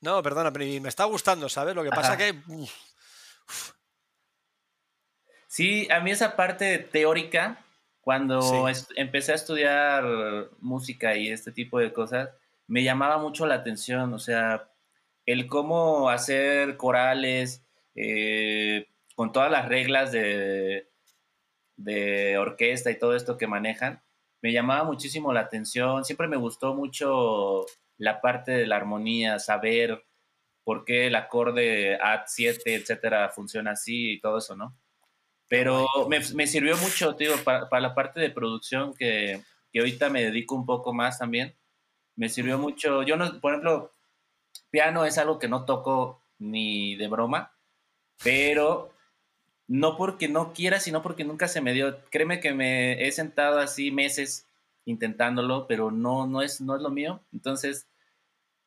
no, 0.00 0.22
perdona, 0.22 0.50
pero 0.50 0.64
me 0.80 0.88
está 0.88 1.04
gustando, 1.04 1.50
¿sabes? 1.50 1.74
Lo 1.74 1.84
que 1.84 1.90
pasa 1.90 2.16
que... 2.16 2.40
Sí, 5.46 5.86
a 5.90 6.00
mí 6.00 6.10
esa 6.10 6.36
parte 6.36 6.78
teórica, 6.78 7.66
cuando 8.08 8.66
empecé 8.96 9.32
a 9.32 9.34
estudiar 9.34 10.48
música 10.60 11.14
y 11.14 11.28
este 11.28 11.52
tipo 11.52 11.78
de 11.78 11.92
cosas, 11.92 12.30
me 12.66 12.82
llamaba 12.82 13.18
mucho 13.18 13.44
la 13.44 13.56
atención, 13.56 14.14
o 14.14 14.18
sea, 14.18 14.70
el 15.26 15.46
cómo 15.46 16.08
hacer 16.08 16.78
corales 16.78 17.66
eh, 17.94 18.86
con 19.14 19.30
todas 19.30 19.50
las 19.50 19.68
reglas 19.68 20.10
de, 20.10 20.88
de 21.76 22.38
orquesta 22.38 22.90
y 22.90 22.98
todo 22.98 23.14
esto 23.14 23.36
que 23.36 23.46
manejan, 23.46 24.02
me 24.40 24.54
llamaba 24.54 24.84
muchísimo 24.84 25.34
la 25.34 25.40
atención, 25.40 26.02
siempre 26.06 26.28
me 26.28 26.38
gustó 26.38 26.74
mucho 26.74 27.66
la 27.98 28.22
parte 28.22 28.52
de 28.52 28.66
la 28.66 28.76
armonía, 28.76 29.38
saber 29.38 30.02
por 30.64 30.86
qué 30.86 31.08
el 31.08 31.14
acorde 31.14 31.98
A7, 32.00 32.62
etcétera, 32.64 33.28
funciona 33.28 33.72
así 33.72 34.12
y 34.12 34.20
todo 34.22 34.38
eso, 34.38 34.56
¿no? 34.56 34.74
Pero 35.48 35.86
me, 36.08 36.46
sirvió 36.46 36.76
mucho, 36.76 37.16
tío, 37.16 37.32
para, 37.42 37.80
la 37.80 37.94
parte 37.94 38.20
de 38.20 38.30
producción 38.30 38.94
que, 38.94 39.42
que, 39.72 39.78
ahorita 39.78 40.10
me 40.10 40.22
dedico 40.22 40.54
un 40.54 40.66
poco 40.66 40.92
más 40.92 41.18
también. 41.18 41.54
Me 42.16 42.28
sirvió 42.28 42.58
mucho. 42.58 43.02
Yo, 43.02 43.16
no, 43.16 43.40
por 43.40 43.52
ejemplo, 43.52 43.92
piano 44.70 45.04
es 45.04 45.16
algo 45.18 45.38
que 45.38 45.48
no 45.48 45.64
toco 45.64 46.22
ni 46.38 46.96
de 46.96 47.08
broma, 47.08 47.52
pero 48.22 48.92
no 49.66 49.96
porque 49.96 50.28
no 50.28 50.52
quiera, 50.52 50.80
sino 50.80 51.02
porque 51.02 51.24
nunca 51.24 51.48
se 51.48 51.60
me 51.60 51.72
dio. 51.72 51.98
Créeme 52.10 52.40
que 52.40 52.52
me 52.52 53.06
he 53.06 53.12
sentado 53.12 53.58
así 53.58 53.90
meses 53.90 54.46
intentándolo, 54.84 55.66
pero 55.66 55.90
no, 55.90 56.26
no, 56.26 56.42
es, 56.42 56.60
no 56.60 56.76
es 56.76 56.82
lo 56.82 56.90
mío. 56.90 57.20
Entonces, 57.32 57.86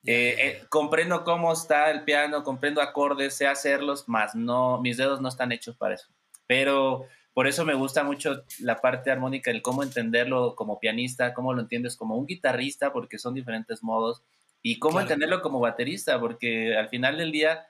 eh, 0.04 0.36
eh, 0.38 0.66
comprendo 0.70 1.24
cómo 1.24 1.54
está 1.54 1.92
el 1.92 2.04
piano, 2.04 2.44
comprendo 2.44 2.82
acordes, 2.82 3.36
sé 3.36 3.48
hacerlos, 3.48 4.08
más 4.08 4.36
no, 4.36 4.80
mis 4.80 4.98
dedos 4.98 5.22
no 5.22 5.30
están 5.30 5.52
hechos 5.52 5.76
para 5.76 5.96
eso. 5.96 6.08
Pero 6.52 7.06
por 7.34 7.48
eso 7.48 7.64
me 7.64 7.76
gusta 7.76 8.04
mucho 8.04 8.44
la 8.60 8.82
parte 8.82 9.10
armónica, 9.10 9.52
el 9.52 9.62
cómo 9.62 9.84
entenderlo 9.84 10.54
como 10.54 10.82
pianista, 10.82 11.34
cómo 11.34 11.54
lo 11.54 11.62
entiendes 11.62 11.96
como 11.96 12.18
un 12.18 12.26
guitarrista, 12.26 12.92
porque 12.92 13.18
son 13.18 13.36
diferentes 13.36 13.82
modos, 13.84 14.22
y 14.62 14.78
cómo 14.78 15.00
entenderlo 15.00 15.42
como 15.42 15.62
baterista, 15.62 16.20
porque 16.20 16.76
al 16.76 16.90
final 16.90 17.18
del 17.18 17.32
día 17.32 17.68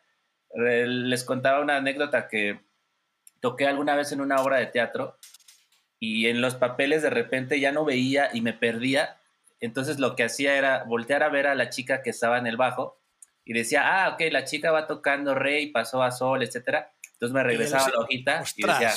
eh, 0.55 0.87
les 0.87 1.23
contaba 1.23 1.61
una 1.61 1.77
anécdota 1.77 2.27
que 2.27 2.59
toqué 3.39 3.67
alguna 3.67 3.95
vez 3.95 4.11
en 4.13 4.21
una 4.21 4.41
obra 4.41 4.57
de 4.57 4.65
teatro 4.65 5.19
y 5.99 6.25
en 6.25 6.41
los 6.41 6.55
papeles 6.55 7.03
de 7.03 7.11
repente 7.11 7.59
ya 7.59 7.71
no 7.71 7.85
veía 7.85 8.31
y 8.33 8.41
me 8.41 8.53
perdía 8.53 9.21
entonces 9.59 9.99
lo 9.99 10.15
que 10.15 10.23
hacía 10.23 10.57
era 10.57 10.85
voltear 10.85 11.21
a 11.21 11.29
ver 11.29 11.45
a 11.45 11.53
la 11.53 11.69
chica 11.69 12.01
que 12.01 12.09
estaba 12.09 12.39
en 12.39 12.47
el 12.47 12.57
bajo 12.57 12.99
y 13.45 13.53
decía, 13.53 13.83
ah, 13.85 14.09
ok, 14.09 14.21
la 14.31 14.43
chica 14.43 14.71
va 14.71 14.87
tocando 14.87 15.35
re 15.35 15.61
y 15.61 15.67
pasó 15.67 16.01
a 16.01 16.11
sol, 16.11 16.41
etcétera. 16.41 16.91
Entonces 17.21 17.35
me 17.35 17.43
regresaba 17.43 17.87
la 17.89 17.99
hojita 17.99 18.43
y 18.55 18.65
decía... 18.65 18.95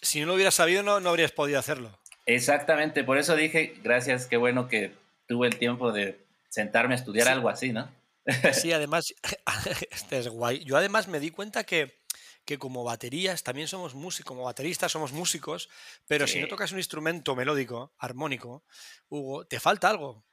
Si 0.00 0.20
no 0.20 0.26
lo 0.26 0.34
hubieras 0.34 0.54
sabido, 0.54 0.82
no, 0.82 1.00
no 1.00 1.10
habrías 1.10 1.32
podido 1.32 1.58
hacerlo. 1.58 1.90
Exactamente, 2.24 3.04
por 3.04 3.18
eso 3.18 3.36
dije, 3.36 3.74
gracias, 3.82 4.26
qué 4.26 4.38
bueno 4.38 4.66
que 4.66 4.94
tuve 5.28 5.48
el 5.48 5.58
tiempo 5.58 5.92
de 5.92 6.24
sentarme 6.48 6.94
a 6.94 6.96
estudiar 6.96 7.28
algo 7.28 7.50
así, 7.50 7.72
¿no? 7.72 7.90
Sí, 8.54 8.72
además, 8.72 9.14
este 9.90 10.18
es 10.18 10.28
guay. 10.28 10.64
Yo 10.64 10.78
además 10.78 11.08
me 11.08 11.20
di 11.20 11.30
cuenta 11.30 11.64
que, 11.64 12.00
que 12.46 12.58
como 12.58 12.84
baterías 12.84 13.42
también 13.42 13.68
somos 13.68 13.94
músicos, 13.94 14.26
como 14.26 14.44
bateristas 14.44 14.90
somos 14.90 15.12
músicos, 15.12 15.68
pero 16.06 16.26
si 16.26 16.40
no 16.40 16.48
tocas 16.48 16.72
un 16.72 16.78
instrumento 16.78 17.36
melódico, 17.36 17.92
armónico, 17.98 18.64
Hugo, 19.10 19.46
te 19.46 19.60
falta 19.60 19.90
algo. 19.90 20.24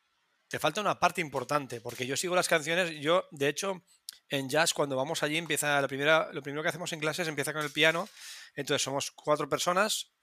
Te 0.54 0.60
falta 0.60 0.82
una 0.82 1.00
parte 1.00 1.20
importante, 1.20 1.82
porque 1.82 2.06
yo 2.06 2.16
sigo 2.16 2.36
las 2.36 2.48
canciones, 2.48 2.92
yo 3.02 3.26
de 3.32 3.48
hecho 3.48 3.84
en 4.30 4.50
jazz 4.50 4.72
cuando 4.72 4.96
vamos 4.96 5.24
allí 5.24 5.36
empieza 5.36 5.82
la 5.82 5.88
primera, 5.88 6.30
lo 6.32 6.44
primero 6.44 6.62
que 6.62 6.70
hacemos 6.70 6.94
en 6.94 7.00
clases 7.00 7.28
empieza 7.28 7.54
con 7.54 7.64
el 7.64 7.72
piano, 7.72 8.08
entonces 8.54 8.84
somos 8.84 9.10
cuatro 9.10 9.50
personas, 9.50 10.14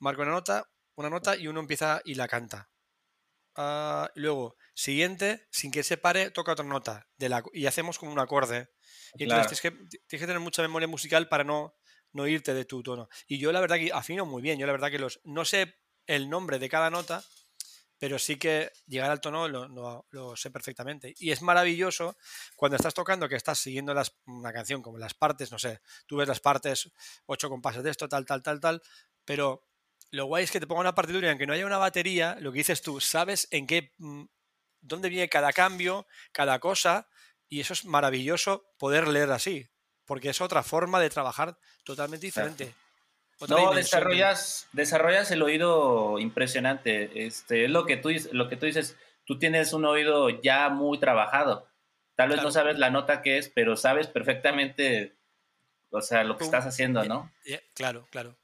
marco 0.00 0.22
una 0.22 0.32
nota, 0.32 0.68
una 0.96 1.08
nota 1.08 1.36
y 1.36 1.46
uno 1.46 1.60
empieza 1.60 2.02
y 2.04 2.16
la 2.16 2.26
canta. 2.26 2.68
Ah, 3.54 4.10
luego, 4.16 4.56
siguiente, 4.74 5.46
sin 5.52 5.70
que 5.70 5.84
se 5.84 5.96
pare, 5.96 6.32
toca 6.32 6.50
otra 6.50 6.64
nota 6.64 7.06
de 7.16 7.28
la, 7.28 7.44
y 7.52 7.66
hacemos 7.66 7.96
como 7.96 8.10
un 8.10 8.18
acorde. 8.18 8.72
Y 9.14 9.22
entonces 9.22 9.60
tienes 9.60 9.60
que, 9.60 9.70
tienes 9.70 10.20
que, 10.22 10.26
tener 10.26 10.40
mucha 10.40 10.62
memoria 10.62 10.88
musical 10.88 11.28
para 11.28 11.44
no, 11.44 11.76
no 12.10 12.26
irte 12.26 12.54
de 12.54 12.64
tu 12.64 12.82
tono. 12.82 13.08
Y 13.28 13.38
yo 13.38 13.52
la 13.52 13.60
verdad 13.60 13.76
que 13.76 13.92
afino 13.92 14.26
muy 14.26 14.42
bien, 14.42 14.58
yo 14.58 14.66
la 14.66 14.72
verdad 14.72 14.90
que 14.90 14.98
los, 14.98 15.20
no 15.22 15.44
sé 15.44 15.76
el 16.08 16.28
nombre 16.28 16.58
de 16.58 16.68
cada 16.68 16.90
nota, 16.90 17.22
pero 18.00 18.18
sí 18.18 18.36
que 18.36 18.72
llegar 18.86 19.10
al 19.10 19.20
tono 19.20 19.46
lo, 19.46 20.34
sé 20.34 20.50
perfectamente. 20.50 21.14
Y 21.18 21.32
es 21.32 21.42
maravilloso 21.42 22.16
cuando 22.56 22.76
estás 22.76 22.94
tocando, 22.94 23.28
que 23.28 23.36
estás 23.36 23.58
siguiendo 23.58 23.92
las, 23.92 24.16
una 24.24 24.54
canción 24.54 24.80
como 24.80 24.96
las 24.96 25.12
partes, 25.12 25.52
no 25.52 25.58
sé, 25.58 25.82
tú 26.06 26.16
ves 26.16 26.26
las 26.26 26.40
partes, 26.40 26.90
ocho 27.26 27.50
compases 27.50 27.82
de 27.82 27.90
esto, 27.90 28.08
tal, 28.08 28.24
tal, 28.24 28.42
tal, 28.42 28.58
tal, 28.58 28.82
pero 29.26 29.68
lo 30.12 30.24
guay 30.24 30.44
es 30.44 30.50
que 30.50 30.60
te 30.60 30.66
ponga 30.66 30.80
una 30.80 30.94
partitura 30.94 31.26
y 31.26 31.30
aunque 31.30 31.46
no 31.46 31.52
haya 31.52 31.66
una 31.66 31.76
batería, 31.76 32.38
lo 32.40 32.52
que 32.52 32.58
dices 32.58 32.80
tú, 32.80 33.02
sabes 33.02 33.46
en 33.50 33.66
qué, 33.66 33.92
mm, 33.98 34.24
dónde 34.80 35.10
viene 35.10 35.28
cada 35.28 35.52
cambio, 35.52 36.06
cada 36.32 36.58
cosa, 36.58 37.06
y 37.50 37.60
eso 37.60 37.74
es 37.74 37.84
maravilloso 37.84 38.64
poder 38.78 39.08
leer 39.08 39.30
así, 39.30 39.68
porque 40.06 40.30
es 40.30 40.40
otra 40.40 40.62
forma 40.62 41.00
de 41.00 41.10
trabajar 41.10 41.58
totalmente 41.84 42.24
diferente 42.24 42.74
no, 43.48 43.72
desarrollas, 43.72 44.68
desarrollas 44.72 45.30
el 45.30 45.42
oído 45.42 46.18
impresionante. 46.18 47.26
Este, 47.26 47.64
es 47.64 47.70
lo 47.70 47.86
que, 47.86 47.96
tú, 47.96 48.10
lo 48.32 48.48
que 48.48 48.56
tú 48.56 48.66
dices, 48.66 48.96
tú 49.24 49.38
tienes 49.38 49.72
un 49.72 49.84
oído 49.84 50.28
ya 50.42 50.68
muy 50.68 50.98
trabajado. 50.98 51.66
Tal 52.16 52.28
vez 52.28 52.42
no 52.42 52.50
sabes 52.50 52.78
la 52.78 52.90
nota 52.90 53.22
que 53.22 53.38
es, 53.38 53.48
pero 53.48 53.76
sabes 53.76 54.06
perfectamente, 54.06 55.16
o 55.90 56.02
sea, 56.02 56.22
lo 56.22 56.36
que 56.36 56.44
estás 56.44 56.66
haciendo, 56.66 57.02
¿no? 57.04 57.32
claro, 57.74 58.06
claro. 58.10 58.36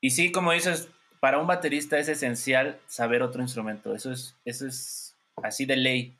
Y 0.00 0.10
sí, 0.10 0.32
como 0.32 0.52
dices, 0.52 0.88
para 1.20 1.38
un 1.38 1.46
baterista 1.46 1.98
es 1.98 2.08
esencial 2.08 2.80
saber 2.86 3.22
otro 3.22 3.42
instrumento. 3.42 3.94
Eso 3.94 4.10
es, 4.10 4.36
eso 4.46 4.66
es 4.66 5.14
así 5.42 5.66
de 5.66 5.76
ley. 5.76 6.16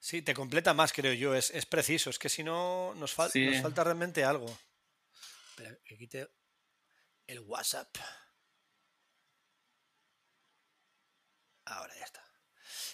Sí, 0.00 0.20
te 0.20 0.34
completa 0.34 0.74
más, 0.74 0.92
creo 0.92 1.12
yo. 1.12 1.36
Es, 1.36 1.52
preciso. 1.66 2.10
Es 2.10 2.18
que 2.18 2.28
si 2.28 2.42
no, 2.42 2.92
nos, 2.96 3.16
nos 3.16 3.62
falta 3.62 3.84
realmente 3.84 4.24
algo. 4.24 4.46
Espera, 5.50 5.78
que 5.84 5.96
quite 5.96 6.28
el 7.32 7.40
WhatsApp. 7.40 7.88
Ahora 11.64 11.94
ya 11.96 12.04
está. 12.04 12.22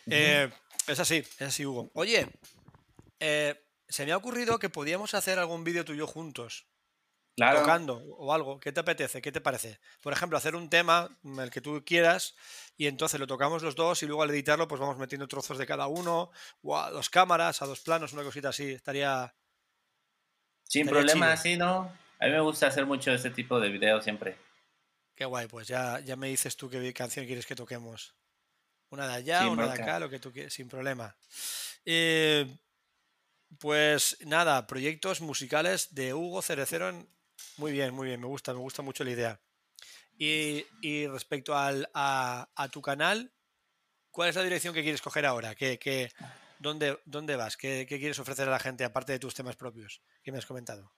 Eh, 0.07 0.51
es 0.87 1.01
así, 1.01 1.17
es 1.17 1.43
así, 1.43 1.67
Hugo. 1.67 1.91
Oye, 1.95 2.29
eh, 3.21 3.61
se 3.89 4.07
me 4.07 4.13
ha 4.13 4.17
ocurrido 4.17 4.59
que 4.59 4.71
podíamos 4.71 5.15
hacer 5.15 5.39
algún 5.39 5.65
vídeo 5.65 5.85
tuyo 5.85 6.07
juntos. 6.07 6.67
Tocando 7.37 8.03
o 8.17 8.33
algo. 8.33 8.59
¿Qué 8.59 8.73
te 8.73 8.81
apetece? 8.81 9.23
¿Qué 9.23 9.31
te 9.31 9.41
parece? 9.41 9.79
Por 10.01 10.13
ejemplo, 10.13 10.37
hacer 10.37 10.57
un 10.57 10.69
tema, 10.69 11.09
el 11.23 11.51
que 11.51 11.61
tú 11.61 11.85
quieras, 11.85 12.35
y 12.77 12.89
entonces 12.89 13.21
lo 13.21 13.29
tocamos 13.29 13.63
los 13.63 13.77
dos 13.77 14.03
y 14.03 14.07
luego 14.07 14.25
al 14.25 14.31
editarlo 14.31 14.67
pues 14.67 14.81
vamos 14.81 14.99
metiendo 14.99 15.29
trozos 15.29 15.57
de 15.57 15.67
cada 15.67 15.87
uno, 15.87 16.33
o 16.63 16.77
a 16.77 16.91
dos 16.91 17.11
cámaras, 17.11 17.63
a 17.63 17.67
dos 17.67 17.81
planos, 17.81 18.13
una 18.13 18.25
cosita 18.25 18.49
así. 18.49 18.73
Estaría... 18.73 19.33
Sin 20.65 20.89
problema, 20.89 21.33
así, 21.33 21.57
¿no? 21.57 21.97
A 22.21 22.27
mí 22.27 22.33
me 22.33 22.41
gusta 22.41 22.67
hacer 22.67 22.85
mucho 22.85 23.13
este 23.13 23.31
tipo 23.31 23.61
de 23.61 23.69
videos 23.69 24.03
siempre. 24.03 24.37
Qué 25.15 25.25
guay, 25.25 25.47
pues 25.49 25.69
ya, 25.69 26.01
ya 26.01 26.17
me 26.17 26.29
dices 26.29 26.57
tú 26.57 26.69
qué 26.71 26.93
canción 26.93 27.27
quieres 27.27 27.47
que 27.47 27.57
toquemos. 27.57 28.15
Una 28.91 29.07
de 29.07 29.15
allá, 29.15 29.49
una 29.49 29.67
de 29.67 29.83
acá, 29.83 30.01
lo 30.01 30.09
que 30.09 30.19
tú 30.19 30.33
quieras, 30.33 30.53
sin 30.53 30.69
problema. 30.69 31.15
Eh, 31.85 32.47
pues 33.59 34.17
nada, 34.27 34.67
proyectos 34.67 35.21
musicales 35.21 35.95
de 35.95 36.15
Hugo 36.15 36.43
Cerecero. 36.43 37.07
Muy 37.57 37.73
bien, 37.73 37.95
muy 37.95 38.09
bien, 38.09 38.21
me 38.21 38.27
gusta, 38.27 38.53
me 38.53 38.61
gusta 38.61 38.83
mucho 38.83 39.05
la 39.05 39.11
idea. 39.11 39.41
Y, 40.17 41.07
respecto 41.07 41.57
al, 41.57 41.89
a, 41.95 42.69
tu 42.73 42.83
canal, 42.83 43.33
¿cuál 44.11 44.31
es 44.31 44.37
la 44.37 44.43
dirección 44.43 44.75
que 44.75 44.83
quieres 44.83 45.03
coger 45.03 45.27
ahora? 45.27 45.55
¿Qué, 45.55 46.11
dónde, 46.59 46.99
¿Dónde 47.05 47.37
vas? 47.37 47.57
¿Qué, 47.57 47.87
¿Qué 47.89 47.99
quieres 47.99 48.19
ofrecer 48.19 48.49
a 48.49 48.53
la 48.53 48.59
gente 48.59 48.85
aparte 48.85 49.13
de 49.13 49.19
tus 49.19 49.35
temas 49.35 49.57
propios 49.57 50.03
que 50.23 50.33
me 50.33 50.39
has 50.39 50.47
comentado? 50.47 50.93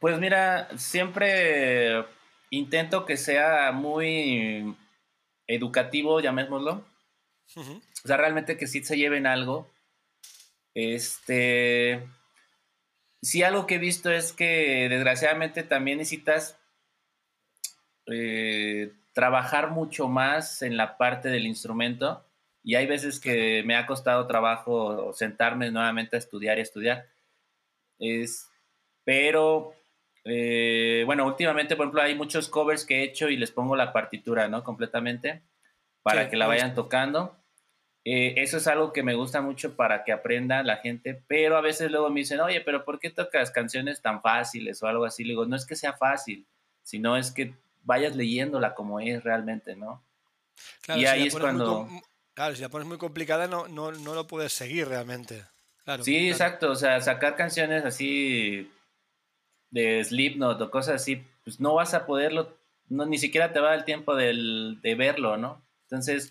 Pues 0.00 0.18
mira, 0.18 0.68
siempre 0.78 2.06
intento 2.48 3.04
que 3.04 3.18
sea 3.18 3.70
muy 3.70 4.74
educativo, 5.46 6.20
llamémoslo. 6.20 6.86
O 7.54 8.08
sea, 8.08 8.16
realmente 8.16 8.56
que 8.56 8.66
sí 8.66 8.82
se 8.82 8.96
lleven 8.96 9.26
algo. 9.26 9.70
Este. 10.74 12.08
Sí, 13.20 13.42
algo 13.42 13.66
que 13.66 13.74
he 13.74 13.78
visto 13.78 14.10
es 14.10 14.32
que 14.32 14.88
desgraciadamente 14.88 15.62
también 15.64 15.98
necesitas 15.98 16.58
eh, 18.06 18.94
trabajar 19.12 19.70
mucho 19.70 20.08
más 20.08 20.62
en 20.62 20.78
la 20.78 20.96
parte 20.96 21.28
del 21.28 21.46
instrumento. 21.46 22.24
Y 22.62 22.76
hay 22.76 22.86
veces 22.86 23.20
que 23.20 23.62
me 23.66 23.76
ha 23.76 23.86
costado 23.86 24.26
trabajo 24.26 25.12
sentarme 25.12 25.70
nuevamente 25.70 26.16
a 26.16 26.18
estudiar 26.18 26.56
y 26.56 26.62
estudiar. 26.62 27.06
Es, 27.98 28.48
pero 29.04 29.74
eh, 30.24 31.02
bueno, 31.06 31.26
últimamente, 31.26 31.76
por 31.76 31.86
ejemplo, 31.86 32.02
hay 32.02 32.14
muchos 32.14 32.48
covers 32.48 32.84
que 32.84 33.00
he 33.00 33.04
hecho 33.04 33.28
y 33.28 33.36
les 33.36 33.50
pongo 33.50 33.76
la 33.76 33.92
partitura, 33.92 34.48
¿no? 34.48 34.62
Completamente, 34.62 35.42
para 36.02 36.28
que 36.28 36.36
la 36.36 36.46
vayan 36.46 36.74
tocando. 36.74 37.36
Eh, 38.04 38.34
eso 38.38 38.56
es 38.56 38.66
algo 38.66 38.92
que 38.92 39.02
me 39.02 39.14
gusta 39.14 39.42
mucho 39.42 39.76
para 39.76 40.04
que 40.04 40.12
aprenda 40.12 40.62
la 40.62 40.78
gente, 40.78 41.22
pero 41.26 41.56
a 41.56 41.60
veces 41.60 41.90
luego 41.90 42.08
me 42.08 42.20
dicen, 42.20 42.40
oye, 42.40 42.60
pero 42.62 42.84
¿por 42.84 42.98
qué 42.98 43.10
tocas 43.10 43.50
canciones 43.50 44.00
tan 44.00 44.22
fáciles 44.22 44.82
o 44.82 44.86
algo 44.86 45.04
así? 45.04 45.22
Le 45.22 45.30
digo, 45.30 45.44
no 45.44 45.54
es 45.54 45.66
que 45.66 45.76
sea 45.76 45.92
fácil, 45.92 46.46
sino 46.82 47.16
es 47.18 47.30
que 47.30 47.54
vayas 47.82 48.16
leyéndola 48.16 48.74
como 48.74 49.00
es 49.00 49.22
realmente, 49.22 49.76
¿no? 49.76 50.02
y 50.94 51.06
ahí 51.06 51.26
es 51.26 51.36
cuando... 51.36 51.88
claro, 52.34 52.54
si 52.54 52.60
la 52.60 52.68
pones 52.68 52.86
muy 52.86 52.98
complicada 52.98 53.46
no, 53.46 53.68
no, 53.68 53.92
no 53.92 54.14
lo 54.14 54.26
puedes 54.26 54.52
seguir 54.52 54.88
realmente. 54.88 55.42
sí, 56.02 56.28
exacto, 56.28 56.70
o 56.70 56.76
sea, 56.76 57.00
sacar 57.00 57.36
canciones 57.36 57.84
así 57.84 58.70
de 59.70 60.04
Slipknot 60.04 60.60
o 60.60 60.70
cosas 60.70 60.96
así, 60.96 61.24
pues 61.44 61.60
no 61.60 61.74
vas 61.74 61.94
a 61.94 62.06
poderlo, 62.06 62.56
no, 62.88 63.06
ni 63.06 63.18
siquiera 63.18 63.52
te 63.52 63.60
va 63.60 63.74
el 63.74 63.84
tiempo 63.84 64.14
del, 64.16 64.78
de 64.82 64.94
verlo, 64.94 65.36
¿no? 65.36 65.62
Entonces, 65.84 66.30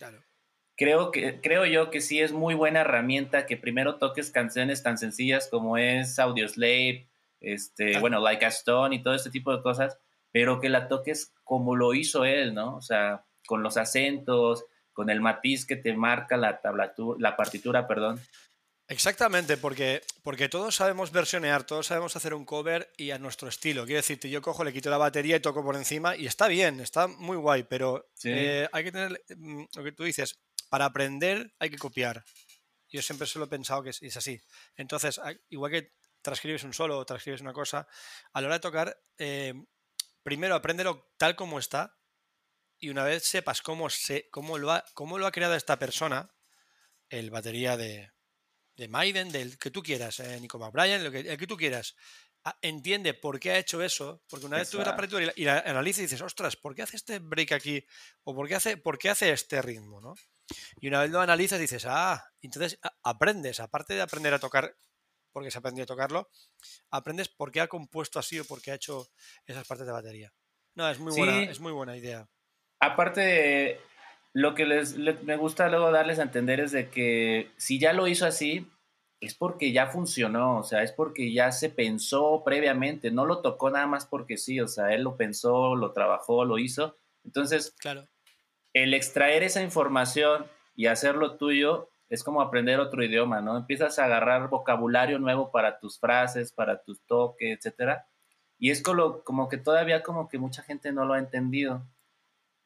creo, 0.75 1.11
que, 1.11 1.41
creo 1.41 1.65
yo 1.65 1.89
que 1.89 2.01
sí 2.01 2.19
es 2.19 2.31
muy 2.31 2.53
buena 2.55 2.81
herramienta 2.81 3.45
que 3.45 3.57
primero 3.57 3.95
toques 3.95 4.31
canciones 4.31 4.83
tan 4.83 4.97
sencillas 4.97 5.47
como 5.49 5.77
es 5.77 6.19
Audioslave, 6.19 7.07
este, 7.41 7.99
bueno, 7.99 8.19
Like 8.19 8.45
a 8.45 8.49
Stone 8.49 8.95
y 8.95 9.03
todo 9.03 9.13
este 9.13 9.29
tipo 9.29 9.55
de 9.55 9.61
cosas, 9.61 9.97
pero 10.31 10.59
que 10.59 10.69
la 10.69 10.87
toques 10.87 11.33
como 11.43 11.75
lo 11.75 11.93
hizo 11.93 12.25
él, 12.25 12.53
¿no? 12.53 12.75
O 12.75 12.81
sea, 12.81 13.25
con 13.47 13.63
los 13.63 13.77
acentos, 13.77 14.65
con 14.93 15.09
el 15.09 15.21
matiz 15.21 15.65
que 15.65 15.75
te 15.75 15.93
marca 15.93 16.37
la 16.37 16.61
tablatura, 16.61 17.17
la 17.19 17.35
partitura, 17.35 17.87
perdón. 17.87 18.19
Exactamente, 18.91 19.55
porque, 19.57 20.01
porque 20.23 20.49
todos 20.49 20.75
sabemos 20.75 21.11
versionear, 21.11 21.63
todos 21.63 21.85
sabemos 21.85 22.15
hacer 22.15 22.33
un 22.33 22.43
cover 22.43 22.91
y 22.97 23.11
a 23.11 23.19
nuestro 23.19 23.47
estilo. 23.47 23.85
Quiero 23.85 23.99
decirte, 23.99 24.31
yo 24.31 24.41
cojo, 24.41 24.63
le 24.63 24.73
quito 24.73 24.89
la 24.89 24.97
batería 24.97 25.35
y 25.35 25.39
toco 25.39 25.63
por 25.63 25.75
encima 25.75 26.15
y 26.15 26.25
está 26.25 26.47
bien, 26.47 26.79
está 26.79 27.05
muy 27.05 27.37
guay, 27.37 27.61
pero 27.69 28.09
eh, 28.23 28.67
hay 28.71 28.83
que 28.83 28.91
tener 28.91 29.23
mm, 29.37 29.65
lo 29.75 29.83
que 29.83 29.91
tú 29.91 30.03
dices, 30.05 30.39
para 30.69 30.85
aprender 30.85 31.53
hay 31.59 31.69
que 31.69 31.77
copiar. 31.77 32.25
Yo 32.89 33.03
siempre 33.03 33.27
se 33.27 33.37
lo 33.37 33.45
he 33.45 33.47
pensado 33.47 33.83
que 33.83 33.91
es, 33.91 34.17
así. 34.17 34.41
Entonces, 34.75 35.21
igual 35.49 35.71
que 35.71 35.93
transcribes 36.23 36.63
un 36.63 36.73
solo 36.73 36.97
o 36.97 37.05
transcribes 37.05 37.41
una 37.41 37.53
cosa, 37.53 37.87
a 38.33 38.41
la 38.41 38.47
hora 38.47 38.55
de 38.55 38.61
tocar, 38.61 38.99
eh, 39.19 39.53
primero 40.23 40.55
apréndelo 40.55 41.13
tal 41.15 41.35
como 41.35 41.59
está 41.59 41.95
y 42.79 42.89
una 42.89 43.03
vez 43.03 43.23
sepas 43.23 43.61
cómo, 43.61 43.91
se, 43.91 44.31
cómo, 44.31 44.57
lo, 44.57 44.71
ha, 44.71 44.83
cómo 44.95 45.19
lo 45.19 45.27
ha 45.27 45.31
creado 45.31 45.53
esta 45.53 45.77
persona, 45.77 46.33
el 47.09 47.29
batería 47.29 47.77
de, 47.77 48.11
de 48.79 48.87
Maiden, 48.87 49.31
del 49.31 49.57
que 49.59 49.69
tú 49.69 49.83
quieras, 49.83 50.19
eh, 50.21 50.39
Nico 50.39 50.59
que, 50.71 51.19
el 51.19 51.37
que 51.37 51.47
tú 51.47 51.57
quieras, 51.57 51.95
entiende 52.61 53.13
por 53.13 53.39
qué 53.39 53.51
ha 53.51 53.57
hecho 53.57 53.83
eso, 53.83 54.23
porque 54.29 54.45
una 54.45 54.57
vez 54.57 54.69
tú 54.69 54.77
ves 54.77 54.87
la 54.87 54.95
partitura 54.95 55.31
y 55.35 55.43
la, 55.43 55.59
analizas 55.59 55.99
y 55.99 56.03
dices, 56.03 56.21
ostras, 56.21 56.55
¿por 56.55 56.73
qué 56.73 56.81
hace 56.81 56.95
este 56.95 57.19
break 57.19 57.51
aquí? 57.51 57.85
¿O 58.23 58.33
por 58.33 58.47
qué 58.47 58.55
hace, 58.55 58.77
por 58.77 58.97
qué 58.97 59.09
hace 59.09 59.31
este 59.31 59.61
ritmo? 59.61 59.99
¿no? 60.01 60.15
Y 60.79 60.87
una 60.87 61.01
vez 61.01 61.11
lo 61.11 61.19
analizas 61.19 61.59
dices, 61.59 61.85
ah, 61.87 62.23
entonces 62.41 62.79
aprendes, 63.03 63.59
aparte 63.59 63.93
de 63.93 64.01
aprender 64.01 64.33
a 64.33 64.39
tocar, 64.39 64.75
porque 65.31 65.51
se 65.51 65.57
ha 65.57 65.59
aprendido 65.59 65.83
a 65.83 65.87
tocarlo, 65.87 66.29
aprendes 66.89 67.29
por 67.29 67.51
qué 67.51 67.61
ha 67.61 67.67
compuesto 67.67 68.17
así 68.17 68.39
o 68.39 68.45
por 68.45 68.61
qué 68.61 68.71
ha 68.71 68.75
hecho 68.75 69.09
esas 69.45 69.67
partes 69.67 69.85
de 69.85 69.93
batería. 69.93 70.33
No, 70.75 70.89
es 70.89 70.99
muy 70.99 71.13
buena, 71.13 71.43
es 71.43 71.59
muy 71.59 71.73
buena 71.73 71.97
idea. 71.97 72.27
Aparte, 72.79 73.81
lo 74.33 74.55
que 74.55 74.65
les, 74.65 74.97
me 74.97 75.37
gusta 75.37 75.69
luego 75.69 75.91
darles 75.91 76.19
a 76.19 76.23
entender 76.23 76.59
es 76.59 76.71
de 76.71 76.89
que 76.89 77.51
si 77.57 77.79
ya 77.79 77.93
lo 77.93 78.07
hizo 78.07 78.25
así, 78.25 78.67
es 79.21 79.35
porque 79.35 79.71
ya 79.71 79.87
funcionó, 79.87 80.57
o 80.59 80.63
sea, 80.63 80.83
es 80.83 80.91
porque 80.91 81.33
ya 81.33 81.51
se 81.51 81.69
pensó 81.69 82.43
previamente, 82.45 83.11
no 83.11 83.25
lo 83.25 83.41
tocó 83.41 83.69
nada 83.69 83.87
más 83.87 84.05
porque 84.05 84.37
sí, 84.37 84.59
o 84.61 84.67
sea, 84.67 84.93
él 84.93 85.03
lo 85.03 85.17
pensó, 85.17 85.75
lo 85.75 85.91
trabajó, 85.91 86.45
lo 86.45 86.57
hizo. 86.57 86.97
Entonces, 87.25 87.75
claro. 87.79 88.07
el 88.73 88.93
extraer 88.93 89.43
esa 89.43 89.61
información 89.61 90.45
y 90.75 90.85
hacerlo 90.85 91.35
tuyo 91.35 91.89
es 92.07 92.23
como 92.23 92.41
aprender 92.41 92.79
otro 92.79 93.03
idioma, 93.03 93.41
¿no? 93.41 93.57
Empiezas 93.57 93.99
a 93.99 94.05
agarrar 94.05 94.49
vocabulario 94.49 95.19
nuevo 95.19 95.51
para 95.51 95.79
tus 95.79 95.99
frases, 95.99 96.53
para 96.53 96.81
tus 96.81 97.01
toques, 97.01 97.57
etcétera. 97.57 98.07
Y 98.57 98.71
es 98.71 98.81
como, 98.81 99.21
como 99.23 99.49
que 99.49 99.57
todavía 99.57 100.01
como 100.01 100.27
que 100.29 100.39
mucha 100.39 100.63
gente 100.63 100.91
no 100.91 101.05
lo 101.05 101.13
ha 101.13 101.19
entendido. 101.19 101.83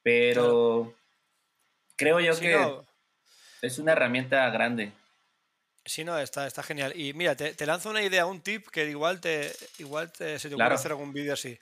Pero 0.01 0.93
creo 2.03 2.19
yo 2.19 2.39
que 2.39 2.81
es 3.61 3.79
una 3.79 3.93
herramienta 3.93 4.49
grande. 4.49 4.91
Sí, 5.85 6.03
no, 6.03 6.17
está, 6.17 6.47
está 6.47 6.63
genial. 6.63 6.93
Y 6.95 7.13
mira, 7.13 7.35
te, 7.35 7.65
lanzo 7.65 7.89
una 7.89 8.01
idea, 8.01 8.25
un 8.25 8.41
tip 8.41 8.67
que 8.69 8.89
igual 8.89 9.19
te, 9.19 9.51
igual 9.79 10.11
te, 10.11 10.39
se 10.39 10.49
te 10.49 10.55
ocurre 10.55 10.73
hacer 10.73 10.91
algún 10.91 11.11
vídeo 11.11 11.33
así. 11.33 11.59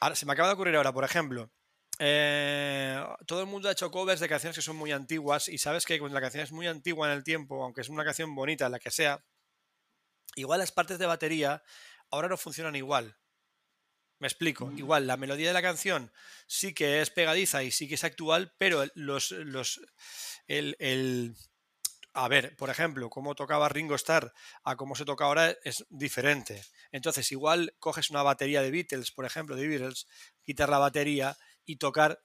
Ahora, 0.00 0.14
se 0.14 0.24
me 0.24 0.32
acaba 0.32 0.48
de 0.48 0.54
ocurrir 0.54 0.76
ahora, 0.76 0.92
por 0.92 1.04
ejemplo, 1.04 1.50
eh, 1.98 3.02
todo 3.26 3.40
el 3.40 3.46
mundo 3.46 3.68
ha 3.68 3.72
hecho 3.72 3.90
covers 3.90 4.20
de 4.20 4.28
canciones 4.28 4.56
que 4.56 4.62
son 4.62 4.76
muy 4.76 4.92
antiguas 4.92 5.48
y 5.48 5.58
sabes 5.58 5.86
que 5.86 5.98
cuando 5.98 6.14
la 6.14 6.20
canción 6.20 6.44
es 6.44 6.52
muy 6.52 6.66
antigua 6.66 7.10
en 7.10 7.16
el 7.16 7.24
tiempo, 7.24 7.62
aunque 7.62 7.80
es 7.80 7.88
una 7.88 8.04
canción 8.04 8.34
bonita, 8.34 8.68
la 8.68 8.78
que 8.78 8.90
sea, 8.90 9.22
igual 10.34 10.60
las 10.60 10.72
partes 10.72 10.98
de 10.98 11.06
batería 11.06 11.62
ahora 12.10 12.28
no 12.28 12.36
funcionan 12.36 12.76
igual. 12.76 13.16
Me 14.18 14.28
explico. 14.28 14.72
Igual, 14.72 15.06
la 15.06 15.16
melodía 15.16 15.48
de 15.48 15.54
la 15.54 15.62
canción 15.62 16.10
sí 16.46 16.72
que 16.72 17.02
es 17.02 17.10
pegadiza 17.10 17.62
y 17.62 17.70
sí 17.70 17.86
que 17.86 17.96
es 17.96 18.04
actual, 18.04 18.54
pero 18.58 18.84
los, 18.94 19.30
los 19.32 19.80
el, 20.46 21.36
a 22.14 22.28
ver, 22.28 22.56
por 22.56 22.70
ejemplo, 22.70 23.10
cómo 23.10 23.34
tocaba 23.34 23.68
Ringo 23.68 23.94
Starr 23.94 24.32
a 24.64 24.76
cómo 24.76 24.94
se 24.94 25.04
toca 25.04 25.26
ahora 25.26 25.54
es 25.64 25.84
diferente. 25.90 26.64
Entonces, 26.92 27.30
igual 27.30 27.74
coges 27.78 28.08
una 28.08 28.22
batería 28.22 28.62
de 28.62 28.70
Beatles, 28.70 29.12
por 29.12 29.26
ejemplo, 29.26 29.54
de 29.54 29.68
Beatles, 29.68 30.06
quitar 30.42 30.70
la 30.70 30.78
batería 30.78 31.36
y 31.66 31.76
tocar 31.76 32.22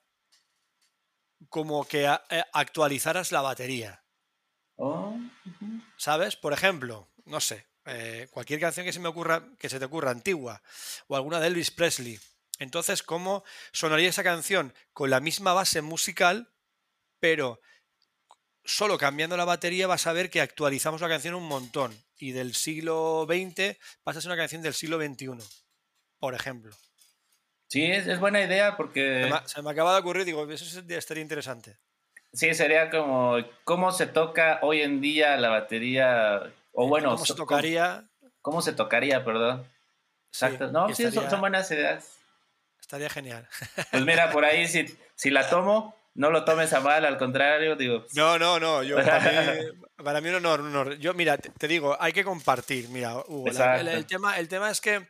como 1.50 1.84
que 1.84 2.06
eh, 2.06 2.42
actualizaras 2.54 3.32
la 3.32 3.42
batería. 3.42 4.02
Oh, 4.76 5.14
¿Sabes? 5.98 6.36
Por 6.36 6.54
ejemplo, 6.54 7.12
no 7.26 7.40
sé, 7.40 7.66
eh, 7.86 8.28
cualquier 8.30 8.60
canción 8.60 8.86
que 8.86 8.92
se 8.92 9.00
me 9.00 9.08
ocurra, 9.08 9.48
que 9.58 9.68
se 9.68 9.78
te 9.78 9.84
ocurra 9.84 10.10
antigua, 10.10 10.62
o 11.08 11.16
alguna 11.16 11.40
de 11.40 11.48
Elvis 11.48 11.70
Presley. 11.70 12.18
Entonces, 12.58 13.02
¿cómo 13.02 13.44
sonaría 13.72 14.08
esa 14.08 14.22
canción 14.22 14.74
con 14.92 15.10
la 15.10 15.20
misma 15.20 15.52
base 15.52 15.82
musical, 15.82 16.48
pero 17.18 17.60
solo 18.64 18.98
cambiando 18.98 19.36
la 19.36 19.44
batería 19.44 19.86
vas 19.86 20.06
a 20.06 20.12
ver 20.12 20.30
que 20.30 20.40
actualizamos 20.40 21.00
la 21.00 21.08
canción 21.08 21.34
un 21.34 21.46
montón. 21.46 21.92
Y 22.18 22.32
del 22.32 22.54
siglo 22.54 23.26
XX 23.28 23.76
pasa 24.04 24.18
a 24.18 24.22
ser 24.22 24.30
una 24.30 24.40
canción 24.40 24.62
del 24.62 24.74
siglo 24.74 24.98
XXI, 24.98 25.38
por 26.18 26.34
ejemplo. 26.34 26.74
Sí, 27.66 27.84
es, 27.84 28.20
buena 28.20 28.40
idea 28.40 28.76
porque... 28.76 29.32
Se 29.46 29.62
me, 29.62 29.70
acaba 29.70 29.94
de 29.94 30.00
ocurrir, 30.00 30.24
digo, 30.24 30.48
eso 30.50 30.80
estaría 30.88 31.22
interesante. 31.22 31.78
Sí, 32.32 32.54
sería 32.54 32.90
como 32.90 33.38
cómo 33.64 33.92
se 33.92 34.06
toca 34.06 34.58
hoy 34.62 34.82
en 34.82 35.00
día 35.00 35.36
la 35.36 35.48
batería, 35.48 36.52
o 36.72 36.88
bueno... 36.88 37.10
¿Cómo 37.10 37.24
se 37.24 37.34
tocaría? 37.34 38.04
¿Cómo, 38.40 38.62
se 38.62 38.72
tocaría, 38.72 39.24
perdón? 39.24 39.66
Exacto. 40.28 40.72
no, 40.72 40.92
sí, 40.94 41.10
son, 41.12 41.40
buenas 41.40 41.70
ideas. 41.70 42.18
Estaría 42.80 43.08
genial. 43.08 43.48
Pues 43.90 44.04
mira, 44.04 44.30
por 44.32 44.44
ahí 44.44 44.66
si, 44.66 44.86
si 45.14 45.30
la 45.30 45.48
tomo, 45.48 45.94
no 46.14 46.30
lo 46.30 46.44
tomes 46.44 46.72
a 46.72 46.80
mal, 46.80 47.04
al 47.04 47.18
contrario, 47.18 47.76
digo. 47.76 48.04
No, 48.14 48.38
no, 48.38 48.58
no. 48.58 48.82
Yo, 48.82 48.96
para, 48.96 50.20
mí, 50.20 50.28
un 50.30 50.36
honor, 50.36 50.60
un 50.60 50.68
honor. 50.68 50.98
Yo, 50.98 51.14
mira, 51.14 51.38
te, 51.38 51.68
digo, 51.68 51.96
hay 52.00 52.12
que 52.12 52.24
compartir. 52.24 52.88
Mira, 52.88 53.16
Hugo, 53.26 53.48
el, 53.48 54.06
tema, 54.06 54.38
el 54.38 54.48
tema 54.48 54.70
es 54.70 54.80
que 54.80 55.06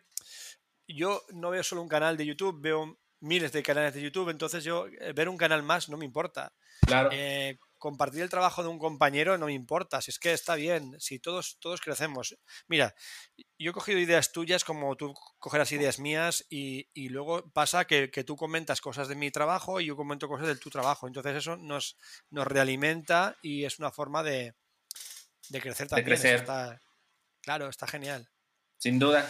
yo 0.86 1.22
no 1.30 1.50
veo 1.50 1.62
solo 1.62 1.82
un 1.82 1.88
canal 1.88 2.16
de 2.16 2.26
YouTube, 2.26 2.60
veo 2.60 2.98
miles 3.20 3.52
de 3.52 3.62
canales 3.62 3.94
de 3.94 4.02
YouTube, 4.02 4.28
entonces 4.28 4.64
yo 4.64 4.86
eh, 4.86 5.12
ver 5.12 5.28
un 5.28 5.36
canal 5.36 5.62
más 5.62 5.88
no 5.88 5.96
me 5.96 6.04
importa. 6.04 6.52
Claro. 6.86 7.10
Eh, 7.12 7.58
compartir 7.82 8.22
el 8.22 8.30
trabajo 8.30 8.62
de 8.62 8.68
un 8.68 8.78
compañero 8.78 9.36
no 9.38 9.46
me 9.46 9.54
importa, 9.54 10.00
si 10.00 10.12
es 10.12 10.20
que 10.20 10.32
está 10.32 10.54
bien, 10.54 10.94
si 11.00 11.18
todos, 11.18 11.58
todos 11.58 11.80
crecemos. 11.80 12.38
Mira, 12.68 12.94
yo 13.58 13.72
he 13.72 13.74
cogido 13.74 13.98
ideas 13.98 14.30
tuyas 14.30 14.62
como 14.62 14.94
tú 14.96 15.12
cogerás 15.40 15.72
ideas 15.72 15.98
mías 15.98 16.46
y, 16.48 16.86
luego 17.08 17.50
pasa 17.50 17.84
que, 17.84 18.06
tú 18.24 18.36
comentas 18.36 18.80
cosas 18.80 19.08
de 19.08 19.16
mi 19.16 19.32
trabajo 19.32 19.80
y 19.80 19.86
yo 19.86 19.96
comento 19.96 20.28
cosas 20.28 20.46
de 20.46 20.54
tu 20.54 20.70
trabajo. 20.70 21.08
Entonces 21.08 21.34
eso 21.34 21.56
nos, 21.56 21.98
nos 22.30 22.46
realimenta 22.46 23.36
y 23.42 23.64
es 23.64 23.80
una 23.80 23.90
forma 23.90 24.22
de, 24.22 24.54
crecer 25.50 25.88
también. 25.88 26.04
De 26.04 26.10
crecer. 26.12 26.44
claro, 27.40 27.68
está 27.68 27.88
genial. 27.88 28.30
Sin 28.78 29.00
duda. 29.00 29.28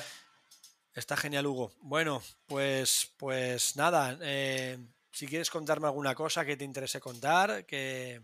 Está 0.92 1.16
genial, 1.16 1.46
Hugo. 1.46 1.72
Bueno, 1.80 2.22
pues, 2.46 3.14
pues 3.16 3.76
nada. 3.76 4.18
Eh, 4.20 4.76
si 5.10 5.26
quieres 5.26 5.48
contarme 5.48 5.86
alguna 5.86 6.14
cosa 6.14 6.44
que 6.44 6.58
te 6.58 6.64
interese 6.64 7.00
contar, 7.00 7.64
que, 7.64 8.20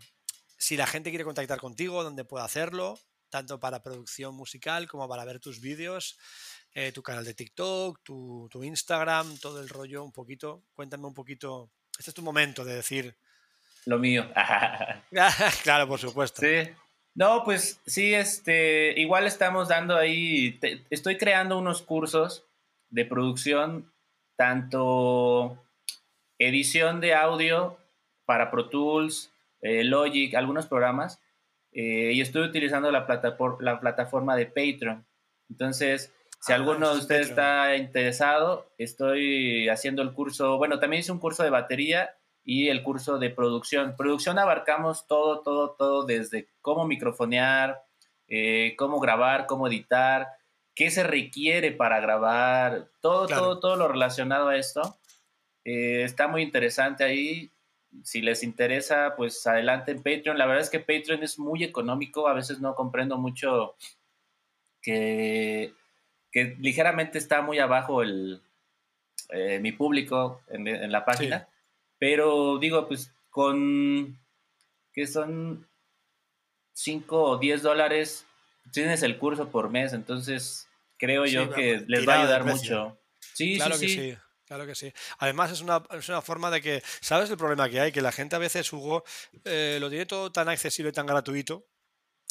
si 0.59 0.75
la 0.75 0.85
gente 0.85 1.09
quiere 1.09 1.23
contactar 1.23 1.59
contigo, 1.59 2.03
¿dónde 2.03 2.25
puede 2.25 2.43
hacerlo? 2.43 2.99
Tanto 3.29 3.59
para 3.59 3.81
producción 3.81 4.35
musical 4.35 4.87
como 4.87 5.07
para 5.07 5.23
ver 5.23 5.39
tus 5.39 5.61
vídeos, 5.61 6.19
eh, 6.73 6.91
tu 6.91 7.01
canal 7.01 7.23
de 7.23 7.33
TikTok, 7.33 8.01
tu, 8.03 8.49
Instagram, 8.61 9.37
todo 9.37 9.61
el 9.61 9.69
rollo, 9.69 10.03
un 10.03 10.11
poquito. 10.11 10.65
Cuéntame 10.73 11.07
un 11.07 11.13
poquito. 11.13 11.71
Este 11.97 12.11
es 12.11 12.15
tu 12.15 12.21
momento 12.21 12.65
de 12.65 12.75
decir. 12.75 13.15
Lo 13.85 13.97
mío. 13.97 14.29
claro, 15.63 15.87
por 15.87 15.99
supuesto. 15.99 16.41
Sí. 16.41 16.69
No, 17.15 17.43
pues 17.43 17.79
sí, 17.85 18.13
este, 18.13 18.93
igual 18.99 19.27
estamos 19.27 19.69
dando 19.69 19.95
ahí, 19.95 20.59
estoy 20.89 21.17
creando 21.17 21.57
unos 21.57 21.81
cursos 21.81 22.45
de 22.89 23.05
producción, 23.05 23.91
tanto 24.35 25.63
edición 26.37 27.01
de 27.01 27.15
audio 27.15 27.77
para 28.25 28.51
Pro 28.51 28.69
Tools, 28.69 29.31
eh, 29.61 29.83
Logic, 29.83 30.33
algunos 30.35 30.67
programas, 30.67 31.21
eh, 31.71 32.11
y 32.13 32.21
estoy 32.21 32.43
utilizando 32.43 32.91
la, 32.91 33.05
la 33.59 33.79
plataforma 33.79 34.35
de 34.35 34.45
Patreon. 34.45 35.05
Entonces, 35.49 36.13
si 36.41 36.51
ah, 36.51 36.55
alguno 36.55 36.93
de 36.93 36.99
ustedes 36.99 37.29
está 37.29 37.75
interesado, 37.75 38.71
estoy 38.77 39.67
haciendo 39.69 40.01
el 40.01 40.13
curso, 40.13 40.57
bueno, 40.57 40.79
también 40.79 41.01
hice 41.01 41.11
un 41.11 41.19
curso 41.19 41.43
de 41.43 41.49
batería 41.49 42.15
y 42.43 42.69
el 42.69 42.81
curso 42.83 43.19
de 43.19 43.29
producción. 43.29 43.95
Producción 43.97 44.39
abarcamos 44.39 45.05
todo, 45.07 45.41
todo, 45.41 45.71
todo, 45.71 46.05
desde 46.05 46.49
cómo 46.61 46.85
microfonear, 46.85 47.83
eh, 48.27 48.75
cómo 48.77 48.99
grabar, 48.99 49.45
cómo 49.45 49.67
editar, 49.67 50.27
qué 50.73 50.89
se 50.89 51.03
requiere 51.03 51.71
para 51.71 51.99
grabar, 51.99 52.89
todo, 53.01 53.27
todo, 53.27 53.59
todo 53.59 53.75
lo 53.75 53.87
relacionado 53.87 54.47
a 54.47 54.57
esto. 54.57 54.97
está 55.63 56.27
muy 56.27 56.41
interesante 56.41 57.03
ahí 57.03 57.51
si 58.03 58.21
les 58.21 58.43
interesa, 58.43 59.15
pues 59.15 59.45
adelante 59.47 59.91
en 59.91 60.03
Patreon. 60.03 60.37
La 60.37 60.45
verdad 60.45 60.63
es 60.63 60.69
que 60.69 60.79
Patreon 60.79 61.23
es 61.23 61.39
muy 61.39 61.63
económico, 61.63 62.27
a 62.27 62.33
veces 62.33 62.59
no 62.59 62.75
comprendo 62.75 63.17
mucho 63.17 63.75
que, 64.81 65.73
ligeramente 66.33 67.17
está 67.17 67.41
muy 67.41 67.59
abajo 67.59 68.01
el, 68.01 68.41
eh, 69.29 69.59
mi 69.59 69.71
público 69.71 70.41
en, 70.47 70.91
la 70.91 71.05
página, 71.05 71.47
pero 71.97 72.57
digo, 72.59 72.87
pues 72.87 73.13
con 73.29 74.17
que 74.93 75.07
son 75.07 75.67
5 76.73 77.23
o 77.23 77.37
10 77.37 77.61
dólares, 77.61 78.25
tienes 78.71 79.03
el 79.03 79.17
curso 79.17 79.49
por 79.49 79.69
mes, 79.69 79.93
entonces 79.93 80.69
creo 80.97 81.25
yo 81.25 81.49
que 81.49 81.83
les 81.87 82.07
va 82.07 82.15
a 82.15 82.21
ayudar 82.21 82.45
mucho. 82.45 82.97
Sí, 83.33 83.57
claro 83.57 83.75
sí, 83.75 83.89
sí. 83.89 84.17
Claro 84.49 84.65
que 84.65 84.73
sí. 84.73 84.91
Además 85.19 85.51
es 85.51 85.61
una, 85.61 85.83
es 85.91 86.09
una, 86.09 86.23
forma 86.23 86.49
de 86.49 86.59
que, 86.59 86.81
¿sabes 87.01 87.29
el 87.29 87.37
problema 87.37 87.69
que 87.69 87.79
hay? 87.79 87.91
Que 87.91 88.01
la 88.01 88.11
gente 88.11 88.35
a 88.35 88.39
veces, 88.39 88.73
Hugo, 88.73 89.03
eh, 89.45 89.77
lo 89.79 89.91
tiene 89.91 90.07
todo 90.07 90.31
tan 90.31 90.49
accesible 90.49 90.89
y 90.89 90.91
tan 90.91 91.05
gratuito. 91.05 91.67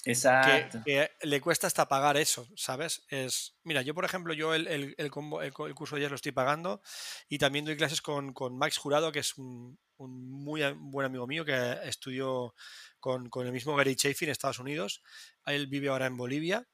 Exacto. 0.04 0.82
Que, 0.84 1.12
le 1.22 1.40
cuesta 1.40 1.68
hasta 1.68 1.86
pagar 1.86 2.16
eso, 2.16 2.48
¿sabes? 2.56 3.04
Es, 3.08 3.54
mira, 3.62 3.82
yo 3.82 3.94
por 3.94 4.04
ejemplo, 4.04 4.34
yo 4.34 4.52
el, 4.52 4.66
el, 4.66 4.94
el, 4.98 5.10
curso 5.12 5.96
ya 5.96 6.08
lo 6.08 6.16
estoy 6.16 6.32
pagando 6.32 6.82
y 7.28 7.38
también 7.38 7.64
doy 7.64 7.76
clases 7.76 8.02
con, 8.02 8.32
con 8.32 8.58
Max 8.58 8.78
Jurado, 8.78 9.12
que 9.12 9.20
es 9.20 9.38
un, 9.38 9.78
un, 9.98 10.28
muy 10.28 10.62
buen 10.74 11.06
amigo 11.06 11.28
mío 11.28 11.44
que 11.44 11.78
estudió 11.84 12.52
con, 12.98 13.30
con 13.30 13.46
el 13.46 13.52
mismo 13.52 13.76
Gary 13.76 13.94
Chafee 13.94 14.24
en 14.24 14.32
Estados 14.32 14.58
Unidos. 14.58 15.04
Él 15.46 15.68
vive 15.68 15.86
ahora 15.86 16.06
en 16.06 16.16
Bolivia 16.16 16.66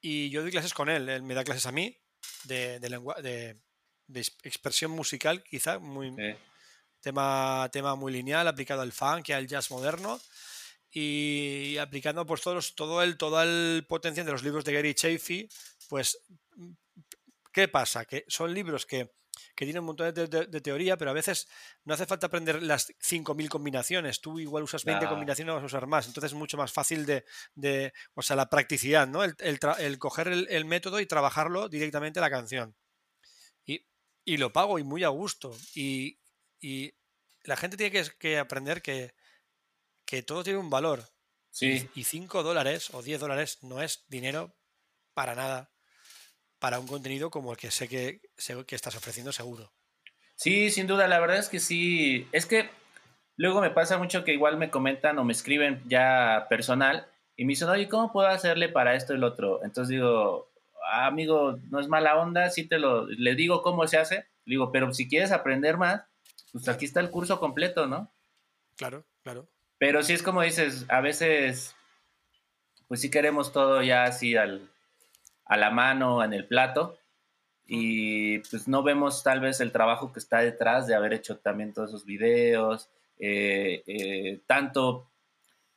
y 0.00 0.30
yo 0.30 0.42
doy 0.42 0.50
clases 0.50 0.74
con 0.74 0.88
él. 0.88 1.08
Él 1.08 1.22
me 1.22 1.34
da 1.34 1.44
clases 1.44 1.66
a 1.66 1.70
mí 1.70 1.96
de, 2.42 2.80
de, 2.80 2.88
de 3.22 3.60
de 4.06 4.20
expresión 4.42 4.90
musical, 4.90 5.42
quizá, 5.44 5.78
muy 5.78 6.12
tema, 7.00 7.68
tema 7.72 7.94
muy 7.96 8.12
lineal, 8.12 8.48
aplicado 8.48 8.82
al 8.82 8.92
funk 8.92 9.28
y 9.30 9.32
al 9.32 9.46
jazz 9.46 9.70
moderno. 9.70 10.20
y 10.90 11.76
aplicando 11.78 12.24
pues 12.26 12.40
todos, 12.42 12.74
todo 12.76 13.02
el 13.02 13.16
todo 13.18 13.42
el 13.42 13.84
potencial 13.88 14.26
de 14.26 14.32
los 14.32 14.44
libros 14.44 14.64
de 14.64 14.72
Gary 14.74 14.94
Chafee, 14.94 15.48
pues 15.88 16.18
¿qué 17.52 17.68
pasa? 17.68 18.04
Que 18.04 18.24
son 18.28 18.52
libros 18.52 18.86
que, 18.86 19.10
que 19.54 19.64
tienen 19.64 19.80
un 19.80 19.86
montón 19.86 20.12
de, 20.12 20.26
de- 20.26 20.46
de 20.46 20.60
teoría, 20.60 20.96
pero 20.96 21.10
a 21.10 21.14
veces 21.14 21.48
no 21.84 21.94
hace 21.94 22.06
falta 22.06 22.26
aprender 22.26 22.62
las 22.62 22.92
5.000 23.00 23.48
combinaciones. 23.48 24.20
Tú 24.20 24.38
igual 24.38 24.64
usas 24.64 24.84
20 24.84 25.06
Claro. 25.06 25.14
combinaciones, 25.14 25.54
vas 25.54 25.62
a 25.62 25.66
usar 25.66 25.86
más. 25.86 26.06
Entonces 26.06 26.32
es 26.32 26.38
mucho 26.38 26.56
más 26.56 26.72
fácil 26.72 27.06
de, 27.06 27.24
de 27.54 27.92
o 28.14 28.22
sea, 28.22 28.36
la 28.36 28.48
practicidad, 28.50 29.06
¿no? 29.08 29.24
El, 29.24 29.34
el 29.38 29.58
el 29.78 29.98
coger 29.98 30.28
el, 30.28 30.46
el 30.50 30.64
método 30.64 31.00
y 31.00 31.06
trabajarlo 31.06 31.68
directamente 31.68 32.18
a 32.20 32.22
la 32.22 32.30
canción. 32.30 32.76
Y, 34.24 34.36
lo 34.36 34.52
pago 34.52 34.78
y 34.78 34.84
muy 34.84 35.04
a 35.04 35.08
gusto. 35.08 35.56
Y, 35.74 36.18
y 36.60 36.94
la 37.42 37.56
gente 37.56 37.76
tiene 37.76 37.92
que, 37.92 38.10
que 38.18 38.38
aprender 38.38 38.82
que, 38.82 39.14
que 40.04 40.22
todo 40.22 40.42
tiene 40.44 40.58
un 40.58 40.70
valor. 40.70 41.04
Sí, 41.50 41.88
Y 41.94 42.02
5 42.02 42.42
dólares 42.42 42.92
o 42.92 43.02
10 43.02 43.20
dólares 43.20 43.58
no 43.62 43.80
es 43.80 44.04
dinero 44.08 44.56
para 45.14 45.36
nada 45.36 45.70
para 46.64 46.80
un 46.80 46.86
contenido 46.86 47.30
como 47.30 47.52
el 47.52 47.58
que 47.58 47.70
sé 47.70 47.88
que, 47.88 48.22
sé 48.38 48.64
que 48.64 48.74
estás 48.74 48.96
ofreciendo 48.96 49.32
seguro. 49.32 49.70
sí, 50.34 50.70
sin 50.70 50.86
duda, 50.86 51.06
la 51.08 51.20
verdad 51.20 51.36
es 51.36 51.50
que 51.50 51.60
sí. 51.60 52.26
Es 52.32 52.46
que 52.46 52.70
luego 53.36 53.60
me 53.60 53.70
pasa 53.70 53.98
mucho 53.98 54.24
que 54.24 54.32
igual 54.32 54.56
me 54.56 54.70
comentan 54.70 55.18
o 55.18 55.24
me 55.24 55.34
escriben 55.34 55.82
ya 55.86 56.46
personal 56.48 57.06
y 57.36 57.44
me 57.44 57.50
dicen, 57.50 57.68
oye, 57.68 57.86
¿cómo 57.86 58.12
puedo 58.12 58.28
hacerle 58.28 58.70
para 58.70 58.94
esto 58.94 59.14
y 59.14 59.18
lo 59.18 59.26
otro? 59.26 59.62
Entonces 59.62 59.90
digo, 59.90 60.48
"Ah, 60.90 61.06
amigo, 61.06 61.58
no 61.70 61.80
es 61.80 61.88
mala 61.88 62.16
onda, 62.16 62.50
sí 62.50 62.66
te 62.66 62.78
lo, 62.78 63.06
le 63.06 63.34
digo 63.34 63.62
cómo 63.62 63.86
se 63.86 63.98
hace, 63.98 64.26
le 64.44 64.54
digo, 64.54 64.72
pero 64.72 64.92
si 64.92 65.08
quieres 65.08 65.32
aprender 65.32 65.76
más, 65.76 66.02
pues 66.52 66.68
aquí 66.68 66.84
está 66.84 67.00
el 67.00 67.10
curso 67.10 67.40
completo, 67.40 67.86
¿no? 67.86 68.12
Claro, 68.76 69.04
claro. 69.22 69.48
Pero 69.78 70.02
sí 70.02 70.12
es 70.12 70.22
como 70.22 70.42
dices, 70.42 70.86
a 70.88 71.00
veces, 71.00 71.74
pues 72.88 73.00
sí 73.00 73.10
queremos 73.10 73.52
todo 73.52 73.82
ya 73.82 74.04
así 74.04 74.36
al, 74.36 74.70
a 75.44 75.56
la 75.56 75.70
mano, 75.70 76.22
en 76.22 76.32
el 76.32 76.46
plato, 76.46 76.98
y 77.66 78.38
pues 78.38 78.68
no 78.68 78.82
vemos 78.82 79.22
tal 79.22 79.40
vez 79.40 79.60
el 79.60 79.72
trabajo 79.72 80.12
que 80.12 80.20
está 80.20 80.38
detrás 80.38 80.86
de 80.86 80.94
haber 80.94 81.12
hecho 81.14 81.38
también 81.38 81.72
todos 81.72 81.90
esos 81.90 82.04
videos, 82.04 82.90
eh, 83.18 83.82
eh, 83.86 84.40
tanto, 84.46 85.10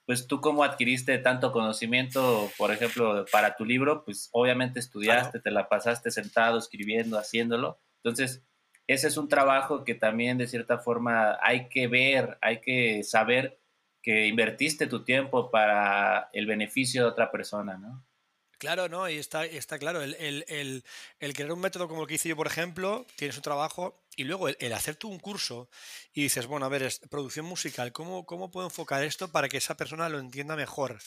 pues 0.07 0.25
tú 0.25 0.39
cómo 0.39 0.63
adquiriste 0.63 1.17
tanto 1.17 1.51
conocimiento, 1.51 2.49
por 2.57 2.71
ejemplo, 2.71 3.25
para 3.29 3.57
tu 3.57 3.65
libro, 3.65 4.05
pues 4.05 4.29
obviamente 4.31 4.79
estudiaste, 4.79 5.41
te 5.41 5.51
la 5.51 5.67
pasaste 5.67 6.11
sentado, 6.11 6.57
escribiendo, 6.57 7.19
haciéndolo, 7.19 7.77
entonces 8.01 8.41
ese 8.87 9.07
es 9.07 9.17
un 9.17 9.27
trabajo 9.27 9.83
que 9.83 9.95
también 9.95 10.37
de 10.37 10.47
cierta 10.47 10.77
forma 10.77 11.37
hay 11.41 11.67
que 11.67 11.89
ver, 11.89 12.37
hay 12.41 12.61
que 12.61 13.03
saber 13.03 13.59
que 14.01 14.27
invertiste 14.27 14.87
tu 14.87 15.03
tiempo 15.03 15.51
para 15.51 16.29
el 16.31 16.45
beneficio 16.45 17.03
de 17.03 17.09
otra 17.09 17.29
persona, 17.29 17.77
¿no? 17.77 18.05
Claro, 18.57 18.89
¿no? 18.89 19.07
Y 19.07 19.17
está, 19.17 19.45
está 19.45 19.77
claro, 19.77 20.01
el, 20.01 20.15
el, 20.15 20.43
el, 20.47 20.83
el 21.19 21.33
crear 21.33 21.51
un 21.51 21.59
método 21.59 21.87
como 21.87 22.01
el 22.01 22.07
que 22.07 22.15
hice 22.15 22.29
yo, 22.29 22.35
por 22.35 22.47
ejemplo, 22.47 23.05
tienes 23.15 23.37
un 23.37 23.43
trabajo 23.43 24.03
y 24.15 24.23
luego 24.23 24.49
el, 24.49 24.73
hacer 24.73 24.95
tú 24.95 25.09
un 25.09 25.19
curso 25.19 25.69
y 26.11 26.23
dices, 26.23 26.47
bueno, 26.47 26.65
a 26.65 26.69
ver, 26.69 26.81
es 26.83 26.99
producción 27.09 27.45
musical, 27.45 27.91
¿cómo, 27.91 28.25
¿cómo 28.25 28.49
puedo 28.49 28.65
enfocar 28.67 29.03
esto 29.03 29.31
para 29.31 29.47
que 29.47 29.57
esa 29.57 29.77
persona 29.77 30.09
lo 30.09 30.17
entienda 30.19 30.55
mejor? 30.55 30.97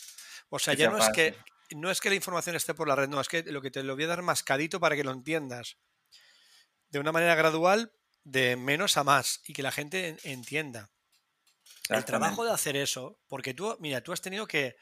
O 0.49 0.59
sea, 0.61 0.75
ya 0.75 0.89
no 0.91 0.99
es 0.99 1.11
que, 1.13 1.37
no 1.71 1.91
es 1.91 2.01
que 2.01 2.09
la 2.11 2.15
información 2.15 2.55
esté 2.55 2.73
por 2.73 2.87
la 2.87 2.95
red, 2.95 3.09
no, 3.09 3.21
es 3.21 3.27
que 3.29 3.43
lo 3.43 3.61
que 3.61 3.71
te 3.73 3.83
lo 3.83 3.97
voy 3.97 4.05
a 4.05 4.09
dar 4.09 4.23
mascadito 4.23 4.79
para 4.79 4.95
que 4.95 5.03
lo 5.05 5.11
entiendas 5.11 5.77
de 6.91 6.99
una 7.01 7.13
manera 7.13 7.35
gradual, 7.35 7.93
de 8.23 8.57
menos 8.57 8.97
a 8.97 9.03
más 9.05 9.41
y 9.45 9.55
que 9.55 9.63
la 9.63 9.73
gente 9.73 10.09
en- 10.09 10.19
entienda. 10.23 10.91
El 11.89 12.05
trabajo 12.05 12.45
de 12.45 12.53
hacer 12.53 12.77
eso, 12.77 13.19
porque 13.27 13.55
tú, 13.55 13.77
mira, 13.81 14.01
tú 14.03 14.13
has 14.13 14.21
tenido 14.21 14.47
que 14.47 14.77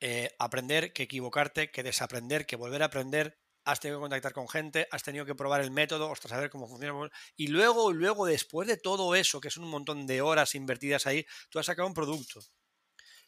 eh, 0.00 0.30
aprender, 0.38 0.92
que 0.92 1.04
equivocarte, 1.04 1.70
que 1.70 1.82
desaprender, 1.82 2.46
que 2.46 2.56
volver 2.56 2.82
a 2.82 2.86
aprender, 2.86 3.38
has 3.64 3.80
tenido 3.80 3.98
que 3.98 4.02
contactar 4.04 4.32
con 4.32 4.48
gente, 4.48 4.88
has 4.90 5.02
tenido 5.02 5.26
que 5.26 5.34
probar 5.34 5.60
el 5.60 5.70
método, 5.70 6.10
ostras, 6.10 6.30
saber 6.30 6.50
cómo 6.50 6.66
funciona. 6.68 7.10
Y 7.36 7.48
luego, 7.48 7.92
luego, 7.92 8.26
después 8.26 8.66
de 8.68 8.76
todo 8.78 9.14
eso, 9.14 9.40
que 9.40 9.50
son 9.50 9.64
un 9.64 9.70
montón 9.70 10.06
de 10.06 10.22
horas 10.22 10.54
invertidas 10.54 11.06
ahí, 11.06 11.26
tú 11.50 11.58
has 11.58 11.66
sacado 11.66 11.86
un 11.88 11.94
producto 11.94 12.40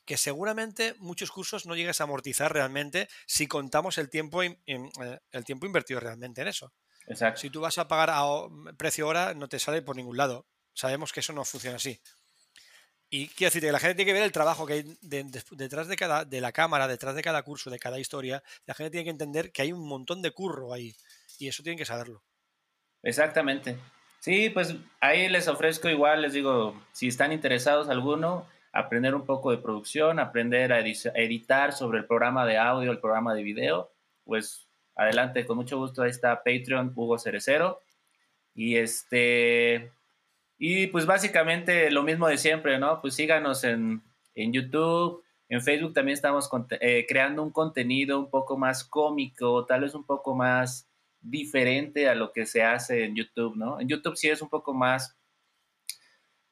que 0.05 0.17
seguramente 0.17 0.95
muchos 0.99 1.31
cursos 1.31 1.67
no 1.67 1.77
llegues 1.77 2.01
a 2.01 2.05
amortizar 2.05 2.53
realmente 2.53 3.09
si 3.27 3.47
contamos 3.47 3.99
el 3.99 4.11
tiempo, 4.11 4.43
in- 4.43 4.61
in- 4.67 4.91
eh, 5.03 5.19
el 5.31 5.45
tiempo 5.45 5.67
invertido 5.67 6.01
realmente 6.01 6.43
en 6.43 6.49
eso. 6.49 6.75
Exacto. 7.07 7.41
Si 7.41 7.51
tú 7.51 7.61
vas 7.61 7.79
a 7.79 7.89
pagar 7.89 8.11
a 8.13 8.23
precio 8.79 9.09
hora, 9.09 9.35
no 9.35 9.49
te 9.49 9.59
sale 9.59 9.83
por 9.83 9.97
ningún 9.97 10.17
lado. 10.17 10.49
Sabemos 10.75 11.13
que 11.13 11.21
eso 11.21 11.33
no 11.35 11.45
funciona 11.45 11.77
así. 11.77 12.01
Y 13.15 13.29
quiero 13.29 13.49
decirte 13.49 13.67
que 13.69 13.73
la 13.73 13.79
gente 13.79 13.95
tiene 13.95 14.09
que 14.09 14.15
ver 14.15 14.23
el 14.23 14.33
trabajo 14.33 14.67
que 14.67 14.73
hay 14.73 14.83
de- 15.03 15.25
de- 15.25 15.43
detrás 15.51 15.87
de 15.87 15.97
cada 15.97 16.25
de 16.25 16.41
la 16.41 16.51
cámara, 16.51 16.89
detrás 16.89 17.15
de 17.15 17.21
cada 17.21 17.43
curso, 17.43 17.69
de 17.69 17.79
cada 17.79 17.99
historia. 18.01 18.43
La 18.65 18.73
gente 18.73 18.91
tiene 18.91 19.05
que 19.05 19.11
entender 19.11 19.53
que 19.53 19.61
hay 19.61 19.71
un 19.71 19.87
montón 19.87 20.23
de 20.23 20.31
curro 20.31 20.73
ahí. 20.73 20.95
Y 21.39 21.47
eso 21.47 21.63
tienen 21.63 21.77
que 21.77 21.85
saberlo. 21.85 22.23
Exactamente. 23.03 23.77
Sí, 24.19 24.49
pues 24.49 24.77
ahí 25.01 25.29
les 25.29 25.47
ofrezco 25.47 25.91
igual, 25.91 26.23
les 26.23 26.33
digo, 26.33 26.81
si 26.93 27.09
están 27.09 27.33
interesados 27.33 27.91
alguno, 27.91 28.47
aprender 28.73 29.15
un 29.15 29.27
poco 29.27 29.51
de 29.51 29.59
producción, 29.59 30.19
aprender 30.19 30.73
a 30.73 30.81
editar 30.81 31.75
sobre 31.75 31.99
el 31.99 32.07
programa 32.07 32.47
de 32.47 32.57
audio, 32.57 32.93
el 32.93 33.01
programa 33.01 33.35
de 33.35 33.43
video, 33.43 33.93
pues 34.25 34.69
adelante, 34.95 35.45
con 35.45 35.59
mucho 35.59 35.77
gusto, 35.77 36.03
ahí 36.03 36.11
está 36.11 36.37
Patreon 36.43 36.93
Hugo 36.95 37.19
Cerecero. 37.19 37.83
Y 38.55 38.77
este, 38.77 39.93
y 40.65 40.87
pues 40.87 41.07
básicamente 41.07 41.91
lo 41.91 42.05
mismo 42.05 42.29
de 42.29 42.39
siempre, 42.39 42.79
¿no? 42.79 43.01
Pues 43.01 43.15
síganos 43.15 43.65
en, 43.65 44.01
en 44.37 44.53
YouTube, 44.53 45.25
en 45.49 45.61
Facebook 45.61 45.93
también 45.93 46.15
estamos 46.15 46.49
eh, 46.81 47.05
creando 47.09 47.43
un 47.43 47.51
contenido 47.51 48.17
un 48.21 48.31
poco 48.31 48.57
más 48.57 48.85
cómico, 48.85 49.67
tal 49.67 49.81
vez 49.81 49.93
un 49.97 50.07
poco 50.07 50.37
más 50.37 50.89
diferente 51.21 52.09
a 52.09 52.15
lo 52.15 52.31
que 52.31 52.47
se 52.47 52.63
hace 52.63 53.07
en 53.07 53.17
YouTube, 53.17 53.57
¿no? 53.57 53.81
En 53.81 53.89
YouTube 53.89 54.17
sí 54.17 54.29
es 54.29 54.41
un 54.41 54.49
poco 54.51 54.73
más, 54.73 55.19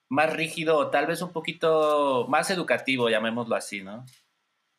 más 0.09 0.33
rígido, 0.33 0.77
o 0.77 0.91
tal 0.91 1.07
vez 1.07 1.23
un 1.23 1.33
poquito 1.33 2.27
más 2.29 2.51
educativo, 2.51 3.09
llamémoslo 3.11 3.55
así, 3.55 3.81
¿no? 3.81 4.05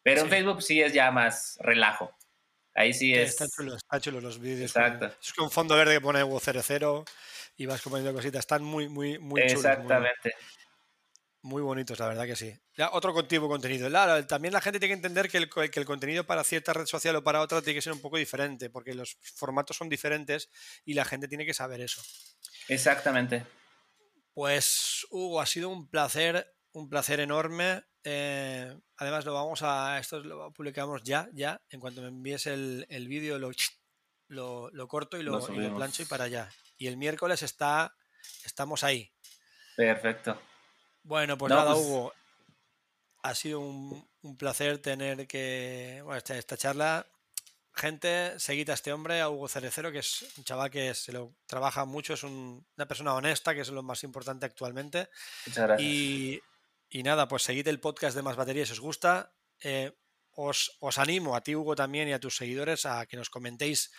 Pero 0.04 0.24
en. 0.24 0.28
Facebook 0.28 0.62
sí 0.62 0.82
es 0.82 0.92
ya 0.92 1.10
más 1.10 1.58
relajo. 1.62 2.12
Ahí 2.74 2.94
sí 2.94 3.14
es. 3.14 3.32
Está 3.32 3.48
chulo, 3.50 3.76
está 3.76 4.00
chulo 4.00 4.22
los 4.22 4.40
vídeos. 4.40 4.72
Exacto. 4.72 5.08
con- 5.10 5.18
Es 5.22 5.34
con 5.34 5.52
fondo 5.52 5.76
verde 5.76 5.96
que 5.96 6.02
pone 6.02 6.24
Hugo 6.24 6.40
Cero 6.40 7.04
y 7.58 7.66
vas 7.66 7.82
comiendo 7.82 8.14
cositas. 8.14 8.40
Están 8.40 8.64
muy, 8.64 8.88
muy, 8.88 9.20
muy 9.20 9.42
chulos. 9.42 9.66
Exactamente. 9.66 10.32
Muy 11.44 11.64
bonitos, 11.64 11.98
la 11.98 12.08
verdad 12.08 12.26
que 12.28 12.36
sí. 12.36 12.54
Ya, 12.78 12.92
otro 12.92 13.26
tipo 13.28 13.48
contenido. 13.48 13.90
Claro, 13.90 14.26
también 14.28 14.54
la 14.54 14.62
gente 14.62 14.80
tiene 14.80 14.92
que 14.94 14.98
entender 14.98 15.28
que 15.30 15.38
el, 15.40 15.50
que 15.50 15.80
el 15.80 15.86
contenido 15.88 16.24
para 16.24 16.44
cierta 16.44 16.72
red 16.72 16.86
social 16.86 17.16
o 17.16 17.24
para 17.24 17.42
otra 17.42 17.62
tiene 17.64 17.76
que 17.78 17.82
ser 17.82 17.94
un 17.94 18.00
poco 18.02 18.18
diferente, 18.18 18.70
porque 18.70 18.94
los 18.94 19.18
formatos 19.36 19.76
son 19.76 19.90
diferentes 19.90 20.50
y 20.86 20.94
la 20.94 21.04
gente 21.04 21.28
tiene 21.28 21.46
que 21.46 21.56
saber 21.56 21.82
eso. 21.82 22.02
Exactamente. 22.68 23.46
Pues, 24.34 25.06
Hugo, 25.10 25.42
ha 25.42 25.46
sido 25.46 25.70
un 25.70 25.90
placer, 25.90 26.56
un 26.74 26.88
placer 26.90 27.20
enorme. 27.20 27.84
Eh, 28.04 28.78
además, 28.98 29.26
lo 29.26 29.34
vamos 29.34 29.62
a. 29.64 30.00
Esto 30.00 30.20
lo 30.22 30.52
publicamos 30.52 31.04
ya, 31.04 31.30
ya. 31.34 31.62
En 31.70 31.80
cuanto 31.80 32.02
me 32.02 32.08
envíes 32.08 32.48
el, 32.48 32.86
el 32.90 33.08
vídeo, 33.08 33.38
lo, 33.40 33.52
lo, 34.28 34.70
lo 34.72 34.88
corto 34.88 35.18
y 35.18 35.24
Lo 35.24 35.40
y 35.40 35.70
plancho 35.70 36.04
y 36.04 36.06
para 36.06 36.26
allá. 36.26 36.50
Y 36.78 36.88
el 36.88 36.98
miércoles 36.98 37.44
está. 37.44 37.96
Estamos 38.46 38.84
ahí. 38.84 39.12
Perfecto. 39.76 40.40
Bueno, 41.04 41.38
pues 41.38 41.50
No, 41.50 41.56
nada, 41.58 41.74
pues- 41.74 41.86
Hugo. 41.86 42.14
Ha 43.24 43.36
sido 43.36 43.60
un, 43.60 44.10
un 44.24 44.36
placer 44.38 44.80
tener 44.80 45.28
que. 45.28 46.02
Bueno, 46.04 46.18
esta, 46.18 46.36
esta 46.38 46.58
charla. 46.58 47.06
Gente, 47.74 48.38
seguid 48.38 48.70
a 48.70 48.74
este 48.74 48.92
hombre, 48.92 49.22
a 49.22 49.30
Hugo 49.30 49.48
Cerecero, 49.48 49.92
que 49.94 50.00
es 50.00 50.26
un 50.38 50.44
chaval 50.44 50.70
que 50.70 50.94
se 50.94 51.14
lo 51.14 51.34
trabaja 51.46 51.86
mucho, 51.86 52.14
es 52.16 52.24
un- 52.24 52.66
una 52.76 52.86
persona 52.88 53.14
honesta, 53.14 53.54
que 53.56 53.62
es 53.62 53.70
lo 53.70 53.82
más 53.82 54.04
importante 54.04 54.46
actualmente. 54.46 55.08
Muchas 55.46 55.68
gracias. 55.68 55.90
Y, 55.90 56.42
y 56.92 57.04
nada, 57.04 57.30
pues 57.30 57.44
seguid 57.44 57.68
el 57.70 57.80
podcast 57.80 58.18
de 58.18 58.22
Más 58.22 58.36
Baterías 58.36 58.68
si 58.68 58.74
os 58.74 58.82
gusta. 58.82 59.34
Eh, 59.64 59.96
os, 60.32 60.78
os 60.82 60.98
animo 60.98 61.36
a 61.36 61.42
ti, 61.42 61.56
Hugo, 61.56 61.74
también 61.74 62.10
y 62.10 62.14
a 62.14 62.20
tus 62.20 62.36
seguidores 62.36 62.86
a 62.86 63.06
que 63.06 63.16
nos 63.16 63.30
comentéis 63.30 63.92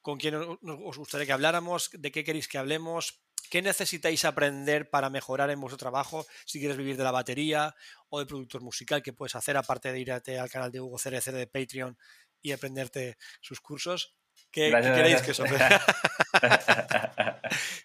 con 0.00 0.18
quién 0.18 0.34
os, 0.34 0.96
gustaría 0.96 1.26
que 1.26 1.32
habláramos, 1.32 1.90
de 1.92 2.10
qué 2.10 2.24
queréis 2.24 2.48
que 2.48 2.56
hablemos, 2.56 3.22
qué 3.50 3.60
necesitáis 3.60 4.24
aprender 4.24 4.88
para 4.88 5.10
mejorar 5.10 5.50
en 5.50 5.60
vuestro 5.60 5.76
trabajo, 5.76 6.26
si 6.46 6.58
quieres 6.58 6.78
vivir 6.78 6.96
de 6.96 7.04
la 7.04 7.10
batería 7.10 7.74
o 8.08 8.18
de 8.18 8.26
productor 8.26 8.62
musical, 8.62 9.02
que 9.02 9.12
puedes 9.12 9.36
hacer 9.36 9.58
aparte 9.58 9.92
de 9.92 10.00
irte 10.00 10.38
al 10.38 10.50
canal 10.50 10.72
de 10.72 10.80
Hugo 10.80 10.98
Cerecero 10.98 11.36
de 11.36 11.46
Patreon 11.46 11.98
y 12.40 12.52
aprenderte 12.52 13.18
sus 13.42 13.60
cursos. 13.60 14.16
¿Qué, 14.50 14.70
queréis 14.70 15.22
que 15.22 15.30
os? 15.30 15.40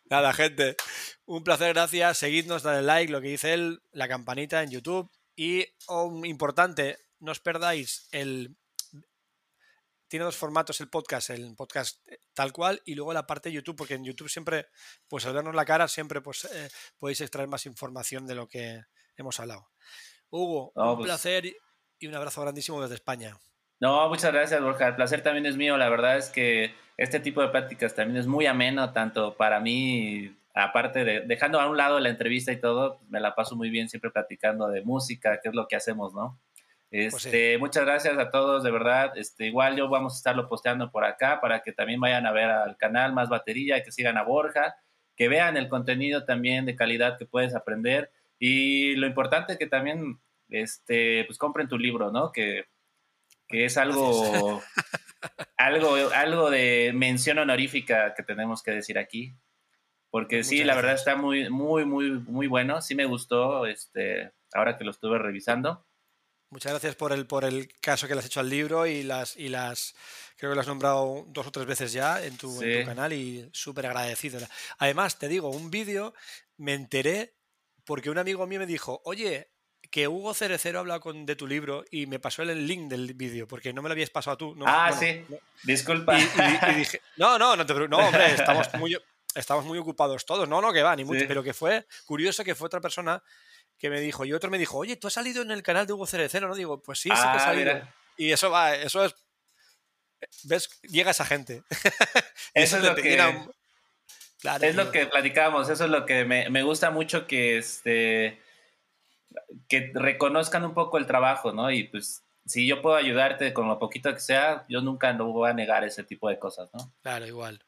Nada, 0.10 0.34
gente. 0.34 0.76
Un 1.26 1.44
placer, 1.44 1.74
gracias. 1.74 2.18
Seguidnos, 2.18 2.64
dale 2.64 2.82
like, 2.82 3.12
lo 3.12 3.22
que 3.22 3.28
dice 3.30 3.54
él, 3.54 3.82
la 3.92 4.08
campanita 4.08 4.64
en 4.64 4.72
YouTube. 4.72 5.12
Y 5.36 5.66
oh, 5.88 6.26
importante, 6.26 6.98
no 7.20 7.32
os 7.32 7.40
perdáis 7.40 8.08
el. 8.12 8.56
Tiene 10.08 10.26
dos 10.26 10.38
formatos 10.38 10.80
el 10.80 10.90
podcast, 10.90 11.30
el 11.32 11.54
podcast 11.56 12.00
tal 12.34 12.54
cual 12.54 12.82
y 12.86 12.96
luego 12.96 13.12
la 13.14 13.28
parte 13.28 13.50
de 13.50 13.56
YouTube, 13.56 13.76
porque 13.76 13.96
en 13.96 14.06
YouTube 14.06 14.30
siempre, 14.30 14.68
pues 15.10 15.26
al 15.26 15.34
vernos 15.34 15.54
la 15.54 15.66
cara, 15.66 15.90
siempre 15.90 16.22
pues, 16.22 16.46
eh, 16.46 16.70
podéis 16.98 17.20
extraer 17.20 17.50
más 17.50 17.66
información 17.66 18.26
de 18.26 18.36
lo 18.36 18.48
que 18.48 18.84
hemos 19.18 19.38
hablado. 19.42 19.70
Hugo, 20.30 20.72
No, 20.76 20.92
un 20.92 20.98
pues- 21.00 21.08
placer 21.08 21.54
y 22.00 22.08
un 22.08 22.16
abrazo 22.16 22.42
grandísimo 22.42 22.82
desde 22.82 22.96
España. 22.96 23.38
No, 23.80 24.10
muchas 24.10 24.34
gracias, 24.34 24.62
Borja. 24.62 24.88
El 24.88 24.96
placer 24.96 25.22
también 25.22 25.46
es 25.46 25.56
mío. 25.56 25.78
La 25.78 25.90
verdad 25.90 26.18
es 26.18 26.30
que 26.30 26.74
este 26.98 27.20
tipo 27.20 27.42
de 27.42 27.50
pláticas 27.50 27.94
también 27.94 28.18
es 28.18 28.28
muy 28.28 28.48
ameno, 28.48 28.92
tanto 28.92 29.36
para 29.36 29.60
mí, 29.60 30.36
aparte 30.54 31.04
de 31.04 31.22
dejando 31.22 31.60
a 31.60 31.70
un 31.70 31.78
lado 31.78 32.00
la 32.00 32.10
entrevista 32.10 32.52
y 32.52 32.60
todo, 32.60 33.00
me 33.10 33.20
la 33.20 33.36
paso 33.36 33.56
muy 33.56 33.70
bien 33.70 33.88
siempre 33.88 34.10
platicando 34.10 34.68
de 34.70 34.82
música, 34.82 35.40
que 35.42 35.50
es 35.50 35.56
lo 35.56 35.68
que 35.68 35.76
hacemos, 35.76 36.14
¿no? 36.16 36.40
Pues 36.90 37.16
sí. 37.22 37.28
Este, 37.30 37.58
Muchas 37.60 37.86
gracias 37.86 38.18
a 38.18 38.32
todos, 38.32 38.64
de 38.64 38.72
verdad. 38.72 39.12
Este, 39.16 39.46
igual 39.46 39.76
yo 39.76 39.90
vamos 39.90 40.14
a 40.14 40.18
estarlo 40.18 40.50
posteando 40.50 40.90
por 40.90 41.06
acá 41.06 41.40
para 41.40 41.62
que 41.62 41.72
también 41.72 42.00
vayan 42.00 42.26
a 42.26 42.32
ver 42.32 42.50
al 42.50 42.78
canal 42.78 43.14
Más 43.14 43.30
Batería, 43.30 43.84
que 43.84 43.92
sigan 43.92 44.18
a 44.18 44.24
Borja, 44.24 44.76
que 45.16 45.28
vean 45.28 45.58
el 45.58 45.70
contenido 45.70 46.26
también 46.26 46.66
de 46.66 46.76
calidad 46.76 47.18
que 47.20 47.26
puedes 47.26 47.54
aprender. 47.54 48.10
Y 48.40 48.96
lo 48.96 49.06
importante 49.06 49.58
que 49.58 49.68
también 49.68 50.20
este, 50.50 51.26
pues 51.26 51.38
compren 51.38 51.68
tu 51.68 51.78
libro, 51.78 52.12
¿no? 52.12 52.32
Que, 52.32 52.66
que 53.48 53.66
es 53.66 53.78
algo, 53.78 54.62
algo, 55.58 55.96
algo 56.14 56.50
de 56.50 56.92
mención 56.94 57.38
honorífica 57.40 58.14
que 58.16 58.24
tenemos 58.24 58.64
que 58.64 58.72
decir 58.72 58.98
aquí. 58.98 59.34
Porque 60.10 60.44
sí, 60.44 60.64
la 60.64 60.76
verdad 60.76 60.94
está 60.94 61.16
muy, 61.16 61.50
muy, 61.50 61.86
muy, 61.86 62.12
muy 62.12 62.48
bueno. 62.48 62.82
Sí 62.82 62.96
me 62.96 63.06
gustó, 63.06 63.66
este, 63.66 64.32
ahora 64.54 64.78
que 64.78 64.86
lo 64.86 64.92
estuve 64.92 65.18
revisando. 65.20 65.86
Muchas 66.50 66.72
gracias 66.72 66.96
por 66.96 67.12
el, 67.12 67.28
por 67.28 67.44
el 67.44 67.68
caso 67.82 68.08
que 68.08 68.14
le 68.14 68.22
has 68.22 68.26
hecho 68.26 68.40
al 68.40 68.50
libro 68.50 68.86
y 68.88 69.04
las, 69.04 69.36
y 69.36 69.50
las 69.50 69.96
creo 70.38 70.52
que 70.52 70.56
lo 70.56 70.62
has 70.62 70.68
nombrado 70.68 71.26
dos 71.28 71.48
o 71.48 71.52
tres 71.52 71.66
veces 71.66 71.92
ya 71.92 72.24
en 72.24 72.38
tu, 72.38 72.62
en 72.62 72.82
tu 72.82 72.88
canal 72.88 73.12
y 73.12 73.50
súper 73.52 73.86
agradecido. 73.88 74.40
Además, 74.78 75.20
te 75.20 75.28
digo, 75.28 75.50
un 75.50 75.70
vídeo 75.70 76.14
me 76.56 76.74
enteré 76.74 77.36
porque 77.84 78.10
un 78.10 78.18
amigo 78.18 78.48
mío 78.48 78.60
me 78.60 78.66
dijo, 78.66 79.02
oye, 79.04 79.52
que 79.98 80.08
Hugo 80.08 80.36
Cerecero 80.36 80.78
habla 80.78 81.00
con, 81.00 81.26
de 81.26 81.36
tu 81.36 81.48
libro 81.48 81.84
y 81.90 82.06
me 82.06 82.20
pasó 82.20 82.44
el 82.44 82.68
link 82.68 82.88
del 82.88 83.16
vídeo 83.16 83.48
porque 83.48 83.74
no 83.74 83.82
me 83.82 83.90
lo 83.90 83.94
habías 83.94 84.12
pasado 84.12 84.38
tú. 84.38 84.54
No, 84.56 84.66
ah, 84.68 84.92
bueno, 84.96 85.00
sí, 85.00 85.26
no. 85.28 85.38
disculpa. 85.64 86.20
Y, 86.20 86.22
y- 86.22 86.72
y 86.72 86.76
dije, 86.76 87.02
no, 87.18 87.40
no, 87.40 87.56
no, 87.56 87.66
te 87.66 87.74
pre- 87.74 87.88
no, 87.88 87.98
hombre, 87.98 88.32
estamos 88.36 88.72
muy, 88.76 88.96
estamos 89.34 89.66
muy 89.66 89.80
ocupados 89.80 90.24
todos. 90.24 90.48
No, 90.48 90.62
no, 90.62 90.72
que 90.72 90.84
va, 90.84 90.96
ni 90.96 91.04
mucho. 91.04 91.22
Sí. 91.22 91.26
Pero 91.28 91.42
que 91.42 91.56
fue 91.56 91.88
curioso 92.06 92.44
que 92.44 92.54
fue 92.54 92.68
otra 92.68 92.80
persona 92.80 93.24
que 93.80 93.90
me 93.90 94.00
dijo, 94.00 94.24
y 94.24 94.34
otro 94.34 94.52
me 94.52 94.60
dijo, 94.60 94.78
oye, 94.78 94.98
tú 94.98 95.08
has 95.08 95.14
salido 95.14 95.42
en 95.42 95.50
el 95.50 95.64
canal 95.64 95.88
de 95.88 95.94
Hugo 95.94 96.06
Cerecero, 96.06 96.48
¿no? 96.48 96.54
Digo, 96.54 96.80
pues 96.80 97.00
sí, 97.00 97.10
sí 97.10 97.16
que 97.16 97.20
he 97.22 97.24
Ah, 97.32 97.40
salido. 97.40 97.74
mira. 97.74 97.96
Y 98.18 98.32
eso 98.32 98.52
va, 98.52 98.76
eso 98.76 99.04
es. 99.04 99.16
¿Ves? 100.44 100.70
Llega 100.84 101.10
esa 101.10 101.26
gente. 101.26 101.64
Eso 102.54 102.78
es 102.78 102.84
lo 102.84 102.94
que- 102.96 103.20
un- 103.20 103.52
Claro, 104.42 104.64
Es 104.64 104.76
lo 104.76 104.84
tío. 104.84 104.92
que 104.92 105.06
platicábamos, 105.08 105.68
eso 105.70 105.86
es 105.86 105.90
lo 105.90 106.06
que 106.06 106.24
me, 106.24 106.52
me 106.52 106.62
gusta 106.62 106.92
mucho 106.92 107.26
que 107.26 107.58
este 107.58 108.40
que 109.68 109.92
reconozcan 109.94 110.64
un 110.64 110.74
poco 110.74 110.98
el 110.98 111.08
trabajo, 111.08 111.52
¿no? 111.52 111.72
Y 111.72 111.84
pues 111.86 112.24
si 112.46 112.68
yo 112.68 112.82
puedo 112.82 112.96
ayudarte 112.96 113.54
con 113.54 113.68
lo 113.68 113.80
poquito 113.80 114.14
que 114.14 114.20
sea, 114.20 114.66
yo 114.70 114.82
nunca 114.82 115.14
no 115.14 115.28
voy 115.32 115.50
a 115.50 115.54
negar 115.54 115.84
ese 115.84 116.04
tipo 116.04 116.30
de 116.30 116.40
cosas, 116.40 116.70
¿no? 116.74 116.94
Claro, 117.02 117.26
igual. 117.26 117.64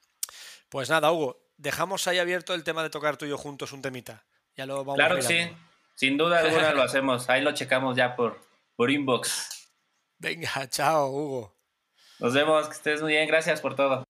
Pues 0.70 0.90
nada, 0.90 1.12
Hugo, 1.12 1.42
dejamos 1.58 2.08
ahí 2.08 2.20
abierto 2.20 2.54
el 2.54 2.64
tema 2.64 2.84
de 2.84 2.90
tocar 2.90 3.18
tú 3.18 3.26
y 3.26 3.30
yo 3.30 3.38
juntos 3.38 3.74
un 3.74 3.82
temita. 3.82 4.26
Ya 4.56 4.66
lo 4.66 4.78
vamos 4.78 4.96
claro 4.96 5.18
que 5.18 5.22
sí, 5.22 5.50
sin 5.96 6.18
duda 6.18 6.40
alguna 6.40 6.74
lo 6.74 6.84
hacemos, 6.84 7.30
ahí 7.30 7.42
lo 7.42 7.54
checamos 7.54 7.96
ya 7.96 8.16
por, 8.16 8.42
por 8.76 8.92
inbox. 8.92 9.72
Venga, 10.18 10.68
chao, 10.70 11.08
Hugo. 11.08 11.56
Nos 12.20 12.34
vemos, 12.34 12.68
que 12.68 12.74
estés 12.74 13.02
muy 13.02 13.14
bien, 13.14 13.28
gracias 13.28 13.62
por 13.62 13.76
todo. 13.76 14.04